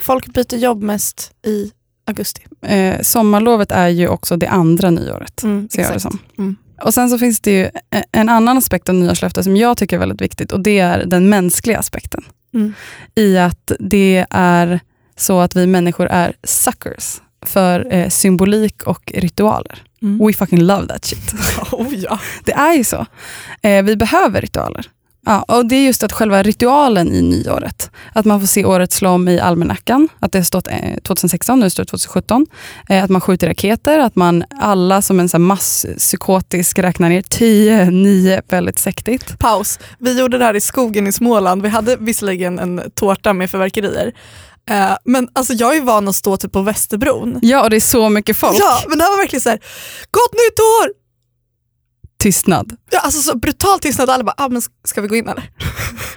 Folk 0.01 0.25
byter 0.33 0.55
jobb 0.55 0.83
mest 0.83 1.31
i 1.45 1.71
augusti. 2.07 2.41
Eh, 2.61 3.01
sommarlovet 3.01 3.71
är 3.71 3.87
ju 3.87 4.07
också 4.07 4.37
det 4.37 4.47
andra 4.47 4.89
nyåret. 4.89 5.43
Mm, 5.43 5.69
Ser 5.69 5.81
jag 5.81 5.93
det 5.93 5.99
som. 5.99 6.19
Mm. 6.37 6.55
Och 6.81 6.93
Sen 6.93 7.09
så 7.09 7.17
finns 7.17 7.39
det 7.39 7.51
ju 7.51 7.69
en 8.11 8.29
annan 8.29 8.57
aspekt 8.57 8.89
av 8.89 8.95
nyårslöfte 8.95 9.43
som 9.43 9.57
jag 9.57 9.77
tycker 9.77 9.95
är 9.95 9.99
väldigt 9.99 10.21
viktigt 10.21 10.51
och 10.51 10.59
det 10.59 10.79
är 10.79 11.05
den 11.05 11.29
mänskliga 11.29 11.79
aspekten. 11.79 12.23
Mm. 12.53 12.73
I 13.15 13.37
att 13.37 13.71
det 13.79 14.25
är 14.29 14.79
så 15.15 15.39
att 15.39 15.55
vi 15.55 15.67
människor 15.67 16.07
är 16.07 16.33
suckers 16.43 17.21
för 17.45 17.93
eh, 17.93 18.09
symbolik 18.09 18.83
och 18.83 19.11
ritualer. 19.15 19.83
Mm. 20.01 20.27
We 20.27 20.33
fucking 20.33 20.61
love 20.61 20.87
that 20.87 21.05
shit. 21.05 21.33
Oh, 21.71 21.93
ja. 21.95 22.19
Det 22.43 22.51
är 22.51 22.73
ju 22.73 22.83
så. 22.83 23.05
Eh, 23.61 23.83
vi 23.83 23.95
behöver 23.95 24.41
ritualer. 24.41 24.85
Ja, 25.25 25.41
och 25.47 25.65
Det 25.65 25.75
är 25.75 25.85
just 25.85 26.03
att 26.03 26.11
själva 26.11 26.43
ritualen 26.43 27.13
i 27.13 27.21
nyåret, 27.21 27.91
att 28.13 28.25
man 28.25 28.39
får 28.39 28.47
se 28.47 28.65
året 28.65 28.91
slå 28.91 29.09
om 29.09 29.27
i 29.27 29.39
almanackan, 29.39 30.09
att 30.19 30.31
det 30.31 30.37
har 30.37 30.43
stått 30.43 30.67
eh, 30.67 30.97
2016, 31.03 31.59
nu 31.59 31.69
står 31.69 31.83
det 31.83 31.89
2017. 31.89 32.45
Eh, 32.89 33.03
att 33.03 33.09
man 33.09 33.21
skjuter 33.21 33.47
raketer, 33.47 33.99
att 33.99 34.15
man 34.15 34.43
alla 34.61 35.01
som 35.01 35.19
en 35.19 35.29
masspsykotisk 35.37 36.79
räknar 36.79 37.09
ner 37.09 37.21
10, 37.21 37.91
9, 37.91 38.41
väldigt 38.49 38.79
sektigt. 38.79 39.39
Paus. 39.39 39.79
Vi 39.99 40.19
gjorde 40.19 40.37
det 40.37 40.45
här 40.45 40.53
i 40.53 40.61
skogen 40.61 41.07
i 41.07 41.11
Småland. 41.11 41.61
Vi 41.61 41.69
hade 41.69 41.95
visserligen 41.95 42.59
en 42.59 42.81
tårta 42.95 43.33
med 43.33 43.51
fyrverkerier. 43.51 44.13
Eh, 44.69 44.97
men 45.03 45.27
alltså 45.33 45.53
jag 45.53 45.77
är 45.77 45.81
van 45.81 46.07
att 46.07 46.15
stå 46.15 46.37
typ 46.37 46.51
på 46.51 46.61
Västerbron. 46.61 47.39
Ja, 47.41 47.63
och 47.63 47.69
det 47.69 47.75
är 47.75 47.79
så 47.79 48.09
mycket 48.09 48.37
folk. 48.37 48.57
Ja, 48.59 48.81
men 48.87 48.97
det 48.97 49.03
här 49.03 49.11
var 49.11 49.17
verkligen 49.17 49.41
så 49.41 49.49
här, 49.49 49.59
gott 50.11 50.33
nytt 50.33 50.59
år! 50.59 51.04
Tystnad. 52.25 52.75
Ja, 52.91 52.99
alltså 52.99 53.21
så 53.21 53.37
brutalt 53.37 53.81
tystnad 53.81 54.09
alla 54.09 54.23
bara, 54.23 54.33
ah, 54.37 54.49
men 54.49 54.61
ska 54.87 55.01
vi 55.01 55.07
gå 55.07 55.15
in 55.15 55.27
eller? 55.27 55.49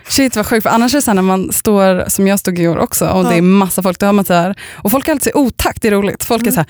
Shit 0.09 0.37
vad 0.37 0.47
sjukt, 0.47 0.63
för 0.63 0.71
annars 0.71 0.95
är 0.95 0.99
det 0.99 1.03
så 1.03 1.11
här 1.11 1.15
när 1.15 1.23
man 1.23 1.53
står, 1.53 2.09
som 2.09 2.27
jag 2.27 2.39
stod 2.39 2.59
i 2.59 2.69
år 2.69 2.79
också, 2.79 3.09
och 3.09 3.25
Ja. 3.25 3.29
det 3.31 3.37
är 3.37 3.43
massa 3.43 3.83
folk, 3.83 3.99
då 3.99 4.07
har 4.07 4.13
man 4.13 4.25
så 4.25 4.33
här, 4.35 4.59
och 4.75 4.91
folk 4.91 5.09
är 5.09 5.13
alltid 5.13 5.33
otakt, 5.35 5.83
det 5.83 5.89
är 5.89 5.93
roligt. 5.93 6.25
Folk 6.25 6.43
Mm. 6.43 6.49
är 6.49 6.55
så 6.55 6.61
här 6.61 6.67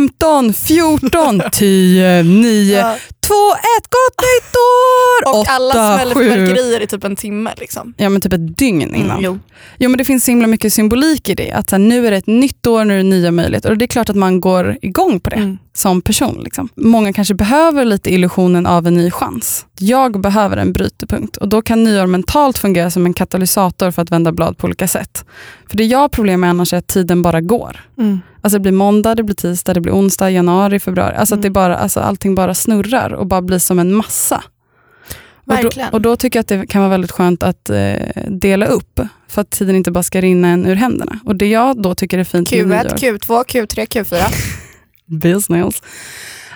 15, 0.00 0.52
14, 0.54 1.42
10, 1.52 2.22
9, 2.22 2.96
2, 3.26 3.34
1, 3.78 3.84
gott 3.90 4.18
nytt 4.20 4.54
år! 4.56 5.34
Och 5.34 5.40
Åtta, 5.40 5.50
alla 5.52 5.96
smäller 5.96 6.14
fyrverkerier 6.14 6.80
i 6.82 6.86
typ 6.86 7.04
en 7.04 7.16
timme. 7.16 7.50
Liksom. 7.56 7.94
Ja 7.96 8.08
men 8.08 8.20
typ 8.20 8.32
ett 8.32 8.58
dygn 8.58 8.94
innan. 8.94 9.10
Mm, 9.10 9.24
jo. 9.24 9.38
Jo 9.78 9.90
men 9.90 9.98
det 9.98 10.04
finns 10.04 10.24
så 10.24 10.30
himla 10.30 10.46
mycket 10.46 10.72
symbolik 10.72 11.28
i 11.28 11.34
det. 11.34 11.52
Att 11.52 11.70
här, 11.70 11.78
nu 11.78 12.06
är 12.06 12.10
det 12.10 12.16
ett 12.16 12.26
nytt 12.26 12.66
år, 12.66 12.84
nu 12.84 12.94
är 12.94 12.96
det 12.98 13.02
nya 13.02 13.30
möjligheter. 13.30 13.70
Och 13.70 13.78
det 13.78 13.84
är 13.84 13.86
klart 13.86 14.10
att 14.10 14.16
man 14.16 14.40
går 14.40 14.76
igång 14.82 15.20
på 15.20 15.30
det 15.30 15.36
Mm. 15.36 15.58
som 15.74 16.00
person. 16.02 16.40
Liksom. 16.44 16.68
Många 16.74 17.12
kanske 17.12 17.34
behöver 17.34 17.84
lite 17.84 18.14
illusionen 18.14 18.66
av 18.66 18.86
en 18.86 18.94
ny 18.94 19.10
chans. 19.10 19.66
Jag 19.78 20.20
behöver 20.20 20.56
en 20.56 20.72
brytepunkt 20.72 21.36
och 21.36 21.48
då 21.48 21.62
kan 21.62 21.84
nyår 21.84 22.06
mentalt 22.06 22.58
fungera 22.58 22.90
som 22.90 23.06
en 23.06 23.14
katalysator 23.14 23.90
för 23.90 24.02
att 24.02 24.10
vända 24.10 24.32
blad 24.32 24.58
på 24.58 24.64
olika 24.66 24.88
sätt. 24.88 25.24
För 25.70 25.76
det 25.76 25.84
jag 25.84 25.98
har 25.98 26.08
problem 26.08 26.40
med 26.40 26.50
annars 26.50 26.72
är 26.72 26.78
att 26.78 26.86
tiden 26.86 27.22
bara 27.22 27.40
går. 27.40 27.80
Mm. 27.98 28.20
Alltså 28.44 28.58
det 28.58 28.62
blir 28.62 28.72
måndag, 28.72 29.14
det 29.14 29.22
blir 29.22 29.34
tisdag, 29.34 29.74
det 29.74 29.80
blir 29.80 29.92
onsdag, 29.92 30.30
januari, 30.30 30.80
februari. 30.80 31.14
Alltså 31.16 31.34
att 31.34 31.42
det 31.42 31.48
Mm. 31.48 31.52
bara, 31.52 31.76
alltså 31.76 32.00
allting 32.00 32.34
bara 32.34 32.54
snurrar 32.54 33.12
och 33.14 33.26
bara 33.26 33.42
blir 33.42 33.58
som 33.58 33.78
en 33.78 33.94
massa. 33.94 34.42
Och 35.46 35.54
då, 35.56 35.62
Verkligen. 35.62 35.88
och 35.88 36.00
då 36.00 36.16
tycker 36.16 36.38
jag 36.38 36.40
att 36.42 36.48
det 36.48 36.66
kan 36.66 36.80
vara 36.80 36.90
väldigt 36.90 37.10
skönt 37.12 37.42
att 37.42 37.70
eh, 37.70 37.94
dela 38.28 38.66
upp 38.66 39.00
för 39.28 39.40
att 39.40 39.50
tiden 39.50 39.76
inte 39.76 39.90
bara 39.90 40.02
ska 40.02 40.20
rinna 40.20 40.48
en 40.48 40.66
ur 40.66 40.74
händerna. 40.74 41.18
Och 41.24 41.36
det 41.36 41.46
jag 41.46 41.82
då 41.82 41.94
tycker 41.94 42.18
är 42.18 42.24
fint 42.24 42.52
med 42.52 42.60
Q1, 42.60 42.66
nyår, 42.66 43.18
Q2, 43.18 43.44
Q3, 43.44 43.86
Q4. 43.86 44.24
business, 45.06 45.82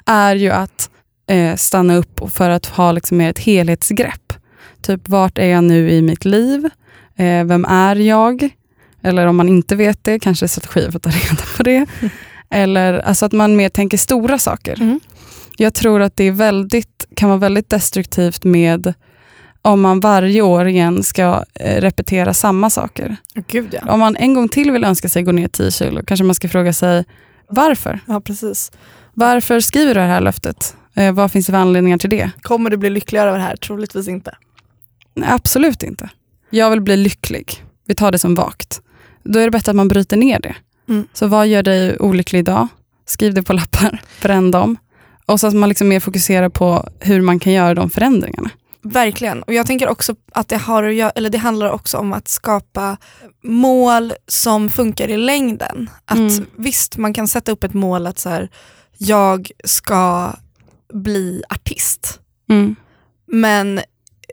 är 0.07 0.35
ju 0.37 0.51
att 0.51 0.91
eh, 1.31 1.57
stanna 1.57 1.97
upp 1.97 2.21
för 2.33 2.51
att 2.51 2.67
ha 2.67 2.93
liksom 2.93 3.17
mer 3.19 3.31
ett 3.31 3.39
helhetsgrepp. 3.39 4.33
Typ 4.83 5.09
vart 5.09 5.39
är 5.39 5.47
jag 5.47 5.65
nu 5.65 5.91
i 5.91 6.03
mitt 6.03 6.25
liv? 6.25 6.65
Eh, 7.17 7.45
vem 7.45 7.65
är 7.65 7.97
jag? 7.97 8.49
Eller 9.03 9.27
om 9.27 9.37
man 9.37 9.49
inte 9.49 9.77
vet 9.77 10.05
det, 10.05 10.19
kanske 10.19 10.49
strategier 10.49 10.91
för 10.91 10.97
att 10.97 11.03
ta 11.03 11.11
reda 11.11 11.43
på 11.57 11.63
det. 11.63 11.87
Eller 12.51 12.95
alltså 12.99 13.27
att 13.27 13.33
man 13.33 13.57
mer 13.57 13.69
tänker 13.69 13.99
stora 13.99 14.39
saker. 14.39 14.81
Mm. 14.81 15.01
Jag 15.57 15.75
tror 15.75 16.03
att 16.03 16.17
det 16.17 16.25
är 16.25 16.33
väldigt, 16.33 17.07
kan 17.17 17.29
vara 17.29 17.39
väldigt 17.39 17.71
destruktivt 17.71 18.45
med 18.45 18.95
om 19.63 19.81
man 19.81 20.01
varje 20.01 20.43
år 20.43 20.67
igen 20.67 21.03
ska 21.03 21.45
eh, 21.55 21.81
repetera 21.81 22.35
samma 22.35 22.71
saker. 22.71 23.17
Gud 23.35 23.69
ja. 23.83 23.93
Om 23.93 24.01
man 24.01 24.17
en 24.17 24.35
gång 24.35 24.49
till 24.49 24.71
vill 24.71 24.85
önska 24.85 25.09
sig 25.09 25.23
gå 25.23 25.33
ner 25.33 25.49
10 25.49 25.71
kilo, 25.71 26.03
kanske 26.07 26.25
man 26.25 26.35
ska 26.35 26.49
fråga 26.49 26.73
sig 26.73 27.05
varför? 27.49 28.01
Ja, 28.07 28.21
precis. 28.21 28.73
Varför 29.15 29.61
skriver 29.61 29.95
du 29.95 30.01
det 30.01 30.07
här 30.07 30.21
löftet? 30.21 30.77
Eh, 30.95 31.13
vad 31.13 31.33
finns 31.33 31.47
det 31.47 31.53
för 31.53 31.59
anledningar 31.59 31.99
till 31.99 32.11
det? 32.11 32.31
Kommer 32.43 32.71
du 32.71 32.77
bli 32.77 32.91
lyckligare 32.91 33.31
av 33.31 33.37
det 33.37 33.43
här? 33.43 33.57
Troligtvis 33.57 34.09
inte. 34.09 34.35
Nej, 35.15 35.29
absolut 35.33 35.83
inte. 35.83 36.09
Jag 36.51 36.71
vill 36.71 36.81
bli 36.81 36.97
lycklig. 36.97 37.65
Vi 37.87 37.95
tar 37.95 38.13
det 38.13 38.19
som 38.19 38.35
vagt. 38.35 38.81
Då 39.23 39.39
är 39.39 39.45
det 39.45 39.51
bättre 39.51 39.71
att 39.71 39.77
man 39.77 39.89
bryter 39.89 40.17
ner 40.17 40.41
det. 40.41 40.57
Mm. 40.89 41.07
Så 41.13 41.27
vad 41.27 41.47
gör 41.49 41.63
dig 41.63 41.99
olycklig 41.99 42.39
idag? 42.39 42.69
Skriv 43.07 43.35
det 43.35 43.43
på 43.43 43.53
lappar, 43.53 44.03
bränn 44.23 44.51
dem. 44.51 44.77
Och 45.27 45.41
så 45.41 45.47
att 45.47 45.55
man 45.55 45.69
liksom 45.69 45.89
mer 45.89 46.01
fokuserar 46.01 46.49
på 46.49 46.89
hur 47.01 47.21
man 47.21 47.41
kan 47.41 47.53
göra 47.53 47.75
de 47.75 47.91
förändringarna. 47.91 48.51
Verkligen. 48.83 49.43
Och 49.43 49.55
jag 49.55 49.67
tänker 49.67 49.89
också 49.89 50.15
att 50.33 50.49
det, 50.49 50.57
har 50.57 50.83
eller 50.83 51.31
det 51.31 51.39
handlar 51.39 51.71
också 51.71 51.99
om 51.99 52.13
att 52.13 52.29
skapa 52.29 52.97
mål 53.43 54.13
som 54.27 54.71
funkar 54.71 55.09
i 55.09 55.17
längden. 55.17 55.91
Att 56.05 56.19
Mm. 56.19 56.47
Visst, 56.57 56.97
man 56.97 57.15
kan 57.15 57.29
sätta 57.29 57.53
upp 57.53 57.65
ett 57.65 57.75
mål 57.75 58.07
att 58.07 58.19
så 58.19 58.29
här, 58.29 58.51
jag 58.99 59.51
ska 59.65 60.33
bli 60.93 61.43
artist. 61.49 62.21
Mm. 62.51 62.77
Men 63.27 63.81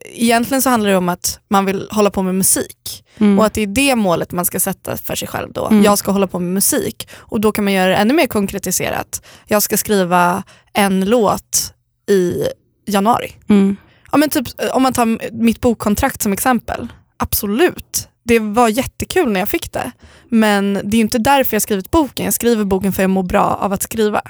egentligen 0.06 0.62
så 0.62 0.69
handlar 0.69 0.89
det 0.89 0.98
om 0.98 1.10
att 1.10 1.39
man 1.50 1.65
vill 1.65 1.88
hålla 1.91 2.12
på 2.12 2.24
med 2.24 2.36
musik. 2.36 3.05
Mm. 3.17 3.39
Och 3.39 3.45
att 3.45 3.54
det 3.54 3.62
är 3.62 3.67
det 3.67 3.95
målet 3.95 4.32
man 4.32 4.45
ska 4.45 4.60
sätta 4.60 4.97
för 4.97 5.15
sig 5.15 5.28
själv 5.28 5.54
då. 5.54 5.67
Mm. 5.67 5.84
Jag 5.84 5.97
ska 5.97 6.12
hålla 6.12 6.28
på 6.28 6.39
med 6.39 6.54
musik. 6.54 7.10
Och 7.15 7.41
då 7.41 7.51
kan 7.51 7.63
man 7.63 7.73
göra 7.73 7.89
det 7.89 7.95
ännu 7.95 8.13
mer 8.13 8.28
konkretiserat. 8.28 9.25
Jag 9.47 9.63
ska 9.63 9.78
skriva 9.78 10.43
en 10.73 11.06
låt 11.06 11.73
i 12.10 12.43
januari. 12.86 13.32
Mm. 13.49 13.75
Ja, 14.12 14.17
men 14.17 14.30
typ, 14.30 14.47
om 14.73 14.84
man 14.84 14.93
tar 14.93 15.34
mitt 15.43 15.62
bokkontrakt 15.62 16.21
som 16.21 16.34
exempel. 16.34 16.88
Absolut. 17.17 18.08
Det 18.23 18.39
var 18.39 18.69
jättekul 18.69 19.32
när 19.32 19.39
jag 19.39 19.49
fick 19.49 19.71
det. 19.71 19.91
Men 20.30 20.80
det 20.84 20.97
är 20.97 21.01
inte 21.01 21.17
därför 21.17 21.56
jag 21.56 21.62
skrivit 21.62 21.91
boken. 21.91 22.25
Jag 22.25 22.34
skriver 22.34 22.63
boken 22.63 22.93
för 22.93 23.01
att 23.01 23.04
jag 23.04 23.10
mår 23.10 23.23
bra 23.23 23.58
av 23.62 23.73
att 23.73 23.84
skriva. 23.84 24.21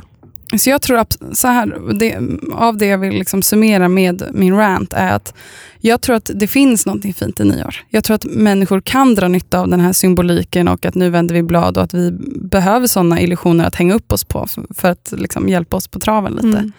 Så 0.58 0.70
jag 0.70 0.82
tror 0.82 0.98
att 0.98 1.18
så 1.32 1.48
här, 1.48 1.94
det, 2.00 2.18
av 2.54 2.78
det 2.78 2.86
jag 2.86 2.98
vill 2.98 3.14
liksom 3.14 3.42
summera 3.42 3.90
med 3.90 4.24
min 4.34 4.56
rant 4.56 4.94
är 4.94 5.12
att 5.12 5.34
jag 5.80 6.02
tror 6.02 6.16
att 6.16 6.32
det 6.34 6.48
finns 6.48 6.86
något 6.86 7.02
fint 7.18 7.40
i 7.40 7.44
nyår. 7.44 7.76
Jag 7.90 8.04
tror 8.04 8.16
att 8.16 8.26
människor 8.26 8.82
kan 8.82 9.16
dra 9.16 9.28
nytta 9.28 9.60
av 9.60 9.68
den 9.68 9.80
här 9.80 9.94
symboliken 9.94 10.68
och 10.68 10.86
att 10.86 10.96
nu 10.96 11.10
vänder 11.10 11.36
vi 11.36 11.44
blad 11.44 11.78
och 11.78 11.84
att 11.84 11.94
vi 11.94 12.12
behöver 12.42 12.88
sådana 12.88 13.22
illusioner 13.22 13.66
att 13.66 13.76
hänga 13.76 13.94
upp 13.94 14.12
oss 14.12 14.24
på 14.24 14.48
för, 14.76 14.90
att 14.90 15.14
liksom 15.18 15.50
hjälpa 15.50 15.78
oss 15.78 15.88
på 15.88 16.00
traven 16.00 16.34
lite. 16.34 16.48
Mm. 16.48 16.72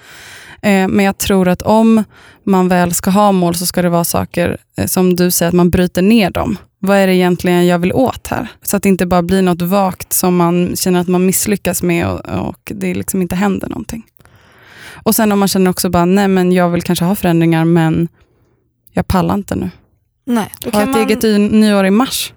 Eh, 0.62 0.96
men 0.96 1.04
jag 1.04 1.18
tror 1.18 1.48
att 1.48 1.62
om 1.62 2.04
man 2.44 2.68
väl 2.68 2.94
ska 2.94 3.10
ha 3.10 3.32
mål 3.32 3.54
så 3.54 3.66
ska 3.66 3.82
det 3.82 3.88
vara 3.88 4.04
saker 4.04 4.56
eh, 4.76 4.86
som 4.86 5.16
du 5.16 5.30
säger, 5.30 5.48
att 5.48 5.54
man 5.54 5.70
bryter 5.70 6.02
ner 6.02 6.30
dem. 6.30 6.56
Vad 6.78 6.96
är 6.96 7.06
det 7.06 7.14
egentligen 7.14 7.66
jag 7.66 7.78
vill 7.78 7.92
åt 7.92 8.26
här? 8.26 8.48
Så 8.62 8.76
att 8.76 8.82
det 8.82 8.88
inte 8.88 9.06
bara 9.06 9.22
blir 9.22 9.42
något 9.42 9.62
vagt 9.62 10.12
som 10.12 10.36
man 10.36 10.76
känner 10.76 11.00
att 11.00 11.08
man 11.08 11.26
misslyckas 11.26 11.82
med 11.82 12.06
och, 12.08 12.48
och 12.48 12.72
det 12.74 12.94
liksom 12.94 13.22
inte 13.22 13.36
händer 13.36 13.68
någonting. 13.68 14.06
Och 15.04 15.14
sen 15.14 15.32
om 15.32 15.38
man 15.38 15.48
känner 15.48 15.70
också 15.70 15.90
bara, 15.90 16.04
nej 16.04 16.28
men 16.28 16.52
jag 16.52 16.70
vill 16.70 16.82
kanske 16.82 17.04
ha 17.04 17.14
förändringar 17.14 17.64
men 17.64 18.08
jag 18.92 19.08
pallar 19.08 19.34
inte 19.34 19.56
nu. 19.56 19.70
Nej, 20.26 20.52
Ha 20.72 20.82
ett 20.82 20.88
man, 20.88 21.00
eget 21.08 21.22
nyår 21.52 21.86
i 21.86 21.90
mars. 21.90 22.32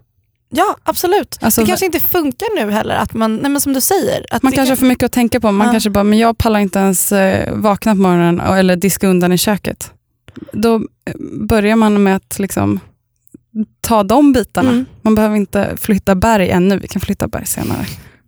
Ja, 0.50 0.76
absolut. 0.84 1.38
Alltså, 1.42 1.62
det 1.62 1.68
kanske 1.68 1.86
inte 1.86 2.00
funkar 2.00 2.66
nu 2.66 2.72
heller. 2.72 2.96
Att 2.96 3.14
man, 3.14 3.36
nej 3.36 3.52
men 3.52 3.62
som 3.62 3.74
du 3.74 3.82
säger. 3.82 4.26
Att 4.32 4.44
man 4.44 4.52
kanske 4.52 4.72
har 4.72 4.76
kan- 4.76 4.78
för 4.78 4.86
mycket 4.86 5.04
att 5.06 5.12
tänka 5.12 5.40
på. 5.40 5.52
Man 5.52 5.68
Ja. 5.68 5.74
kanske 5.74 5.90
bara, 5.90 6.04
men 6.04 6.20
jag 6.20 6.38
pallar 6.38 6.60
inte 6.60 6.80
ens 6.80 7.12
eh, 7.12 7.54
vakna 7.56 7.92
på 7.92 7.98
morgonen 8.02 8.40
eller 8.40 8.76
diska 8.76 9.08
undan 9.08 9.32
i 9.32 9.38
köket. 9.38 9.92
Då 10.54 10.76
eh, 10.76 10.82
börjar 11.50 11.76
man 11.76 12.04
med 12.04 12.16
att 12.16 12.40
liksom 12.40 12.80
ta 13.82 14.04
de 14.04 14.34
bitarna. 14.34 14.70
Mm. 14.70 14.86
Man 15.02 15.16
behöver 15.16 15.36
inte 15.36 15.78
flytta 15.78 16.16
berg 16.16 16.50
ännu, 16.50 16.80
vi 16.80 16.88
kan 16.88 17.02
flytta 17.02 17.28
berg 17.28 17.46
senare. 17.46 17.86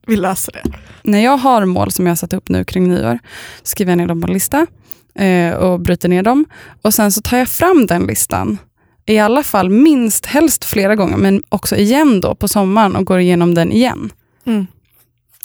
Vi 0.08 0.16
löser 0.16 0.52
det. 0.52 0.64
När 1.04 1.20
jag 1.20 1.38
har 1.38 1.66
mål 1.66 1.92
som 1.92 2.06
jag 2.06 2.12
har 2.12 2.16
satt 2.16 2.34
upp 2.34 2.50
nu 2.50 2.64
kring 2.64 2.88
nyår, 2.88 3.20
skriver 3.64 3.92
jag 3.92 3.98
ner 3.98 4.08
dem 4.08 4.22
på 4.22 4.28
en 4.28 4.34
lista 4.34 4.68
eh, 5.16 5.54
och 5.54 5.80
bryter 5.80 6.10
ner 6.10 6.24
dem. 6.24 6.46
Och 6.82 6.94
sen 6.94 7.12
så 7.12 7.22
tar 7.22 7.38
jag 7.38 7.50
fram 7.50 7.86
den 7.86 8.04
listan, 8.04 8.58
i 9.06 9.20
alla 9.20 9.44
fall 9.44 9.70
minst, 9.70 10.26
helst 10.26 10.66
flera 10.66 10.96
gånger, 10.96 11.18
men 11.18 11.44
också 11.50 11.76
igen 11.76 12.22
då 12.22 12.36
på 12.36 12.48
sommaren 12.48 12.96
och 12.96 13.06
går 13.06 13.20
igenom 13.20 13.54
den 13.54 13.72
igen. 13.72 14.10
Mm. 14.46 14.68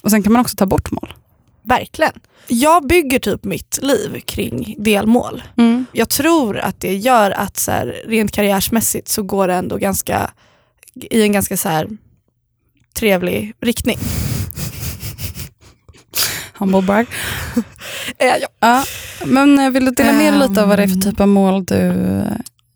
Och 0.03 0.11
sen 0.11 0.23
kan 0.23 0.33
man 0.33 0.41
också 0.41 0.55
ta 0.55 0.65
bort 0.65 0.91
mål. 0.91 1.13
Verkligen. 1.67 2.13
Jag 2.47 2.87
bygger 2.87 3.19
typ 3.19 3.43
mitt 3.43 3.79
liv 3.81 4.19
kring 4.25 4.75
delmål. 4.79 5.43
Jag 5.91 6.09
tror 6.09 6.57
att 6.57 6.79
det 6.81 6.95
gör 6.95 7.31
att 7.31 7.57
så 7.57 7.71
här, 7.71 8.01
rent 8.07 8.31
karriärsmässigt 8.31 9.07
så 9.07 9.23
går 9.23 9.47
det 9.47 9.53
ändå 9.53 9.77
ganska 9.77 10.31
i 10.93 11.21
en 11.21 11.31
ganska 11.31 11.57
så 11.57 11.69
här, 11.69 11.87
trevlig 12.99 13.53
riktning. 13.61 13.97
Humble 16.53 16.81
brag. 16.81 17.05
Eh, 18.19 18.27
ja. 18.41 18.47
Ja, 18.59 18.83
men 19.25 19.59
eh, 19.59 19.69
vill 19.69 19.85
du 19.85 19.91
dela 19.91 20.13
med 20.13 20.33
dig 20.33 20.47
lite 20.49 20.61
av 20.63 20.69
vad 20.69 20.79
det 20.79 20.83
är 20.83 20.87
för 20.87 20.95
Ehm. 20.95 21.01
typ 21.01 21.19
av 21.19 21.27
mål 21.27 21.65
du 21.65 21.75
eh, 21.75 22.23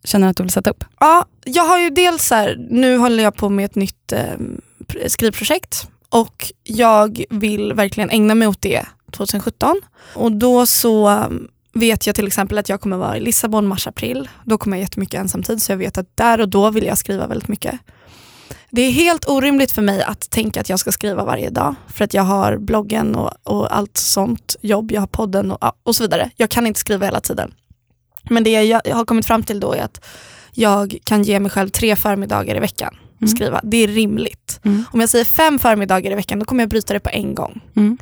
känner 0.03 0.29
att 0.29 0.37
du 0.37 0.43
vill 0.43 0.51
sätta 0.51 0.69
upp? 0.69 0.83
Ja, 0.99 1.25
jag 1.45 1.63
har 1.63 1.79
ju 1.79 1.89
dels 1.89 2.25
så 2.25 2.35
här, 2.35 2.55
nu 2.69 2.97
håller 2.97 3.23
jag 3.23 3.35
på 3.35 3.49
med 3.49 3.65
ett 3.65 3.75
nytt 3.75 4.11
eh, 4.11 4.19
pr- 4.87 5.07
skrivprojekt 5.07 5.87
och 6.11 6.51
jag 6.63 7.23
vill 7.29 7.73
verkligen 7.73 8.09
ägna 8.09 8.35
mig 8.35 8.47
åt 8.47 8.61
det 8.61 8.85
2017. 9.11 9.81
Och 10.15 10.31
då 10.31 10.65
så 10.65 11.25
vet 11.73 12.07
jag 12.07 12.15
till 12.15 12.27
exempel 12.27 12.57
att 12.57 12.69
jag 12.69 12.81
kommer 12.81 12.97
vara 12.97 13.17
i 13.17 13.19
Lissabon 13.19 13.67
mars-april. 13.67 14.29
Då 14.45 14.57
kommer 14.57 14.77
jag 14.77 14.81
jättemycket 14.81 15.19
ensamtid 15.19 15.61
så 15.61 15.71
jag 15.71 15.77
vet 15.77 15.97
att 15.97 16.17
där 16.17 16.41
och 16.41 16.49
då 16.49 16.69
vill 16.69 16.85
jag 16.85 16.97
skriva 16.97 17.27
väldigt 17.27 17.47
mycket. 17.47 17.79
Det 18.69 18.81
är 18.81 18.91
helt 18.91 19.29
orimligt 19.29 19.71
för 19.71 19.81
mig 19.81 20.03
att 20.03 20.29
tänka 20.29 20.61
att 20.61 20.69
jag 20.69 20.79
ska 20.79 20.91
skriva 20.91 21.25
varje 21.25 21.49
dag 21.49 21.75
för 21.87 22.05
att 22.05 22.13
jag 22.13 22.23
har 22.23 22.57
bloggen 22.57 23.15
och, 23.15 23.31
och 23.43 23.75
allt 23.75 23.97
sånt 23.97 24.55
jobb, 24.61 24.91
jag 24.91 25.01
har 25.01 25.07
podden 25.07 25.51
och, 25.51 25.71
och 25.83 25.95
så 25.95 26.03
vidare. 26.03 26.29
Jag 26.35 26.49
kan 26.49 26.67
inte 26.67 26.79
skriva 26.79 27.05
hela 27.05 27.19
tiden. 27.19 27.53
Men 28.29 28.43
det 28.43 28.49
jag, 28.49 28.81
jag 28.85 28.95
har 28.95 29.05
kommit 29.05 29.25
fram 29.25 29.43
till 29.43 29.59
då 29.59 29.73
är 29.73 29.83
att 29.83 30.05
jag 30.51 30.97
kan 31.03 31.23
ge 31.23 31.39
mig 31.39 31.51
själv 31.51 31.69
tre 31.69 31.95
förmiddagar 31.95 32.55
i 32.55 32.59
veckan 32.59 32.95
att 33.21 33.27
Mm. 33.27 33.35
skriva. 33.35 33.59
Det 33.63 33.77
är 33.77 33.87
rimligt. 33.87 34.59
Mm. 34.63 34.83
Om 34.91 34.99
jag 34.99 35.09
säger 35.09 35.25
fem 35.25 35.59
förmiddagar 35.59 36.11
i 36.11 36.15
veckan 36.15 36.39
då 36.39 36.45
kommer 36.45 36.63
jag 36.63 36.69
bryta 36.69 36.93
det 36.93 36.99
på 36.99 37.09
en 37.09 37.35
gång. 37.35 37.61
Mm. 37.75 37.97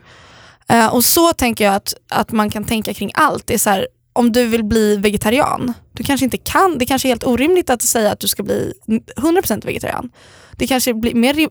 Eh, 0.70 0.88
och 0.94 1.06
så 1.06 1.34
tänker 1.34 1.66
jag 1.66 1.76
att, 1.76 1.94
att 2.10 2.32
man 2.32 2.50
kan 2.50 2.64
tänka 2.64 2.94
kring 2.94 3.12
allt. 3.14 3.48
Det 3.48 3.54
är 3.54 3.58
så 3.58 3.70
här, 3.70 3.88
om 4.14 4.32
du 4.32 4.46
vill 4.48 4.64
bli 4.64 4.98
vegetarian, 4.98 5.74
du 5.94 6.04
kanske 6.04 6.24
inte 6.24 6.38
kan, 6.38 6.78
det 6.78 6.86
kanske 6.86 7.08
är 7.08 7.10
helt 7.10 7.28
orimligt 7.28 7.70
att 7.70 7.82
säga 7.82 8.12
att 8.12 8.20
du 8.20 8.28
ska 8.28 8.44
bli 8.44 8.74
100% 9.18 9.66
vegetarian. 9.66 10.10
Det 10.56 10.68
kanske 10.68 10.94
blir 10.94 11.16
mer 11.16 11.40
eh, 11.40 11.48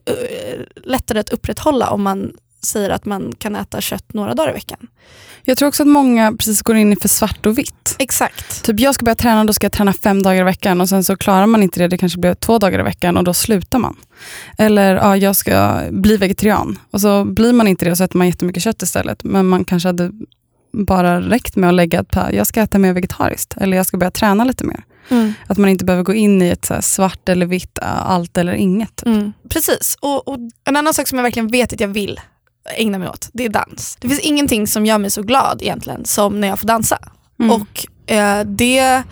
lättare 0.84 1.18
att 1.20 1.30
upprätthålla 1.30 1.90
om 1.90 2.02
man 2.02 2.32
säger 2.62 2.90
att 2.90 3.04
man 3.04 3.32
kan 3.38 3.56
äta 3.56 3.80
kött 3.80 4.14
några 4.14 4.34
dagar 4.34 4.50
i 4.50 4.52
veckan. 4.52 4.78
Jag 5.42 5.56
tror 5.58 5.68
också 5.68 5.82
att 5.82 5.88
många 5.88 6.32
precis 6.32 6.62
går 6.62 6.76
in 6.76 6.92
i 6.92 6.96
för 6.96 7.08
svart 7.08 7.46
och 7.46 7.58
vitt. 7.58 7.74
Exakt. 7.98 8.64
Typ 8.64 8.80
jag 8.80 8.94
ska 8.94 9.04
börja 9.04 9.16
träna, 9.16 9.44
då 9.44 9.52
ska 9.52 9.64
jag 9.64 9.72
träna 9.72 9.92
fem 9.92 10.22
dagar 10.22 10.40
i 10.40 10.44
veckan 10.44 10.80
och 10.80 10.88
sen 10.88 11.04
så 11.04 11.16
klarar 11.16 11.46
man 11.46 11.62
inte 11.62 11.80
det, 11.80 11.88
det 11.88 11.98
kanske 11.98 12.18
blir 12.18 12.34
två 12.34 12.58
dagar 12.58 12.80
i 12.80 12.82
veckan 12.82 13.16
och 13.16 13.24
då 13.24 13.34
slutar 13.34 13.78
man. 13.78 13.96
Eller 14.58 14.94
ja, 14.94 15.16
jag 15.16 15.36
ska 15.36 15.80
bli 15.90 16.16
vegetarian 16.16 16.78
och 16.90 17.00
så 17.00 17.24
blir 17.24 17.52
man 17.52 17.68
inte 17.68 17.84
det 17.84 17.90
och 17.90 17.98
så 17.98 18.04
äter 18.04 18.18
man 18.18 18.26
jättemycket 18.26 18.62
kött 18.62 18.82
istället. 18.82 19.24
Men 19.24 19.46
man 19.46 19.64
kanske 19.64 19.88
hade 19.88 20.12
bara 20.72 21.20
räckt 21.20 21.56
med 21.56 21.68
att 21.68 21.74
lägga 21.74 22.04
par, 22.04 22.32
jag 22.32 22.46
ska 22.46 22.60
äta 22.60 22.78
mer 22.78 22.92
vegetariskt 22.92 23.54
eller 23.56 23.76
jag 23.76 23.86
ska 23.86 23.96
börja 23.96 24.10
träna 24.10 24.44
lite 24.44 24.64
mer. 24.64 24.84
Mm. 25.08 25.32
Att 25.46 25.58
man 25.58 25.70
inte 25.70 25.84
behöver 25.84 26.04
gå 26.04 26.14
in 26.14 26.42
i 26.42 26.48
ett 26.48 26.70
svart 26.80 27.28
eller 27.28 27.46
vitt, 27.46 27.78
allt 27.82 28.36
eller 28.36 28.52
inget. 28.52 29.06
Mm. 29.06 29.32
Precis. 29.48 29.96
Och, 30.00 30.28
och 30.28 30.38
en 30.64 30.76
annan 30.76 30.94
sak 30.94 31.08
som 31.08 31.18
jag 31.18 31.22
verkligen 31.22 31.48
vet 31.48 31.72
att 31.72 31.80
jag 31.80 31.88
vill 31.88 32.20
ägna 32.76 32.98
mig 32.98 33.08
åt, 33.08 33.28
det 33.32 33.44
är 33.44 33.48
dans. 33.48 33.96
Det 34.00 34.08
finns 34.08 34.20
ingenting 34.20 34.66
som 34.66 34.86
gör 34.86 34.98
mig 34.98 35.10
så 35.10 35.22
glad 35.22 35.62
egentligen 35.62 36.04
som 36.04 36.40
när 36.40 36.48
jag 36.48 36.58
får 36.58 36.68
dansa. 36.68 36.98
Mm. 37.40 37.50
Och 37.52 37.86
eh, 38.12 38.44
det, 38.44 39.02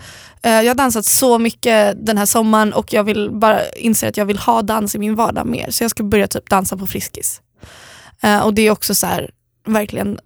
eh, 0.41 0.51
jag 0.51 0.67
har 0.67 0.75
dansat 0.75 1.05
så 1.05 1.39
mycket 1.39 2.05
den 2.05 2.17
här 2.17 2.25
sommaren 2.25 2.73
och 2.73 2.93
jag 2.93 3.03
vill 3.03 3.31
bara 3.31 3.69
inse 3.69 4.07
att 4.07 4.17
jag 4.17 4.25
vill 4.25 4.37
ha 4.37 4.61
dans 4.61 4.95
i 4.95 4.99
min 4.99 5.15
vardag 5.15 5.47
mer. 5.47 5.71
Så 5.71 5.83
jag 5.83 5.91
ska 5.91 6.03
börja 6.03 6.27
typ 6.27 6.49
dansa 6.49 6.77
på 6.77 6.87
Friskis. 6.87 7.41
Eh, 8.21 8.39
och 8.39 8.53
det 8.53 8.61
är 8.61 8.71
också 8.71 8.95
så 8.95 9.07
här, 9.07 9.31
verkligen 9.67 10.19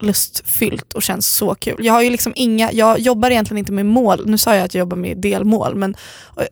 lustfyllt 0.00 0.92
och 0.92 1.02
känns 1.02 1.26
så 1.36 1.54
kul. 1.54 1.86
Jag 1.86 1.92
har 1.92 2.02
ju 2.02 2.10
liksom 2.10 2.32
inga, 2.36 2.72
jag 2.72 2.98
jobbar 2.98 3.30
egentligen 3.30 3.58
inte 3.58 3.72
med 3.72 3.86
mål. 3.86 4.22
Nu 4.26 4.38
sa 4.38 4.54
jag 4.54 4.64
att 4.64 4.74
jag 4.74 4.80
jobbar 4.80 4.96
med 4.96 5.18
delmål 5.18 5.74
men 5.74 5.96
eh, 6.36 6.46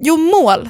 Jo 0.00 0.16
mål, 0.16 0.68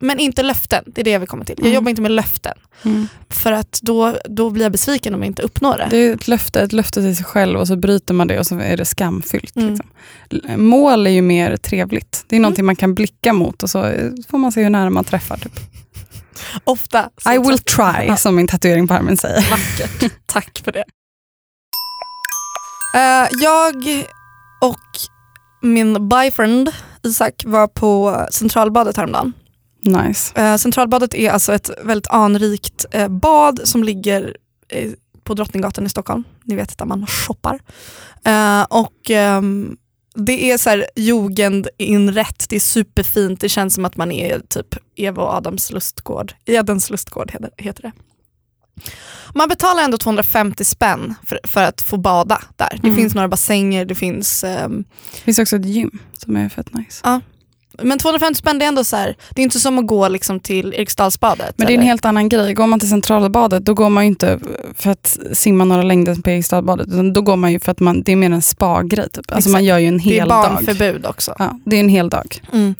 men 0.00 0.18
inte 0.18 0.42
löften. 0.42 0.84
Det 0.86 1.00
är 1.00 1.04
det 1.04 1.10
jag 1.10 1.20
vill 1.20 1.28
komma 1.28 1.44
till. 1.44 1.54
Jag 1.58 1.64
Mm. 1.66 1.74
jobbar 1.74 1.90
inte 1.90 2.02
med 2.02 2.10
löften. 2.10 2.54
Mm. 2.82 3.08
För 3.30 3.52
att 3.52 3.78
då, 3.82 4.16
då 4.24 4.50
blir 4.50 4.62
jag 4.62 4.72
besviken 4.72 5.14
om 5.14 5.20
jag 5.20 5.26
inte 5.26 5.42
uppnår 5.42 5.76
det. 5.76 5.86
Det 5.90 5.96
är 5.96 6.14
ett 6.14 6.28
löfte, 6.28 6.60
ett 6.60 6.72
löfte 6.72 7.00
till 7.02 7.16
sig 7.16 7.24
själv 7.24 7.58
och 7.58 7.66
så 7.66 7.76
bryter 7.76 8.14
man 8.14 8.26
det 8.28 8.38
och 8.38 8.46
så 8.46 8.58
är 8.58 8.76
det 8.76 8.84
skamfyllt. 8.84 9.56
Mm. 9.56 9.68
Liksom. 9.70 9.88
Mål 10.68 11.06
är 11.06 11.10
ju 11.10 11.22
mer 11.22 11.56
trevligt. 11.56 12.24
Det 12.28 12.36
är 12.36 12.40
någonting 12.40 12.64
man 12.64 12.76
kan 12.76 12.94
blicka 12.94 13.32
mot 13.32 13.62
och 13.62 13.70
så 13.70 13.84
eh, 13.84 14.10
får 14.28 14.38
man 14.38 14.52
se 14.52 14.62
hur 14.62 14.70
nära 14.70 14.90
man 14.90 15.04
träffar. 15.04 15.36
Typ. 15.36 15.52
Ofta. 16.64 17.10
I 17.34 17.38
will 17.38 17.58
try, 17.58 18.06
Ja, 18.06 18.16
som 18.16 18.36
min 18.36 18.46
tatuering 18.48 18.88
på 18.88 18.94
armen 18.94 19.16
säger. 19.16 19.50
Vackert. 19.50 20.12
Tack 20.26 20.60
för 20.64 20.72
det. 20.72 20.84
Eh, 22.96 23.28
jag 23.42 23.74
och 24.60 24.78
min 25.62 26.08
boyfriend 26.08 26.70
Isak 27.02 27.42
var 27.46 27.66
på 27.68 28.26
Centralbadet 28.30 28.96
häromdagen. 28.96 29.32
Nice. 29.82 30.40
Eh, 30.42 30.56
Centralbadet 30.56 31.14
är 31.14 31.30
alltså 31.30 31.52
ett 31.54 31.70
väldigt 31.84 32.06
anrikt 32.10 32.86
eh, 32.90 33.08
bad 33.08 33.60
som 33.64 33.84
ligger 33.84 34.36
eh, 34.68 34.90
på 35.24 35.34
Drottninggatan 35.34 35.86
i 35.86 35.88
Stockholm. 35.88 36.24
Ni 36.44 36.54
vet 36.56 36.78
där 36.78 36.86
man 36.86 37.06
shoppar. 37.06 37.60
Och 38.68 39.10
ehm, 39.10 39.76
Det 40.14 40.50
är 40.50 40.58
så 40.58 40.70
här 40.70 40.86
jugendinrätt, 40.96 42.46
det 42.48 42.56
är 42.56 42.60
superfint, 42.60 43.40
det 43.40 43.48
känns 43.48 43.74
som 43.74 43.84
att 43.84 43.96
man 43.96 44.12
är 44.12 44.38
typ 44.48 44.66
Eva 44.96 45.22
och 45.22 45.34
Adams 45.34 45.70
lustgård. 45.70 46.32
Edens 46.44 46.90
lustgård 46.90 47.32
heter- 47.58 47.82
det. 47.82 47.92
Man 49.34 49.48
betalar 49.48 49.82
ändå 49.82 49.98
250 49.98 50.64
spänn 50.64 51.14
för, 51.26 51.40
för 51.44 51.62
att 51.64 51.82
få 51.82 51.96
bada 51.96 52.42
där. 52.56 52.78
Det 52.82 52.88
Mm. 52.88 52.96
finns 52.96 53.14
några 53.14 53.28
bassänger, 53.28 53.84
det 53.84 53.94
finns 53.94 54.44
ehm, 54.44 54.84
Det 55.14 55.20
finns 55.20 55.38
också 55.38 55.56
ett 55.56 55.64
gym 55.64 55.98
som 56.12 56.36
är 56.36 56.48
fett 56.48 56.74
nice. 56.74 57.00
Men 57.82 57.98
250 57.98 58.38
spänn 58.38 58.58
det 58.58 58.64
är 58.64 58.68
ändå 58.68 58.84
så 58.84 58.96
här, 58.96 59.16
det 59.30 59.42
är 59.42 59.44
inte 59.44 59.60
som 59.60 59.78
att 59.78 59.86
gå 59.86 60.08
liksom 60.08 60.40
till 60.40 60.74
Eriksdalsbadet. 60.74 61.54
Men 61.56 61.66
det 61.66 61.72
är 61.72 61.74
en 61.74 61.80
eller? 61.80 61.88
helt 61.88 62.04
annan 62.04 62.28
grej. 62.28 62.54
Går 62.54 62.66
man 62.66 62.80
till 62.80 62.88
Centralbadet 62.90 63.64
då 63.64 63.74
går 63.74 63.88
man 63.88 64.04
ju 64.04 64.08
inte 64.08 64.38
för 64.78 64.90
att 64.90 65.18
simma 65.32 65.64
några 65.64 65.82
längder 65.82 66.14
på 66.14 66.30
Eriksdalsbadet. 66.30 66.88
Utan 66.88 67.12
då 67.12 67.20
går 67.20 67.36
man 67.36 67.52
ju 67.52 67.60
för 67.60 67.72
att 67.72 67.80
man, 67.80 68.02
det 68.02 68.12
är 68.12 68.16
mer 68.16 68.30
en 68.30 68.42
spa-grej. 68.42 69.08
Typ. 69.10 69.32
Alltså 69.32 69.50
man 69.50 69.64
gör 69.64 69.78
ju 69.78 69.88
en 69.88 69.98
Det 69.98 70.04
är 70.04 70.14
hel 70.14 70.28
dag. 70.28 70.50
barnförbud 70.52 71.06
också. 71.06 71.34
Ja, 71.38 71.58
det 71.64 71.76
är 71.76 71.80
en 71.80 71.88
hel 71.88 72.08
dag. 72.08 72.40
Mm. 72.52 72.74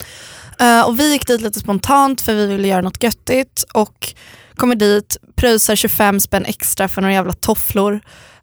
Eh, 0.60 0.86
och 0.88 1.00
vi 1.00 1.12
gick 1.12 1.26
dit 1.26 1.40
lite 1.40 1.60
spontant 1.60 2.20
för 2.20 2.34
vi 2.34 2.46
ville 2.46 2.68
göra 2.68 2.80
något 2.80 3.02
göttigt 3.02 3.64
och 3.74 4.14
kommer 4.54 4.74
dit, 4.74 5.16
pröjsar 5.34 5.76
25 5.76 6.20
spänn 6.20 6.44
extra 6.44 6.88
för 6.88 7.00
några 7.02 7.14
jävla 7.14 7.32
tofflor 7.32 8.00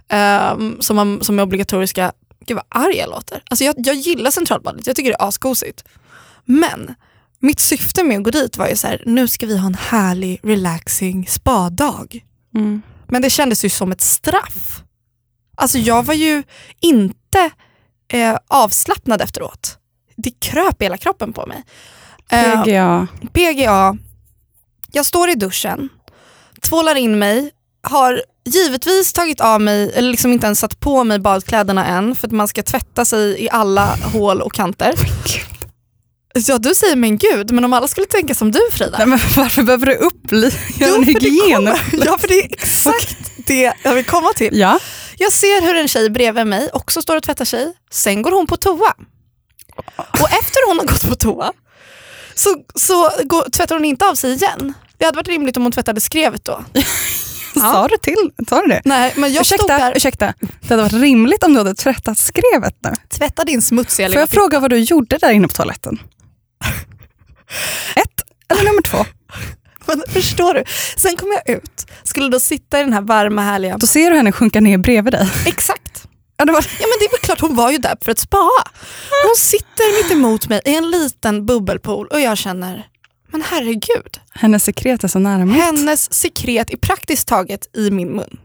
ehm, 0.09 0.77
som, 0.79 0.95
man, 0.95 1.19
som 1.21 1.39
är 1.39 1.43
obligatoriska. 1.43 2.11
Gud 2.45 2.57
vad 2.57 2.83
arg 2.83 2.95
jag 2.97 3.09
låter. 3.09 3.41
Alltså 3.49 3.63
jag, 3.63 3.75
jag 3.77 3.95
gillar 3.95 4.31
Centralbadet, 4.31 4.87
jag 4.87 4.95
tycker 4.95 5.09
det 5.09 5.15
är 5.19 5.27
asgosigt. 5.27 5.83
Men 6.47 6.95
mitt 7.39 7.59
syfte 7.59 8.03
med 8.03 8.17
att 8.17 8.23
gå 8.23 8.29
dit 8.29 8.57
var 8.57 8.67
ju 8.67 8.75
så 8.75 8.87
här, 8.87 9.03
nu 9.05 9.27
ska 9.27 9.45
vi 9.45 9.57
ha 9.57 9.67
en 9.67 9.75
härlig 9.75 10.39
relaxing 10.43 11.27
spadag. 11.27 12.25
Mm. 12.55 12.81
Men 13.07 13.21
det 13.21 13.29
kändes 13.29 13.65
ju 13.65 13.69
som 13.69 13.91
ett 13.91 14.01
straff. 14.01 14.83
Alltså 15.55 15.77
jag 15.77 16.03
var 16.05 16.13
ju 16.13 16.43
inte 16.79 17.51
eh, 18.13 18.37
avslappnad 18.47 19.21
efteråt. 19.21 19.77
Det 20.15 20.31
kröp 20.39 20.81
hela 20.81 20.97
kroppen 20.97 21.33
på 21.33 21.45
mig. 21.45 21.63
Eh, 22.29 22.63
PGA. 22.63 23.07
PGA, 23.33 23.97
jag 24.91 25.05
står 25.05 25.29
i 25.29 25.35
duschen, 25.35 25.89
tvålar 26.61 26.95
in 26.95 27.19
mig, 27.19 27.51
har 27.83 28.21
givetvis 28.45 29.13
tagit 29.13 29.41
av 29.41 29.61
mig, 29.61 29.91
eller 29.95 30.11
liksom 30.11 30.31
inte 30.31 30.45
ens 30.45 30.59
satt 30.59 30.79
på 30.79 31.03
mig 31.03 31.19
badkläderna 31.19 31.85
än 31.85 32.15
för 32.15 32.27
att 32.27 32.33
man 32.33 32.47
ska 32.47 32.63
tvätta 32.63 33.05
sig 33.05 33.43
i 33.43 33.49
alla 33.49 33.85
hål 34.13 34.41
och 34.41 34.53
kanter. 34.53 34.93
Ja 36.47 36.57
du 36.57 36.75
säger 36.75 36.95
men 36.95 37.17
gud, 37.17 37.51
men 37.51 37.65
om 37.65 37.73
alla 37.73 37.87
skulle 37.87 38.07
tänka 38.07 38.35
som 38.35 38.51
du 38.51 38.59
Frida. 38.71 38.97
Nej, 38.97 39.07
men 39.07 39.19
varför 39.35 39.63
behöver 39.63 39.85
du 39.85 39.95
upp 39.95 40.31
göra 40.79 40.95
en 40.95 41.03
hygien? 41.03 41.69
ja 42.05 42.17
för 42.17 42.27
det 42.27 42.39
är 42.39 42.45
exakt 42.45 43.17
det 43.47 43.73
jag 43.83 43.93
vill 43.93 44.05
komma 44.05 44.33
till. 44.35 44.59
Ja. 44.59 44.79
Jag 45.17 45.33
ser 45.33 45.61
hur 45.61 45.75
en 45.75 45.87
tjej 45.87 46.09
bredvid 46.09 46.47
mig 46.47 46.69
också 46.73 47.01
står 47.01 47.17
och 47.17 47.23
tvättar 47.23 47.45
sig. 47.45 47.73
Sen 47.91 48.21
går 48.21 48.31
hon 48.31 48.47
på 48.47 48.57
toa. 48.57 48.93
Och 49.95 50.29
efter 50.31 50.67
hon 50.67 50.79
har 50.79 50.85
gått 50.85 51.09
på 51.09 51.15
toa 51.15 51.53
så, 52.35 52.55
så 52.75 53.09
går, 53.23 53.49
tvättar 53.49 53.75
hon 53.75 53.85
inte 53.85 54.05
av 54.05 54.15
sig 54.15 54.33
igen. 54.33 54.73
Det 54.97 55.05
hade 55.05 55.15
varit 55.15 55.27
rimligt 55.27 55.57
om 55.57 55.63
hon 55.63 55.71
tvättade 55.71 56.01
skrevet 56.01 56.45
då. 56.45 56.63
Sa 57.53 57.87
du 57.87 57.97
till? 57.97 58.31
Sa 58.49 58.61
du 58.61 58.67
det? 58.67 58.81
Nej, 58.85 59.13
men 59.15 59.33
jag 59.33 59.45
stod 59.45 59.59
ursäkta, 59.59 59.77
där 59.77 59.97
ursäkta, 59.97 60.33
det 60.39 60.69
hade 60.69 60.81
varit 60.81 60.93
rimligt 60.93 61.43
om 61.43 61.53
du 61.53 61.59
hade 61.59 61.75
tvättat 61.75 62.17
skrevet 62.17 62.75
nu. 62.83 62.93
tvätta 63.09 63.43
din 63.43 63.61
smutsiga 63.61 64.07
Får 64.07 64.19
jag 64.19 64.29
fråga 64.29 64.59
vad 64.59 64.69
du 64.69 64.77
gjorde 64.77 65.17
där 65.17 65.31
inne 65.31 65.47
på 65.47 65.53
toaletten? 65.53 65.99
Ett 67.95 68.23
eller 68.49 68.63
nummer 68.63 68.81
två? 68.81 69.05
Men 69.85 70.03
förstår 70.09 70.53
du? 70.53 70.63
Sen 70.97 71.15
kom 71.15 71.31
jag 71.31 71.55
ut, 71.55 71.85
skulle 72.03 72.29
då 72.29 72.39
sitta 72.39 72.79
i 72.79 72.83
den 72.83 72.93
här 72.93 73.01
varma 73.01 73.41
härliga... 73.41 73.77
Då 73.77 73.87
ser 73.87 74.11
du 74.11 74.17
henne 74.17 74.31
sjunka 74.31 74.61
ner 74.61 74.77
bredvid 74.77 75.13
dig. 75.13 75.29
Exakt. 75.45 76.07
Ja, 76.37 76.45
det 76.45 76.51
var... 76.51 76.61
Ja 76.61 76.87
men 76.87 76.99
det 76.99 77.05
är 77.05 77.11
väl 77.11 77.19
klart 77.19 77.39
hon 77.41 77.55
var 77.55 77.71
ju 77.71 77.77
där 77.77 77.97
för 78.01 78.11
att 78.11 78.19
spaa. 78.19 78.63
Hon 79.25 79.35
sitter 79.37 80.03
mitt 80.03 80.11
emot 80.11 80.49
mig 80.49 80.61
i 80.65 80.75
en 80.75 80.91
liten 80.91 81.45
bubbelpool 81.45 82.07
och 82.07 82.21
jag 82.21 82.37
känner, 82.37 82.87
men 83.31 83.41
herregud. 83.41 84.19
Hennes 84.31 84.63
sekret 84.63 85.03
är 85.03 85.07
så 85.07 85.19
nära 85.19 85.45
mitt. 85.45 85.63
Hennes 85.63 86.13
sekret 86.13 86.73
är 86.73 86.77
praktiskt 86.77 87.27
taget 87.27 87.75
i 87.77 87.91
min 87.91 88.15
mun. 88.15 88.39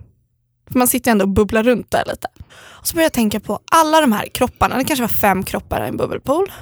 För 0.73 0.79
man 0.79 0.89
sitter 0.89 1.11
ändå 1.11 1.25
och 1.25 1.29
bubblar 1.29 1.63
runt 1.63 1.91
där 1.91 2.05
lite. 2.07 2.29
Och 2.55 2.87
så 2.87 2.95
börjar 2.95 3.05
jag 3.05 3.13
tänka 3.13 3.41
på 3.41 3.61
alla 3.73 4.01
de 4.01 4.13
här 4.13 4.27
kropparna, 4.27 4.77
det 4.77 4.85
kanske 4.85 5.03
var 5.03 5.09
fem 5.09 5.43
kroppar 5.43 5.85
i 5.85 5.89
en 5.89 5.97
bubbelpool. 5.97 6.53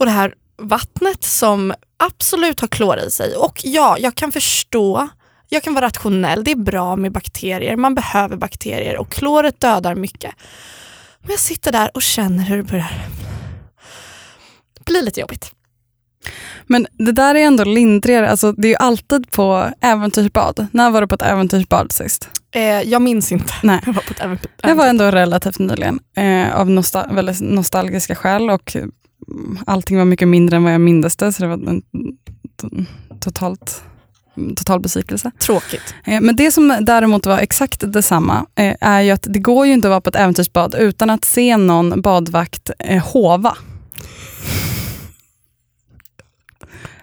Och 0.00 0.06
det 0.06 0.12
här 0.12 0.34
vattnet 0.56 1.24
som 1.24 1.74
absolut 1.96 2.60
har 2.60 2.68
klor 2.68 2.98
i 2.98 3.10
sig. 3.10 3.36
Och 3.36 3.60
ja, 3.64 3.96
jag 3.98 4.14
kan 4.14 4.32
förstå, 4.32 5.08
jag 5.48 5.62
kan 5.62 5.74
vara 5.74 5.86
rationell, 5.86 6.44
det 6.44 6.50
är 6.50 6.56
bra 6.56 6.96
med 6.96 7.12
bakterier, 7.12 7.76
man 7.76 7.94
behöver 7.94 8.36
bakterier 8.36 8.96
och 8.96 9.12
kloret 9.12 9.60
dödar 9.60 9.94
mycket. 9.94 10.34
Men 11.20 11.30
jag 11.30 11.40
sitter 11.40 11.72
där 11.72 11.90
och 11.94 12.02
känner 12.02 12.44
hur 12.44 12.56
det 12.56 12.62
börjar 12.62 12.92
bli 14.84 15.02
lite 15.02 15.20
jobbigt. 15.20 15.52
Men 16.66 16.86
det 16.92 17.12
där 17.12 17.34
är 17.34 17.46
ändå 17.46 17.64
lindrigare. 17.64 18.30
Alltså, 18.30 18.52
det 18.52 18.68
är 18.68 18.70
ju 18.70 18.76
alltid 18.76 19.30
på 19.30 19.70
äventyrsbad. 19.80 20.66
När 20.72 20.90
var 20.90 21.00
du 21.00 21.06
på 21.06 21.14
ett 21.14 21.22
äventyrsbad 21.22 21.92
sist? 21.92 22.28
Eh, 22.54 22.62
jag 22.62 23.02
minns 23.02 23.32
inte. 23.32 23.54
Nej. 23.62 23.80
Jag 23.86 23.92
var 23.92 24.02
på 24.02 24.12
ett 24.12 24.20
äventyr. 24.20 24.50
Jag 24.62 24.74
var 24.74 24.86
ändå 24.86 25.10
relativt 25.10 25.58
nyligen. 25.58 26.00
Eh, 26.16 26.56
av 26.56 26.70
nostal 26.70 27.14
väldigt 27.14 27.40
nostalgiska 27.40 28.14
skäl 28.14 28.50
och 28.50 28.76
allting 29.66 29.98
var 29.98 30.04
mycket 30.04 30.28
mindre 30.28 30.56
än 30.56 30.64
vad 30.64 30.74
jag 30.74 30.80
mindes 30.80 31.16
det. 31.16 31.32
Så 31.32 31.42
det 31.42 31.48
var 31.48 31.54
en 31.56 31.82
totalt, 33.20 33.82
total 34.56 34.80
besvikelse. 34.80 35.30
Tråkigt. 35.38 35.94
Eh, 36.04 36.20
Men 36.20 36.36
det 36.36 36.52
som 36.52 36.76
däremot 36.80 37.26
var 37.26 37.38
exakt 37.38 37.92
detsamma 37.92 38.46
eh, 38.54 38.74
är 38.80 39.00
ju 39.00 39.10
att 39.10 39.26
det 39.28 39.38
går 39.38 39.66
ju 39.66 39.72
inte 39.72 39.88
att 39.88 39.90
vara 39.90 40.00
på 40.00 40.10
ett 40.10 40.16
äventyrsbad 40.16 40.74
utan 40.74 41.10
att 41.10 41.24
se 41.24 41.56
någon 41.56 42.00
badvakt 42.02 42.70
eh, 42.78 43.04
hova. 43.04 43.56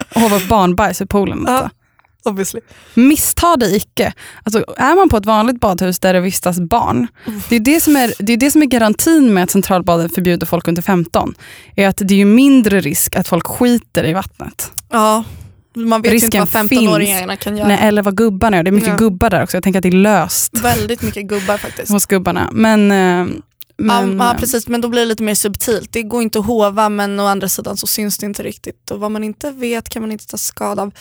Hova 0.15 0.39
barnbajs 0.49 1.01
i 1.01 1.06
poolen. 1.06 1.45
Ja. 1.47 1.69
Obviously. 2.28 2.62
Missta 2.94 3.58
dig 3.58 3.76
icke. 3.76 4.13
Alltså, 4.44 4.66
är 4.78 4.96
man 4.96 5.10
på 5.10 5.18
ett 5.18 5.26
vanligt 5.26 5.60
badhus 5.60 6.00
där 6.00 6.13
det 6.13 6.20
vistas 6.22 6.60
barn, 6.60 7.08
det 7.50 7.56
är 7.56 7.60
det, 7.60 7.82
som 7.82 7.96
är, 7.96 8.13
det 8.20 8.34
är 8.34 8.38
det 8.38 8.52
som 8.52 8.62
är 8.62 8.66
garantin 8.66 9.34
med 9.34 9.44
att 9.44 9.52
centralbadet 9.52 10.16
förbjuder 10.16 10.46
folk 10.46 10.68
under 10.68 10.82
15. 10.82 11.34
Är 11.76 11.88
att 11.88 12.02
det 12.06 12.22
är 12.22 12.26
mindre 12.26 12.80
risk 12.80 13.16
att 13.16 13.28
folk 13.28 13.48
skiter 13.48 14.04
i 14.06 14.13
vattnet. 14.13 14.72
Ja, 14.92 15.24
man 15.76 16.02
vet 16.02 16.12
Risken 16.12 16.42
inte 16.42 16.54
vad 16.62 16.72
15-åringarna 16.72 17.36
kan 17.36 17.58
göra. 17.58 17.68
Nej, 17.68 17.78
eller 17.82 18.02
vad 18.02 18.18
gubbarna 18.18 18.58
gör. 18.58 18.63
Det 18.63 18.70
är 18.70 18.72
mycket 18.72 18.90
Ja. 18.90 18.96
gubbar 18.96 19.30
där 19.30 19.44
också. 19.44 19.58
Jag 19.58 19.63
tänker 19.63 19.80
att 19.80 19.84
det 19.84 19.90
är 19.90 19.92
löst 19.92 20.58
Väldigt 20.58 21.02
mycket 21.02 21.26
gubbar 21.26 21.58
faktiskt. 21.58 21.92
hos 21.92 22.06
gubbarna. 22.06 22.50
Men, 22.54 22.92
eh, 22.92 23.28
men 23.78 24.18
ja, 24.18 24.28
ja 24.28 24.36
precis, 24.40 24.68
men 24.68 24.82
då 24.82 24.88
blir 24.90 25.02
det 25.02 25.06
lite 25.08 25.24
mer 25.24 25.36
subtilt. 25.36 25.92
Det 25.92 26.04
går 26.04 26.22
inte 26.22 26.40
att 26.40 26.46
hova 26.46 26.90
men 26.90 27.20
å 27.20 27.26
andra 27.26 27.50
sidan 27.50 27.78
så 27.78 27.88
syns 27.88 28.18
det 28.18 28.26
inte 28.26 28.44
riktigt. 28.44 28.92
Och 28.92 29.00
vad 29.00 29.12
man 29.12 29.24
inte 29.24 29.52
vet 29.52 29.90
kan 29.90 30.02
man 30.02 30.12
inte 30.12 30.28
ta 30.28 30.38
skada 30.38 30.82
av. 30.82 30.92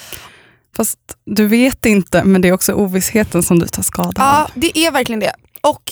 fast 0.77 0.99
du 1.25 1.47
vet 1.47 1.87
inte, 1.87 2.25
men 2.25 2.41
det 2.43 2.49
är 2.49 2.53
också 2.53 2.73
ovissheten 2.73 3.43
som 3.43 3.59
du 3.59 3.67
tar 3.67 3.83
skada 3.83 4.13
Ja, 4.17 4.43
av. 4.45 4.51
det 4.55 4.79
är 4.79 4.91
verkligen 4.91 5.21
det. 5.21 5.33
Och 5.61 5.83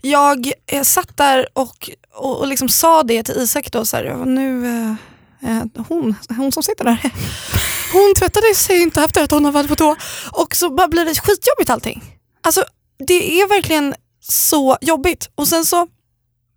jag 0.00 0.52
satt 0.82 1.16
där 1.16 1.46
och, 1.52 1.90
och, 2.14 2.40
och 2.40 2.46
liksom 2.46 2.68
sa 2.68 3.02
det 3.02 3.22
till 3.22 3.36
Isak 3.36 3.72
då, 3.72 3.84
så 3.84 3.96
här, 3.96 4.04
ja, 4.04 4.24
nu, 4.24 4.66
eh, 4.66 5.56
eh, 5.56 5.64
hon, 5.88 6.14
hon 6.36 6.52
som 6.52 6.62
sitter 6.62 6.84
där, 6.84 6.98
hon 7.92 8.14
tvättade 8.18 8.54
sig 8.54 8.82
inte 8.82 9.02
efter 9.02 9.24
att 9.24 9.30
hon 9.30 9.44
har 9.44 9.52
varit 9.52 9.68
på 9.68 9.76
toa. 9.76 9.96
Och 10.32 10.56
så 10.56 10.70
bara 10.70 10.88
blir 10.88 11.04
det 11.04 11.14
skitjobbigt 11.20 11.70
allting. 11.70 12.04
Alltså 12.42 12.64
det 13.06 13.40
är 13.40 13.48
verkligen 13.48 13.94
så 14.20 14.78
jobbigt. 14.80 15.30
Och 15.34 15.48
sen 15.48 15.64
så, 15.64 15.86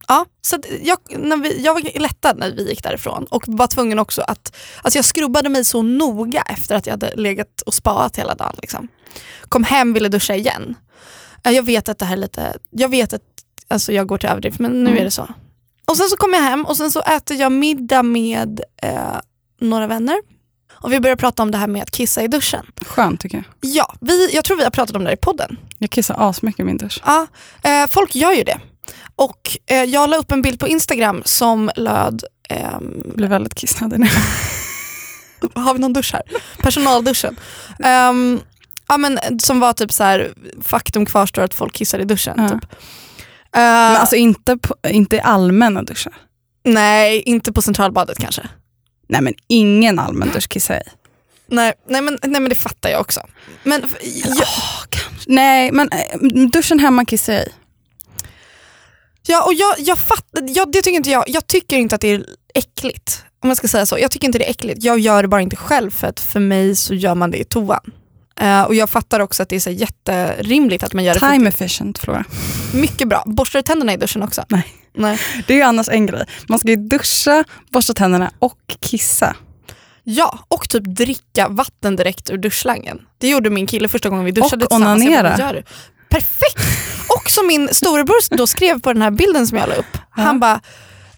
ja, 0.07 0.25
så 0.41 0.57
jag, 0.81 0.97
när 1.09 1.37
vi, 1.37 1.61
jag 1.63 1.73
var 1.73 1.99
lättad 1.99 2.37
när 2.37 2.51
vi 2.51 2.69
gick 2.69 2.83
därifrån 2.83 3.25
och 3.29 3.43
var 3.47 3.67
tvungen 3.67 3.99
också 3.99 4.21
att, 4.21 4.55
alltså 4.81 4.97
jag 4.97 5.05
skrubbade 5.05 5.49
mig 5.49 5.63
så 5.65 5.81
noga 5.81 6.41
efter 6.41 6.75
att 6.75 6.85
jag 6.85 6.93
hade 6.93 7.15
legat 7.15 7.61
och 7.65 7.73
spaat 7.73 8.17
hela 8.17 8.35
dagen. 8.35 8.55
Liksom. 8.61 8.87
Kom 9.49 9.63
hem, 9.63 9.93
ville 9.93 10.09
duscha 10.09 10.35
igen. 10.35 10.75
Ja, 11.43 11.51
Jag 11.51 11.63
vet 11.63 11.89
att 11.89 11.97
det 11.99 12.05
här 12.05 12.13
är 12.13 12.17
lite, 12.21 12.57
jag 12.69 12.89
vet 12.89 13.13
att 13.13 13.21
alltså 13.67 13.91
jag 13.93 14.07
går 14.07 14.17
till 14.17 14.29
överdrift 14.29 14.59
men 14.59 14.71
nu 14.83 14.89
Mm. 14.89 15.01
är 15.01 15.05
det 15.05 15.11
så. 15.11 15.27
Och 15.87 15.97
sen 15.97 16.09
så 16.09 16.17
kommer 16.17 16.37
jag 16.37 16.43
hem 16.43 16.65
och 16.65 16.77
sen 16.77 16.91
så 16.91 17.01
äter 17.01 17.37
jag 17.37 17.51
middag 17.51 18.03
med 18.03 18.61
eh, 18.81 19.17
några 19.61 19.87
vänner. 19.87 20.17
Och 20.73 20.91
vi 20.93 20.99
börjar 20.99 21.15
prata 21.15 21.43
om 21.43 21.51
det 21.51 21.57
här 21.57 21.67
med 21.67 21.81
att 21.81 21.91
kissa 21.91 22.23
i 22.23 22.27
duschen. 22.27 22.65
Skönt 22.85 23.21
tycker 23.21 23.37
jag. 23.37 23.45
Ja, 23.71 23.93
vi, 24.01 24.29
jag 24.35 24.43
tror 24.43 24.57
vi 24.57 24.63
har 24.63 24.71
pratat 24.71 24.95
om 24.95 25.03
det 25.03 25.09
här 25.09 25.13
i 25.15 25.19
podden. 25.19 25.57
Jag 25.77 25.89
kissar 25.89 26.15
asmycket 26.29 26.59
i 26.59 26.63
min 26.63 26.77
dusch. 26.77 27.01
Ja, 27.05 27.27
eh, 27.63 27.89
folk 27.93 28.15
gör 28.15 28.31
ju 28.31 28.43
det. 28.43 28.59
Och 29.15 29.57
eh, 29.65 29.83
jag 29.83 30.09
la 30.09 30.17
upp 30.17 30.31
en 30.31 30.41
bild 30.41 30.59
på 30.59 30.67
Instagram 30.67 31.21
som 31.25 31.71
löd, 31.75 32.23
ehm, 32.49 33.01
Jag 33.05 33.15
blir 33.15 33.27
väldigt 33.27 33.55
kissnödig 33.55 33.99
nu. 33.99 34.07
har 35.61 35.73
vi 35.73 35.79
någon 35.79 35.93
dusch 35.93 36.13
här? 36.13 36.21
Personalduschen. 36.57 37.39
Ehm, 37.83 38.39
ja, 38.87 38.97
men, 38.97 39.19
som 39.39 39.59
var 39.59 39.73
typ 39.73 39.93
så 39.93 40.03
här, 40.03 40.33
faktum 40.61 41.05
kvarstår 41.05 41.41
att 41.41 41.53
folk 41.53 41.73
kissar 41.73 41.99
i 41.99 42.05
duschen. 42.05 42.33
Ja. 42.37 42.49
Typ. 42.49 42.63
Eh, 43.55 43.61
Men 43.61 43.95
alltså 43.95 44.15
inte, 44.15 44.57
på, 44.57 44.75
inte 44.89 45.15
i 45.15 45.19
allmänna 45.21 45.83
duschar. 45.83 46.13
Nej, 46.63 47.21
inte 47.21 47.53
på 47.53 47.61
Centralbadet 47.61 48.17
kanske. 48.19 48.41
Nej 49.07 49.21
men 49.21 49.33
ingen 49.47 49.99
allmän 49.99 50.29
dusch 50.33 50.49
kissar 50.49 50.75
i. 50.75 50.81
Nej, 51.47 51.73
nej, 51.89 52.01
men, 52.01 52.17
nej 52.21 52.41
men 52.41 52.49
det 52.49 52.55
fattar 52.55 52.89
jag 52.89 53.01
också. 53.01 53.21
Men 53.63 53.83
jag, 54.13 54.47
Nej 55.27 55.71
men 55.71 55.89
eh, 55.91 56.19
duschen 56.51 56.79
hemma 56.79 57.05
kissar 57.05 57.33
jag 57.33 57.43
i. 57.43 57.49
Ja, 59.27 59.43
och 59.45 59.53
jag, 59.53 59.75
jag 59.79 59.97
fattar, 59.99 60.43
jag, 60.47 60.71
det 60.71 60.81
tycker 60.81 60.97
inte 60.97 61.09
jag, 61.09 61.23
jag 61.27 61.47
tycker 61.47 61.77
inte 61.77 61.95
att 61.95 62.01
det 62.01 62.07
är 62.07 62.25
äckligt. 62.53 63.23
Om 63.43 63.49
jag 63.49 63.57
ska 63.57 63.67
säga 63.67 63.85
så. 63.85 63.99
Jag 63.99 64.11
tycker 64.11 64.27
inte 64.27 64.37
det 64.39 64.45
är 64.45 64.49
äckligt. 64.49 64.83
Jag 64.83 64.99
gör 64.99 65.21
det 65.21 65.27
bara 65.27 65.41
inte 65.41 65.55
själv 65.55 65.91
för 65.91 66.07
att 66.07 66.19
för 66.19 66.39
mig 66.39 66.75
så 66.75 66.93
gör 66.93 67.15
man 67.15 67.31
det 67.31 67.37
i 67.37 67.43
toan. 67.43 67.79
Eh, 68.39 68.63
och 68.63 68.75
jag 68.75 68.89
fattar 68.89 69.19
också 69.19 69.43
att 69.43 69.49
det 69.49 69.55
är 69.55 69.59
så 69.59 69.69
jätterimligt 69.69 70.83
att 70.83 70.93
man 70.93 71.03
gör 71.03 71.13
det. 71.13 71.19
för- 71.19 71.31
Time 71.31 71.49
efficient 71.49 71.97
Flora. 71.99 72.25
Mycket 72.73 73.07
bra. 73.07 73.23
Borstar 73.25 73.59
du 73.59 73.63
tänderna 73.63 73.93
i 73.93 73.97
duschen 73.97 74.23
också? 74.23 74.43
Nej. 74.47 74.67
Nej. 74.97 75.19
Det 75.47 75.53
är 75.53 75.57
ju 75.57 75.63
annars 75.63 75.89
en 75.89 76.05
grej. 76.05 76.25
Man 76.47 76.59
ska 76.59 76.67
ju 76.69 76.75
duscha, 76.75 77.43
borsta 77.69 77.93
tänderna 77.93 78.31
och 78.39 78.59
kissa. 78.79 79.35
Ja, 80.03 80.39
och 80.47 80.69
typ 80.69 80.83
dricka 80.83 81.47
vatten 81.47 81.95
direkt 81.95 82.29
ur 82.29 82.37
duschslangen. 82.37 83.01
Det 83.17 83.29
gjorde 83.29 83.49
min 83.49 83.67
kille 83.67 83.87
första 83.87 84.09
gången 84.09 84.25
vi 84.25 84.31
duschade 84.31 84.65
Och 84.65 84.71
tillsammans. 84.71 85.03
Bara, 85.05 85.19
onanera. 85.19 85.63
Perfekt! 86.15 86.59
Och 87.09 87.29
som 87.29 87.47
min 87.47 87.69
storebror 87.71 88.37
då 88.37 88.47
skrev 88.47 88.81
på 88.81 88.93
den 88.93 89.01
här 89.01 89.11
bilden 89.11 89.47
som 89.47 89.57
jag 89.57 89.69
la 89.69 89.75
upp. 89.75 89.97
Han 90.09 90.39
bara, 90.39 90.61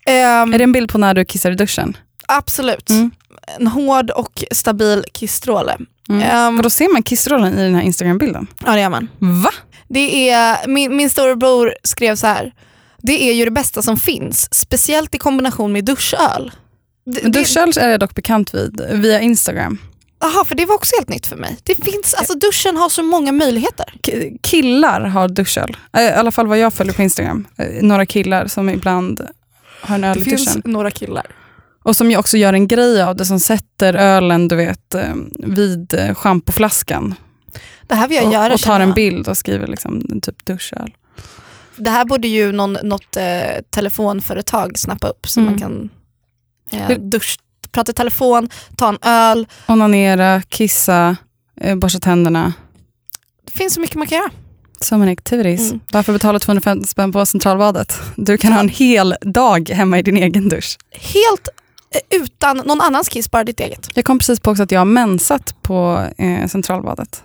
ehm, 0.06 0.54
Är 0.54 0.58
det 0.58 0.64
en 0.64 0.72
bild 0.72 0.92
på 0.92 0.98
när 0.98 1.14
du 1.14 1.26
kissar 1.26 1.52
i 1.52 1.56
duschen? 1.56 1.98
absolut. 2.28 2.90
Mm. 2.90 3.12
En 3.60 3.68
hård 3.68 4.10
och 4.12 4.44
stabil 4.52 5.04
kissstråle. 5.14 5.78
Mm. 6.10 6.22
Ehm, 6.22 6.58
Och 6.58 6.64
då 6.64 6.70
ser 6.70 6.94
man 6.94 7.04
kissrollen 7.04 7.60
i 7.60 7.64
den 7.64 7.76
här 7.76 7.82
Instagram-bilden. 7.82 8.48
ja 8.66 8.72
det 8.72 8.82
gör 8.82 8.90
man. 8.90 9.10
Va? 9.20 9.52
Det 9.88 10.30
är, 10.30 10.68
min, 10.68 10.96
min 10.96 11.10
storebror 11.10 11.74
skrev 11.84 12.16
så 12.16 12.28
här. 12.28 12.52
Det 12.98 13.30
är 13.30 13.34
ju 13.34 13.46
det 13.46 13.52
bästa 13.52 13.82
som 13.82 13.98
finns, 13.98 14.54
speciellt 14.54 15.16
i 15.16 15.18
kombination 15.18 15.72
med 15.74 15.86
duschöl. 15.86 16.52
Men 17.06 17.32
duschöl 17.32 17.72
är 17.80 17.90
jag 17.90 18.00
dock 18.00 18.16
bekant 18.16 18.54
vid 18.54 18.82
via 18.92 19.22
Instagram. 19.22 19.78
Jaha, 20.20 20.46
för 20.46 20.56
det 20.56 20.66
var 20.66 20.76
också 20.76 20.96
helt 20.98 21.10
nytt 21.10 21.28
för 21.28 21.36
mig. 21.36 21.58
Det 21.64 21.76
finns, 21.76 22.14
alltså 22.14 22.34
duschen 22.34 22.78
har 22.78 22.90
så 22.90 23.04
många 23.04 23.32
möjligheter. 23.32 23.86
Killar 24.44 25.02
har 25.02 25.28
duschöl. 25.28 25.78
Eh, 25.94 26.02
I 26.04 26.12
alla 26.12 26.32
fall 26.32 26.48
vad 26.48 26.58
jag 26.60 26.74
följer 26.74 26.94
på 26.94 27.02
Instagram. 27.02 27.48
Eh, 27.58 27.68
Några 27.82 28.06
killar 28.06 28.48
som 28.48 28.70
ibland 28.70 29.28
har 29.82 29.96
en 29.96 30.04
öl 30.04 30.16
Det 30.16 30.22
i 30.22 30.26
finns 30.26 30.46
duschen. 30.56 30.72
några 30.72 30.92
killar. 30.92 31.26
Och 31.84 31.96
som 31.96 32.16
också 32.18 32.38
gör 32.38 32.54
en 32.54 32.68
grej 32.68 33.02
av 33.02 33.16
det, 33.16 33.26
som 33.26 33.40
sätter 33.40 33.94
ölen 33.94 34.48
du 34.48 34.56
vet, 34.56 34.96
eh, 34.96 35.14
vid 35.40 35.96
schampoflaskan. 36.16 37.16
Det 37.88 37.96
här 37.96 38.08
vill 38.08 38.18
jag 38.18 38.28
Och, 38.28 38.34
göra 38.34 38.54
och 38.54 38.60
tar 38.60 38.80
en 38.80 38.94
bild 38.94 39.28
och 39.28 39.38
skriver 39.38 39.68
liksom 39.68 40.22
typ 40.22 40.46
duschöl. 40.46 40.92
Det 41.78 41.90
här 41.90 42.06
borde 42.06 42.28
ju 42.28 42.52
någon, 42.52 42.74
något 42.84 43.18
eh, 43.18 43.24
telefonföretag 43.70 44.80
snappa 44.80 45.08
upp 45.08 45.28
så 45.28 45.40
Mm. 45.40 45.52
man 45.52 45.62
kan 45.62 45.90
eh, 46.82 46.88
Hur- 46.88 46.98
prata 47.72 47.92
i 47.92 47.94
telefon, 47.94 48.50
ta 48.78 48.90
en 48.90 48.98
öl. 49.02 49.48
Onanera, 49.68 50.42
kissa, 50.42 51.16
eh, 51.62 51.76
borsta 51.76 52.00
tänderna. 52.00 52.54
Det 53.46 53.52
finns 53.52 53.74
så 53.74 53.82
mycket 53.82 53.96
man 53.96 54.08
kan 54.08 54.18
göra. 54.18 54.30
So 54.82 54.98
many 54.98 55.12
activities. 55.12 55.72
Mm. 55.72 55.80
Varför 55.92 56.14
betala 56.14 56.40
250 56.40 56.88
spänn 56.88 57.12
på 57.12 57.26
Centralbadet? 57.26 58.00
Du 58.16 58.38
kan 58.38 58.54
ha 58.54 58.60
en 58.60 58.70
hel 58.70 59.16
dag 59.22 59.70
hemma 59.70 60.00
i 60.00 60.02
din 60.02 60.18
egen 60.18 60.50
dusch. 60.50 60.78
Helt 60.92 61.48
eh, 61.92 62.22
utan 62.22 62.58
någon 62.58 62.82
annans 62.82 63.10
kiss, 63.10 63.32
bara 63.32 63.44
ditt 63.44 63.60
eget. 63.60 63.90
Jag 63.94 64.06
kom 64.06 64.20
precis 64.20 64.40
på 64.40 64.52
också 64.52 64.64
att 64.64 64.72
jag 64.72 64.80
har 64.80 64.86
mensat 64.86 65.56
på 65.62 66.08
eh, 66.18 66.48
Centralbadet. 66.48 67.24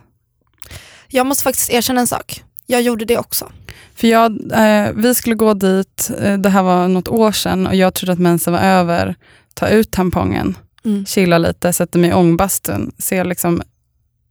Jag 1.08 1.26
måste 1.26 1.44
faktiskt 1.44 1.70
erkänna 1.70 2.00
en 2.00 2.06
sak. 2.06 2.42
Jag 2.66 2.82
gjorde 2.82 3.04
det 3.04 3.18
också. 3.18 3.52
För 3.94 4.08
jag, 4.08 4.52
eh, 4.52 4.92
vi 4.94 5.14
skulle 5.14 5.34
gå 5.34 5.54
dit, 5.54 6.10
eh, 6.20 6.38
det 6.38 6.48
här 6.48 6.62
var 6.62 6.88
något 6.88 7.08
år 7.08 7.32
sedan 7.32 7.66
och 7.66 7.74
jag 7.74 7.94
trodde 7.94 8.12
att 8.12 8.18
mensen 8.18 8.52
var 8.52 8.60
över. 8.60 9.14
Ta 9.54 9.68
ut 9.68 9.90
tampongen, 9.90 10.56
Mm. 10.84 11.06
chilla 11.06 11.38
lite, 11.38 11.72
sätta 11.72 11.98
mig 11.98 12.10
i 12.10 12.12
ångbastun, 12.12 12.92
se 12.98 13.24
liksom 13.24 13.62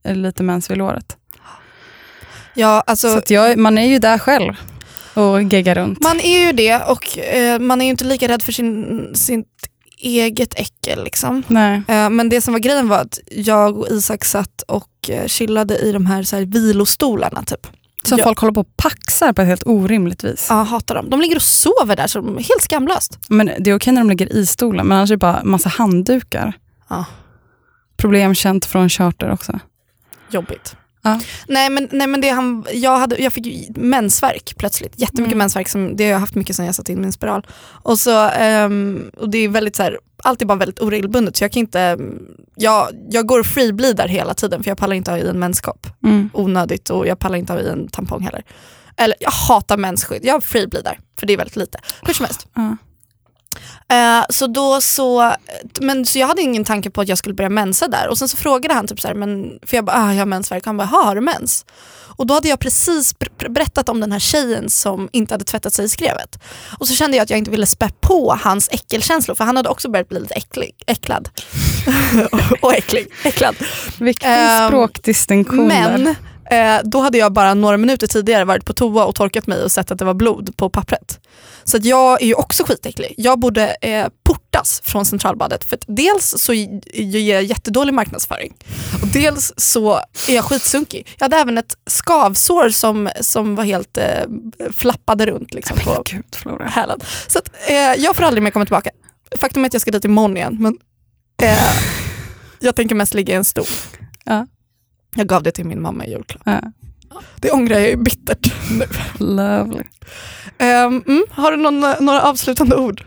lite 0.04 0.44
mens 0.44 0.72
vid 0.72 0.78
låret. 0.78 1.18
Ja, 2.54 2.84
alltså, 2.88 3.22
Så 3.28 3.34
jag, 3.34 3.58
man 3.58 3.78
är 3.78 3.86
ju 3.86 4.00
där 4.00 4.18
själv 4.18 4.54
och 5.14 5.42
geggar 5.44 5.76
runt. 5.76 6.04
Man 6.04 6.20
är 6.20 6.46
ju 6.46 6.52
det 6.52 6.78
och 6.80 7.18
eh, 7.18 7.60
man 7.60 7.82
är 7.82 7.86
ju 7.86 7.92
inte 7.92 8.04
lika 8.04 8.28
rädd 8.28 8.44
för 8.44 8.52
sin, 8.52 9.12
sitt 9.16 9.48
eget 9.98 10.60
äckel. 10.60 11.04
Liksom. 11.04 11.44
Nej. 11.48 11.82
Eh, 11.88 12.10
men 12.10 12.30
det 12.30 12.42
som 12.42 12.54
var 12.54 12.60
grejen 12.60 12.88
var 12.90 12.98
att 12.98 13.20
jag 13.32 13.78
och 13.78 13.88
Isak 13.90 14.26
satt 14.26 14.62
och 14.68 15.10
eh, 15.10 15.28
chillade 15.28 15.78
i 15.78 15.92
de 15.92 16.06
här, 16.06 16.24
så 16.24 16.36
här 16.36 16.46
vilostolarna. 16.46 17.44
Typ. 17.44 17.68
Som 18.04 18.18
Ja. 18.18 18.24
folk 18.24 18.40
håller 18.40 18.54
på 18.54 18.62
och 18.62 18.78
paxar 18.78 19.34
på 19.34 19.42
ett 19.42 19.48
helt 19.48 19.64
orimligt 19.66 20.24
vis. 20.24 20.48
Ja, 20.50 20.56
hatar 20.56 20.96
dem. 20.96 21.10
De 21.10 21.22
ligger 21.22 21.36
och 21.36 21.42
sover 21.42 21.96
där, 21.96 22.08
så 22.08 22.20
de 22.22 22.38
är 22.38 22.44
helt 22.44 22.62
skamlöst. 22.62 23.20
Men 23.28 23.52
det 23.60 23.70
är 23.72 23.76
okej 23.76 23.94
när 23.94 24.02
de 24.02 24.10
ligger 24.10 24.34
i 24.34 24.46
stolen, 24.46 24.88
men 24.88 24.98
annars 24.98 25.10
är 25.12 25.14
det 25.16 25.18
bara 25.18 25.44
massa 25.44 25.70
handdukar. 25.70 26.54
Ja. 26.90 27.06
Problem 27.98 28.36
känt 28.36 28.66
från 28.66 28.90
charter 28.90 29.32
också. 29.32 29.60
Jobbigt. 30.32 30.76
Ja. 31.02 31.20
Nej 31.48 31.70
men, 31.70 31.88
nej, 31.92 32.08
men 32.08 32.22
det 32.22 32.30
han, 32.30 32.66
jag, 32.74 32.98
hade, 32.98 33.22
jag 33.22 33.34
fick 33.34 33.46
ju 33.46 33.66
mensvärk 33.76 34.54
plötsligt. 34.58 34.94
Jättemycket 35.00 35.32
Mm. 35.34 35.38
mensvärk. 35.38 35.70
Som, 35.70 35.96
det 35.96 36.04
har 36.04 36.12
jag 36.12 36.20
haft 36.20 36.36
mycket 36.36 36.56
sedan 36.56 36.66
jag 36.66 36.76
satte 36.76 36.92
in 36.92 37.02
min 37.02 37.12
spiral. 37.12 37.48
Och, 37.62 38.00
så, 38.00 38.30
ehm, 38.30 39.12
och 39.18 39.30
det 39.30 39.38
är 39.38 39.50
väldigt 39.50 39.76
så 39.76 39.84
här, 39.84 40.00
allt 40.24 40.42
är 40.42 40.46
bara 40.46 40.58
väldigt 40.58 40.80
oregelbundet. 40.80 41.38
Så 41.38 41.44
jag 41.44 41.52
kan 41.52 41.60
inte, 41.60 41.98
jag, 42.56 42.88
jag 43.10 43.26
går 43.26 43.40
och 43.40 43.46
freebleedar 43.46 44.08
hela 44.08 44.34
tiden 44.34 44.64
för 44.64 44.72
jag 44.72 44.78
pallar 44.78 44.96
inte 44.96 45.12
ha 45.12 45.18
i 45.18 45.28
en 45.28 45.40
menskopp. 45.40 45.88
Mm. 46.04 46.30
Onödigt 46.34 46.90
och 46.90 47.08
jag 47.08 47.20
pallar 47.20 47.38
inte 47.38 47.54
ha 47.54 47.60
i 47.60 47.70
en 47.70 47.88
tampong 47.88 48.22
heller. 48.22 48.44
Eller 48.98 49.16
jag 49.20 49.32
hatar 49.32 49.78
mensskydd, 49.78 50.26
jag 50.26 50.44
freebleedar 50.44 51.00
för 51.20 51.28
det 51.28 51.34
är 51.34 51.38
väldigt 51.38 51.56
lite. 51.56 51.80
Hur 52.02 52.14
som 52.14 52.26
helst. 52.26 52.48
Ja. 52.56 52.78
Eh, 53.92 54.24
så 54.30 54.48
då 54.48 54.82
så, 54.82 55.34
men 55.82 56.06
så 56.06 56.20
jag 56.20 56.28
hade 56.28 56.42
ingen 56.42 56.64
tanke 56.66 56.90
på 56.90 57.02
att 57.02 57.08
jag 57.08 57.18
skulle 57.18 57.36
börja 57.36 57.50
mensa 57.50 57.88
där 57.88 58.08
och 58.08 58.18
sen 58.18 58.28
så 58.30 58.38
frågade 58.38 58.74
han 58.74 58.88
typ 58.88 59.00
så 59.02 59.08
här, 59.08 59.16
men, 59.16 59.60
för 59.66 59.78
jag 59.78 59.86
bara, 59.86 59.96
ah, 59.98 60.12
jag 60.12 60.20
har 60.20 60.26
mensvärk, 60.26 60.66
han 60.66 60.78
bara, 60.78 60.88
"Ha, 60.88 61.04
har 61.04 61.16
du 61.16 61.22
mens? 61.22 61.66
Och 62.18 62.28
då 62.28 62.34
hade 62.34 62.50
jag 62.50 62.60
precis 62.60 63.20
ber- 63.20 63.28
ber- 63.40 63.50
berättat 63.50 63.90
om 63.90 64.00
den 64.00 64.12
här 64.12 64.20
tjejen 64.20 64.70
som 64.70 65.10
inte 65.12 65.34
hade 65.34 65.44
tvättat 65.46 65.74
sig 65.74 65.86
i 65.86 65.90
skrevet. 65.90 66.40
Och 66.80 66.88
så 66.88 66.94
kände 66.96 67.18
jag 67.18 67.24
att 67.24 67.30
jag 67.30 67.40
inte 67.40 67.52
ville 67.52 67.66
spä 67.66 67.90
på 68.02 68.38
hans 68.44 68.70
äckelkänslor 68.72 69.36
för 69.36 69.44
han 69.44 69.58
hade 69.58 69.70
också 69.70 69.90
börjat 69.92 70.10
bli 70.10 70.20
lite 70.20 70.34
äcklig, 70.34 70.72
äcklad. 70.88 71.30
och 72.62 72.74
äcklig, 72.74 73.08
äcklad. 73.24 73.56
Viktig 74.00 74.28
Ehm, 74.30 74.68
språkdistinktion 74.68 75.68
Men 75.68 76.04
där. 76.04 76.16
Eh, 76.52 76.80
då 76.84 77.00
hade 77.00 77.18
jag 77.18 77.34
bara 77.34 77.54
några 77.54 77.78
minuter 77.78 78.08
tidigare 78.08 78.46
varit 78.46 78.66
på 78.66 78.74
toa 78.74 79.06
och 79.06 79.16
torkat 79.16 79.48
mig 79.48 79.64
och 79.64 79.72
sett 79.72 79.92
att 79.92 80.00
det 80.00 80.06
var 80.06 80.14
blod 80.14 80.58
på 80.58 80.70
pappret. 80.70 81.20
Så 81.64 81.78
jag 81.82 82.22
är 82.22 82.26
ju 82.26 82.34
också 82.34 82.64
skitäcklig. 82.64 83.14
Jag 83.18 83.40
borde 83.40 83.76
eh, 83.82 84.08
portas 84.24 84.82
från 84.84 85.06
Centralbadet 85.06 85.64
för 85.64 85.80
dels 85.88 86.34
så 86.38 86.54
ger 86.54 87.34
jag 87.34 87.44
jättedålig 87.44 87.94
marknadsföring 87.94 88.54
och 89.02 89.08
dels 89.08 89.54
så 89.58 89.94
är 90.28 90.36
jag 90.36 90.46
skitsunkig. 90.46 91.08
Jag 91.18 91.26
hade 91.26 91.38
även 91.38 91.58
ett 91.58 91.78
skavsår 91.90 92.70
som, 92.70 93.10
som 93.22 93.56
var 93.56 93.64
helt 93.64 93.98
eh, 93.98 94.06
flappade 94.72 95.26
runt 95.26 95.54
liksom, 95.54 95.78
på 95.78 96.04
Gud, 96.06 96.60
hälen. 96.66 97.00
Så 97.28 97.40
att, 97.40 97.52
eh, 97.68 97.76
jag 97.76 98.16
får 98.16 98.24
aldrig 98.24 98.44
mer 98.44 98.52
komma 98.52 98.66
tillbaka. 98.66 98.90
Faktum 99.40 99.64
är 99.64 99.68
att 99.68 99.74
jag 99.74 99.82
ska 99.82 99.92
dit 99.92 100.06
imorgon 100.06 100.38
igen 100.38 100.58
men 100.60 100.78
eh, 101.42 101.74
jag 102.60 102.76
tänker 102.76 102.96
mest 102.96 103.14
ligga 103.14 103.34
i 103.34 103.38
en 103.38 103.46
stol. 103.46 103.66
Ja. 104.26 104.48
Jag 105.16 105.28
gav 105.28 105.44
det 105.44 105.52
till 105.52 105.66
min 105.66 105.82
mamma 105.82 106.06
i 106.06 106.12
julklapp. 106.12 106.42
Ja. 106.46 106.62
Det 107.36 107.52
ångrar 107.52 107.80
jag 107.80 107.90
ju 107.90 107.96
bittert 107.98 108.54
nu. 108.72 108.86
Lovely. 109.26 109.84
Mm, 110.58 111.26
har 111.30 111.52
du 111.52 111.58
någon, 111.58 111.80
några 112.06 112.22
avslutande 112.22 112.76
ord? 112.76 113.04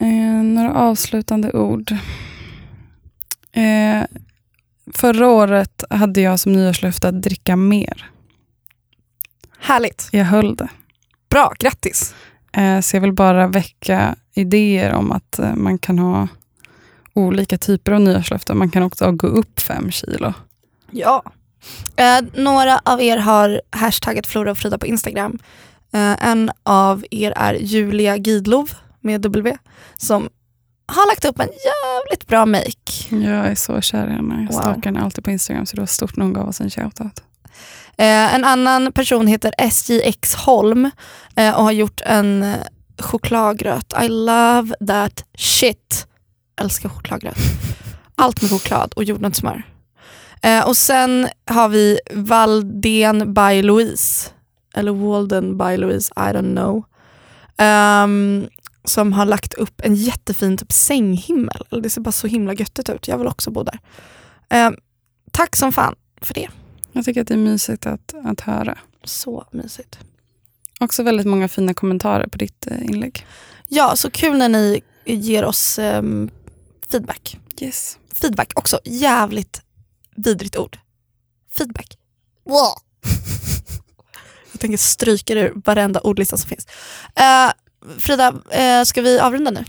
Eh, 0.00 0.42
några 0.44 0.74
avslutande 0.74 1.52
ord. 1.52 1.92
Eh, 3.52 4.04
förra 4.94 5.28
året 5.28 5.84
hade 5.90 6.20
jag 6.20 6.40
som 6.40 6.52
nyårslöfte 6.52 7.08
att 7.08 7.22
dricka 7.22 7.56
mer. 7.56 8.10
Härligt. 9.58 10.08
Jag 10.12 10.24
höll 10.24 10.56
det. 10.56 10.68
Bra, 11.30 11.52
grattis. 11.58 12.14
Eh, 12.52 12.80
så 12.80 12.96
jag 12.96 13.00
vill 13.00 13.12
bara 13.12 13.48
väcka 13.48 14.16
idéer 14.34 14.92
om 14.92 15.12
att 15.12 15.38
eh, 15.38 15.54
man 15.54 15.78
kan 15.78 15.98
ha 15.98 16.28
olika 17.14 17.58
typer 17.58 17.92
av 17.92 18.00
nyårslöften. 18.00 18.58
Man 18.58 18.70
kan 18.70 18.82
också 18.82 19.12
gå 19.12 19.26
upp 19.26 19.60
fem 19.60 19.90
kilo. 19.90 20.32
Ja. 20.90 21.22
Eh, 21.96 22.18
några 22.34 22.80
av 22.84 23.02
er 23.02 23.16
har 23.16 23.60
hashtaggat 23.70 24.26
Flora 24.26 24.50
och 24.50 24.58
Frida 24.58 24.78
på 24.78 24.86
Instagram. 24.86 25.38
Eh, 25.92 26.26
en 26.28 26.50
av 26.62 27.04
er 27.10 27.32
är 27.36 27.54
Julia 27.54 28.16
Gidlov 28.16 28.70
med 29.00 29.20
W 29.20 29.56
som 29.96 30.28
har 30.92 31.06
lagt 31.08 31.24
upp 31.24 31.40
en 31.40 31.48
jävligt 31.48 32.26
bra 32.26 32.46
make. 32.46 32.92
Jag 33.10 33.46
är 33.46 33.54
så 33.54 33.80
kär 33.80 34.06
i 34.06 34.10
henne. 34.10 34.34
Jag 34.34 34.52
Wow. 34.54 34.60
stalkar 34.60 34.90
henne 34.90 35.00
alltid 35.04 35.24
på 35.24 35.30
Instagram 35.30 35.66
så 35.66 35.76
det 35.76 35.82
var 35.82 35.86
stort 35.86 36.16
när 36.16 36.24
hon 36.24 36.32
gav 36.34 36.48
oss 36.48 36.60
en 36.60 36.70
shoutout. 36.70 37.22
Eh, 37.96 38.34
en 38.34 38.44
annan 38.44 38.92
person 38.92 39.26
heter 39.26 39.54
SJX 39.58 40.34
Holm 40.34 40.90
eh, 41.36 41.54
och 41.56 41.64
har 41.64 41.72
gjort 41.72 42.00
en 42.06 42.54
chokladgröt. 42.98 43.92
I 44.04 44.08
love 44.08 44.74
that 44.86 45.24
shit. 45.38 46.06
Älskar 46.60 46.88
chokladgröt. 46.88 47.36
Allt 48.14 48.42
med 48.42 48.50
choklad 48.50 48.92
och 48.96 49.04
jordnötssmör. 49.04 49.62
Eh, 50.42 50.68
och 50.68 50.76
sen 50.76 51.28
har 51.46 51.68
vi 51.68 51.98
Valdén 52.12 53.34
by 53.34 53.62
Louise. 53.62 54.30
Eller 54.74 54.92
Walden 54.92 55.58
by 55.58 55.76
Louise, 55.76 56.12
I 56.16 56.20
don't 56.20 56.54
know. 56.54 56.84
Ehm, 57.56 58.48
som 58.84 59.12
har 59.12 59.26
lagt 59.26 59.54
upp 59.54 59.80
en 59.84 59.94
jättefin 59.94 60.56
typ 60.56 60.72
sänghimmel. 60.72 61.64
Det 61.82 61.90
ser 61.90 62.00
bara 62.00 62.12
så 62.12 62.26
himla 62.26 62.54
göttigt 62.54 62.88
ut. 62.88 63.08
Jag 63.08 63.18
vill 63.18 63.26
också 63.26 63.50
bo 63.50 63.62
där. 63.62 63.78
Ehm, 64.48 64.76
tack 65.30 65.56
som 65.56 65.72
fan 65.72 65.94
för 66.22 66.34
det. 66.34 66.48
Jag 66.92 67.04
tycker 67.04 67.20
att 67.20 67.28
det 67.28 67.34
är 67.34 67.38
mysigt 67.38 67.86
att, 67.86 68.14
att 68.24 68.40
höra. 68.40 68.78
Så 69.04 69.46
mysigt. 69.50 69.98
Också 70.80 71.02
väldigt 71.02 71.26
många 71.26 71.48
fina 71.48 71.74
kommentarer 71.74 72.26
på 72.26 72.38
ditt 72.38 72.66
eh, 72.66 72.84
inlägg. 72.84 73.26
Ja, 73.68 73.96
så 73.96 74.10
kul 74.10 74.38
när 74.38 74.48
ni 74.48 74.80
ger 75.04 75.44
oss 75.44 75.78
ehm, 75.78 76.30
feedback. 76.90 77.38
Yes. 77.60 77.98
Feedback, 78.14 78.52
också 78.54 78.80
jävligt 78.84 79.62
vidrigt 80.18 80.56
ord. 80.56 80.78
Feedback. 81.58 81.98
Wow. 82.44 82.74
Jag 84.52 84.60
tänker 84.60 84.78
stryka 84.78 85.34
det 85.34 85.40
ur 85.40 85.52
varenda 85.64 86.00
ordlista 86.00 86.36
som 86.36 86.48
finns. 86.48 86.66
Eh, 87.16 87.52
Frida, 87.98 88.34
eh, 88.50 88.84
ska 88.84 89.02
vi 89.02 89.18
avrunda 89.18 89.50
nu? 89.50 89.64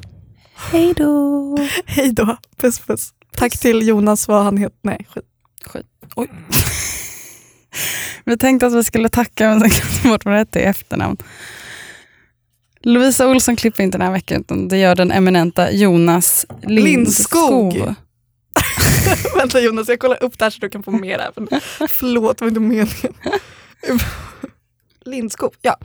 Hej 0.55 0.93
då! 0.97 1.57
Hej 1.85 2.13
då, 2.13 2.37
puss 2.57 2.79
puss. 2.79 3.13
Tack 3.35 3.59
till 3.59 3.87
Jonas, 3.87 4.27
vad 4.27 4.43
han 4.43 4.57
heter. 4.57 4.77
Nej, 4.81 5.07
skit. 5.09 5.85
Oj. 6.15 6.29
vi 8.25 8.37
tänkte 8.37 8.67
att 8.67 8.73
vi 8.73 8.83
skulle 8.83 9.09
tacka, 9.09 9.49
men 9.49 9.59
sen 9.59 9.69
glömde 9.69 10.09
bort 10.09 10.25
vad 10.25 10.33
det 10.33 10.37
hette 10.37 10.59
i 10.59 10.63
efternamn. 10.63 11.17
Lovisa 12.81 13.27
Olsson 13.27 13.55
klipper 13.55 13.83
inte 13.83 13.97
den 13.97 14.07
här 14.07 14.13
veckan, 14.13 14.41
utan 14.41 14.67
det 14.67 14.77
gör 14.77 14.95
den 14.95 15.11
eminenta 15.11 15.71
Jonas 15.71 16.45
Lindskog. 16.63 17.73
Lindskog. 17.73 17.95
Vänta 19.35 19.59
Jonas, 19.59 19.89
jag 19.89 19.99
kollar 19.99 20.23
upp 20.23 20.39
där 20.39 20.49
så 20.49 20.59
du 20.59 20.69
kan 20.69 20.83
få 20.83 20.91
mer 20.91 21.19
här. 21.19 21.31
Förlåt, 21.87 22.37
det 22.37 22.45
var 22.45 22.49
inte 22.49 22.59
meningen. 22.59 23.13
Lindskog, 25.05 25.53
ja. 25.61 25.77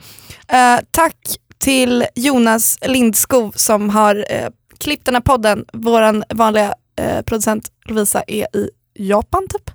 Eh, 0.47 0.79
tack 0.91 1.17
till 1.57 2.05
Jonas 2.15 2.77
Lindskog 2.81 3.59
som 3.59 3.89
har 3.89 4.25
eh, 4.29 4.49
klippt 4.77 5.05
den 5.05 5.15
här 5.15 5.21
podden. 5.21 5.65
Vår 5.73 6.33
vanliga 6.35 6.73
eh, 6.99 7.21
producent 7.21 7.71
Lovisa 7.85 8.23
är 8.27 8.57
i 8.57 8.69
Japan 8.93 9.47
typ. 9.49 9.71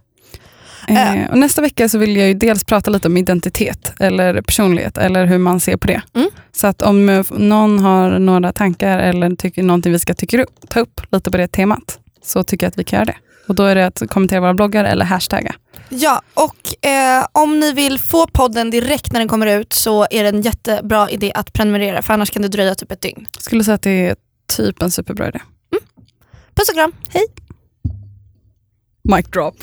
Eh, 0.89 1.31
och 1.31 1.39
nästa 1.39 1.63
vecka 1.63 1.89
så 1.89 1.99
vill 1.99 2.17
jag 2.17 2.29
ju 2.29 2.35
dels 2.35 2.65
prata 2.65 2.91
lite 2.91 3.09
om 3.09 3.17
identitet 3.17 3.93
eller 4.01 4.43
personlighet 4.43 4.99
eller 4.99 5.27
hur 5.27 5.39
man 5.39 5.61
ser 5.61 5.77
på 5.77 5.87
det. 5.87 6.03
Mm. 6.15 6.29
Så 6.53 6.67
att 6.67 6.83
om 6.83 7.09
eh, 7.09 7.25
någon 7.31 7.79
har 7.79 8.19
några 8.19 8.53
tankar 8.53 8.99
eller 8.99 9.37
tycker 9.37 9.63
någonting 9.63 9.93
vi 9.93 9.99
ska 9.99 10.15
tycker 10.15 10.39
upp, 10.39 10.69
ta 10.69 10.81
upp 10.81 11.01
lite 11.13 11.31
på 11.31 11.37
det 11.37 11.49
temat 11.49 11.99
så 12.23 12.45
tycker 12.45 12.67
jag 12.67 12.71
att 12.71 12.79
vi 12.79 12.85
kan 12.85 12.97
göra 12.97 13.05
det. 13.05 13.17
Och 13.51 13.57
då 13.57 13.65
är 13.65 13.75
det 13.75 13.87
att 13.87 14.03
kommentera 14.11 14.41
våra 14.41 14.55
bloggar 14.55 14.85
eller 14.85 15.05
hashtagga. 15.05 15.55
Ja, 15.89 16.23
och 16.35 16.87
eh, 16.87 17.27
om 17.33 17.61
ni 17.61 17.73
vill 17.73 17.99
få 17.99 18.27
podden 18.27 18.71
direkt 18.71 19.13
när 19.13 19.21
den 19.21 19.29
kommer 19.29 19.47
ut 19.47 19.73
så 19.73 20.07
är 20.11 20.23
det 20.23 20.29
en 20.29 20.43
jättebra 20.43 21.11
idé 21.11 21.33
att 21.35 21.53
prenumerera 21.53 22.03
för 22.03 22.15
annars 22.15 22.31
kan 22.31 22.43
det 22.43 22.49
dröja 22.49 22.75
typ 22.75 22.93
ett 22.93 23.01
dygn. 23.01 23.27
Skulle 23.39 23.65
säga 23.65 23.75
att 23.75 23.83
det 23.83 23.91
är 23.91 24.17
typ 24.57 24.83
en 24.83 24.91
superbra 24.91 25.29
idé. 25.29 25.41
Puss 26.55 26.69
och 26.69 26.75
kram, 26.75 26.93
hej! 27.09 27.25
Mic 29.17 29.27
drop. 29.27 29.55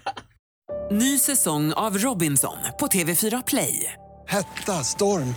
Ny 0.90 1.18
säsong 1.18 1.72
av 1.72 1.98
Robinson 1.98 2.56
på 2.80 2.86
TV4 2.86 3.42
Play. 3.46 3.92
Hetta, 4.26 4.84
storm, 4.84 5.34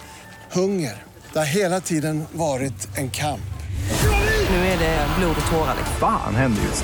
hunger. 0.51 1.03
Det 1.33 1.39
har 1.39 1.45
hela 1.45 1.81
tiden 1.81 2.23
varit 2.31 2.97
en 2.97 3.11
kamp. 3.11 3.41
Nu 4.49 4.55
är 4.55 4.79
det 4.79 5.07
blod 5.19 5.35
och 5.45 5.51
tårar. 5.51 5.75
liksom. 5.77 5.95
Fan 5.99 6.35
händer 6.35 6.61
just 6.61 6.83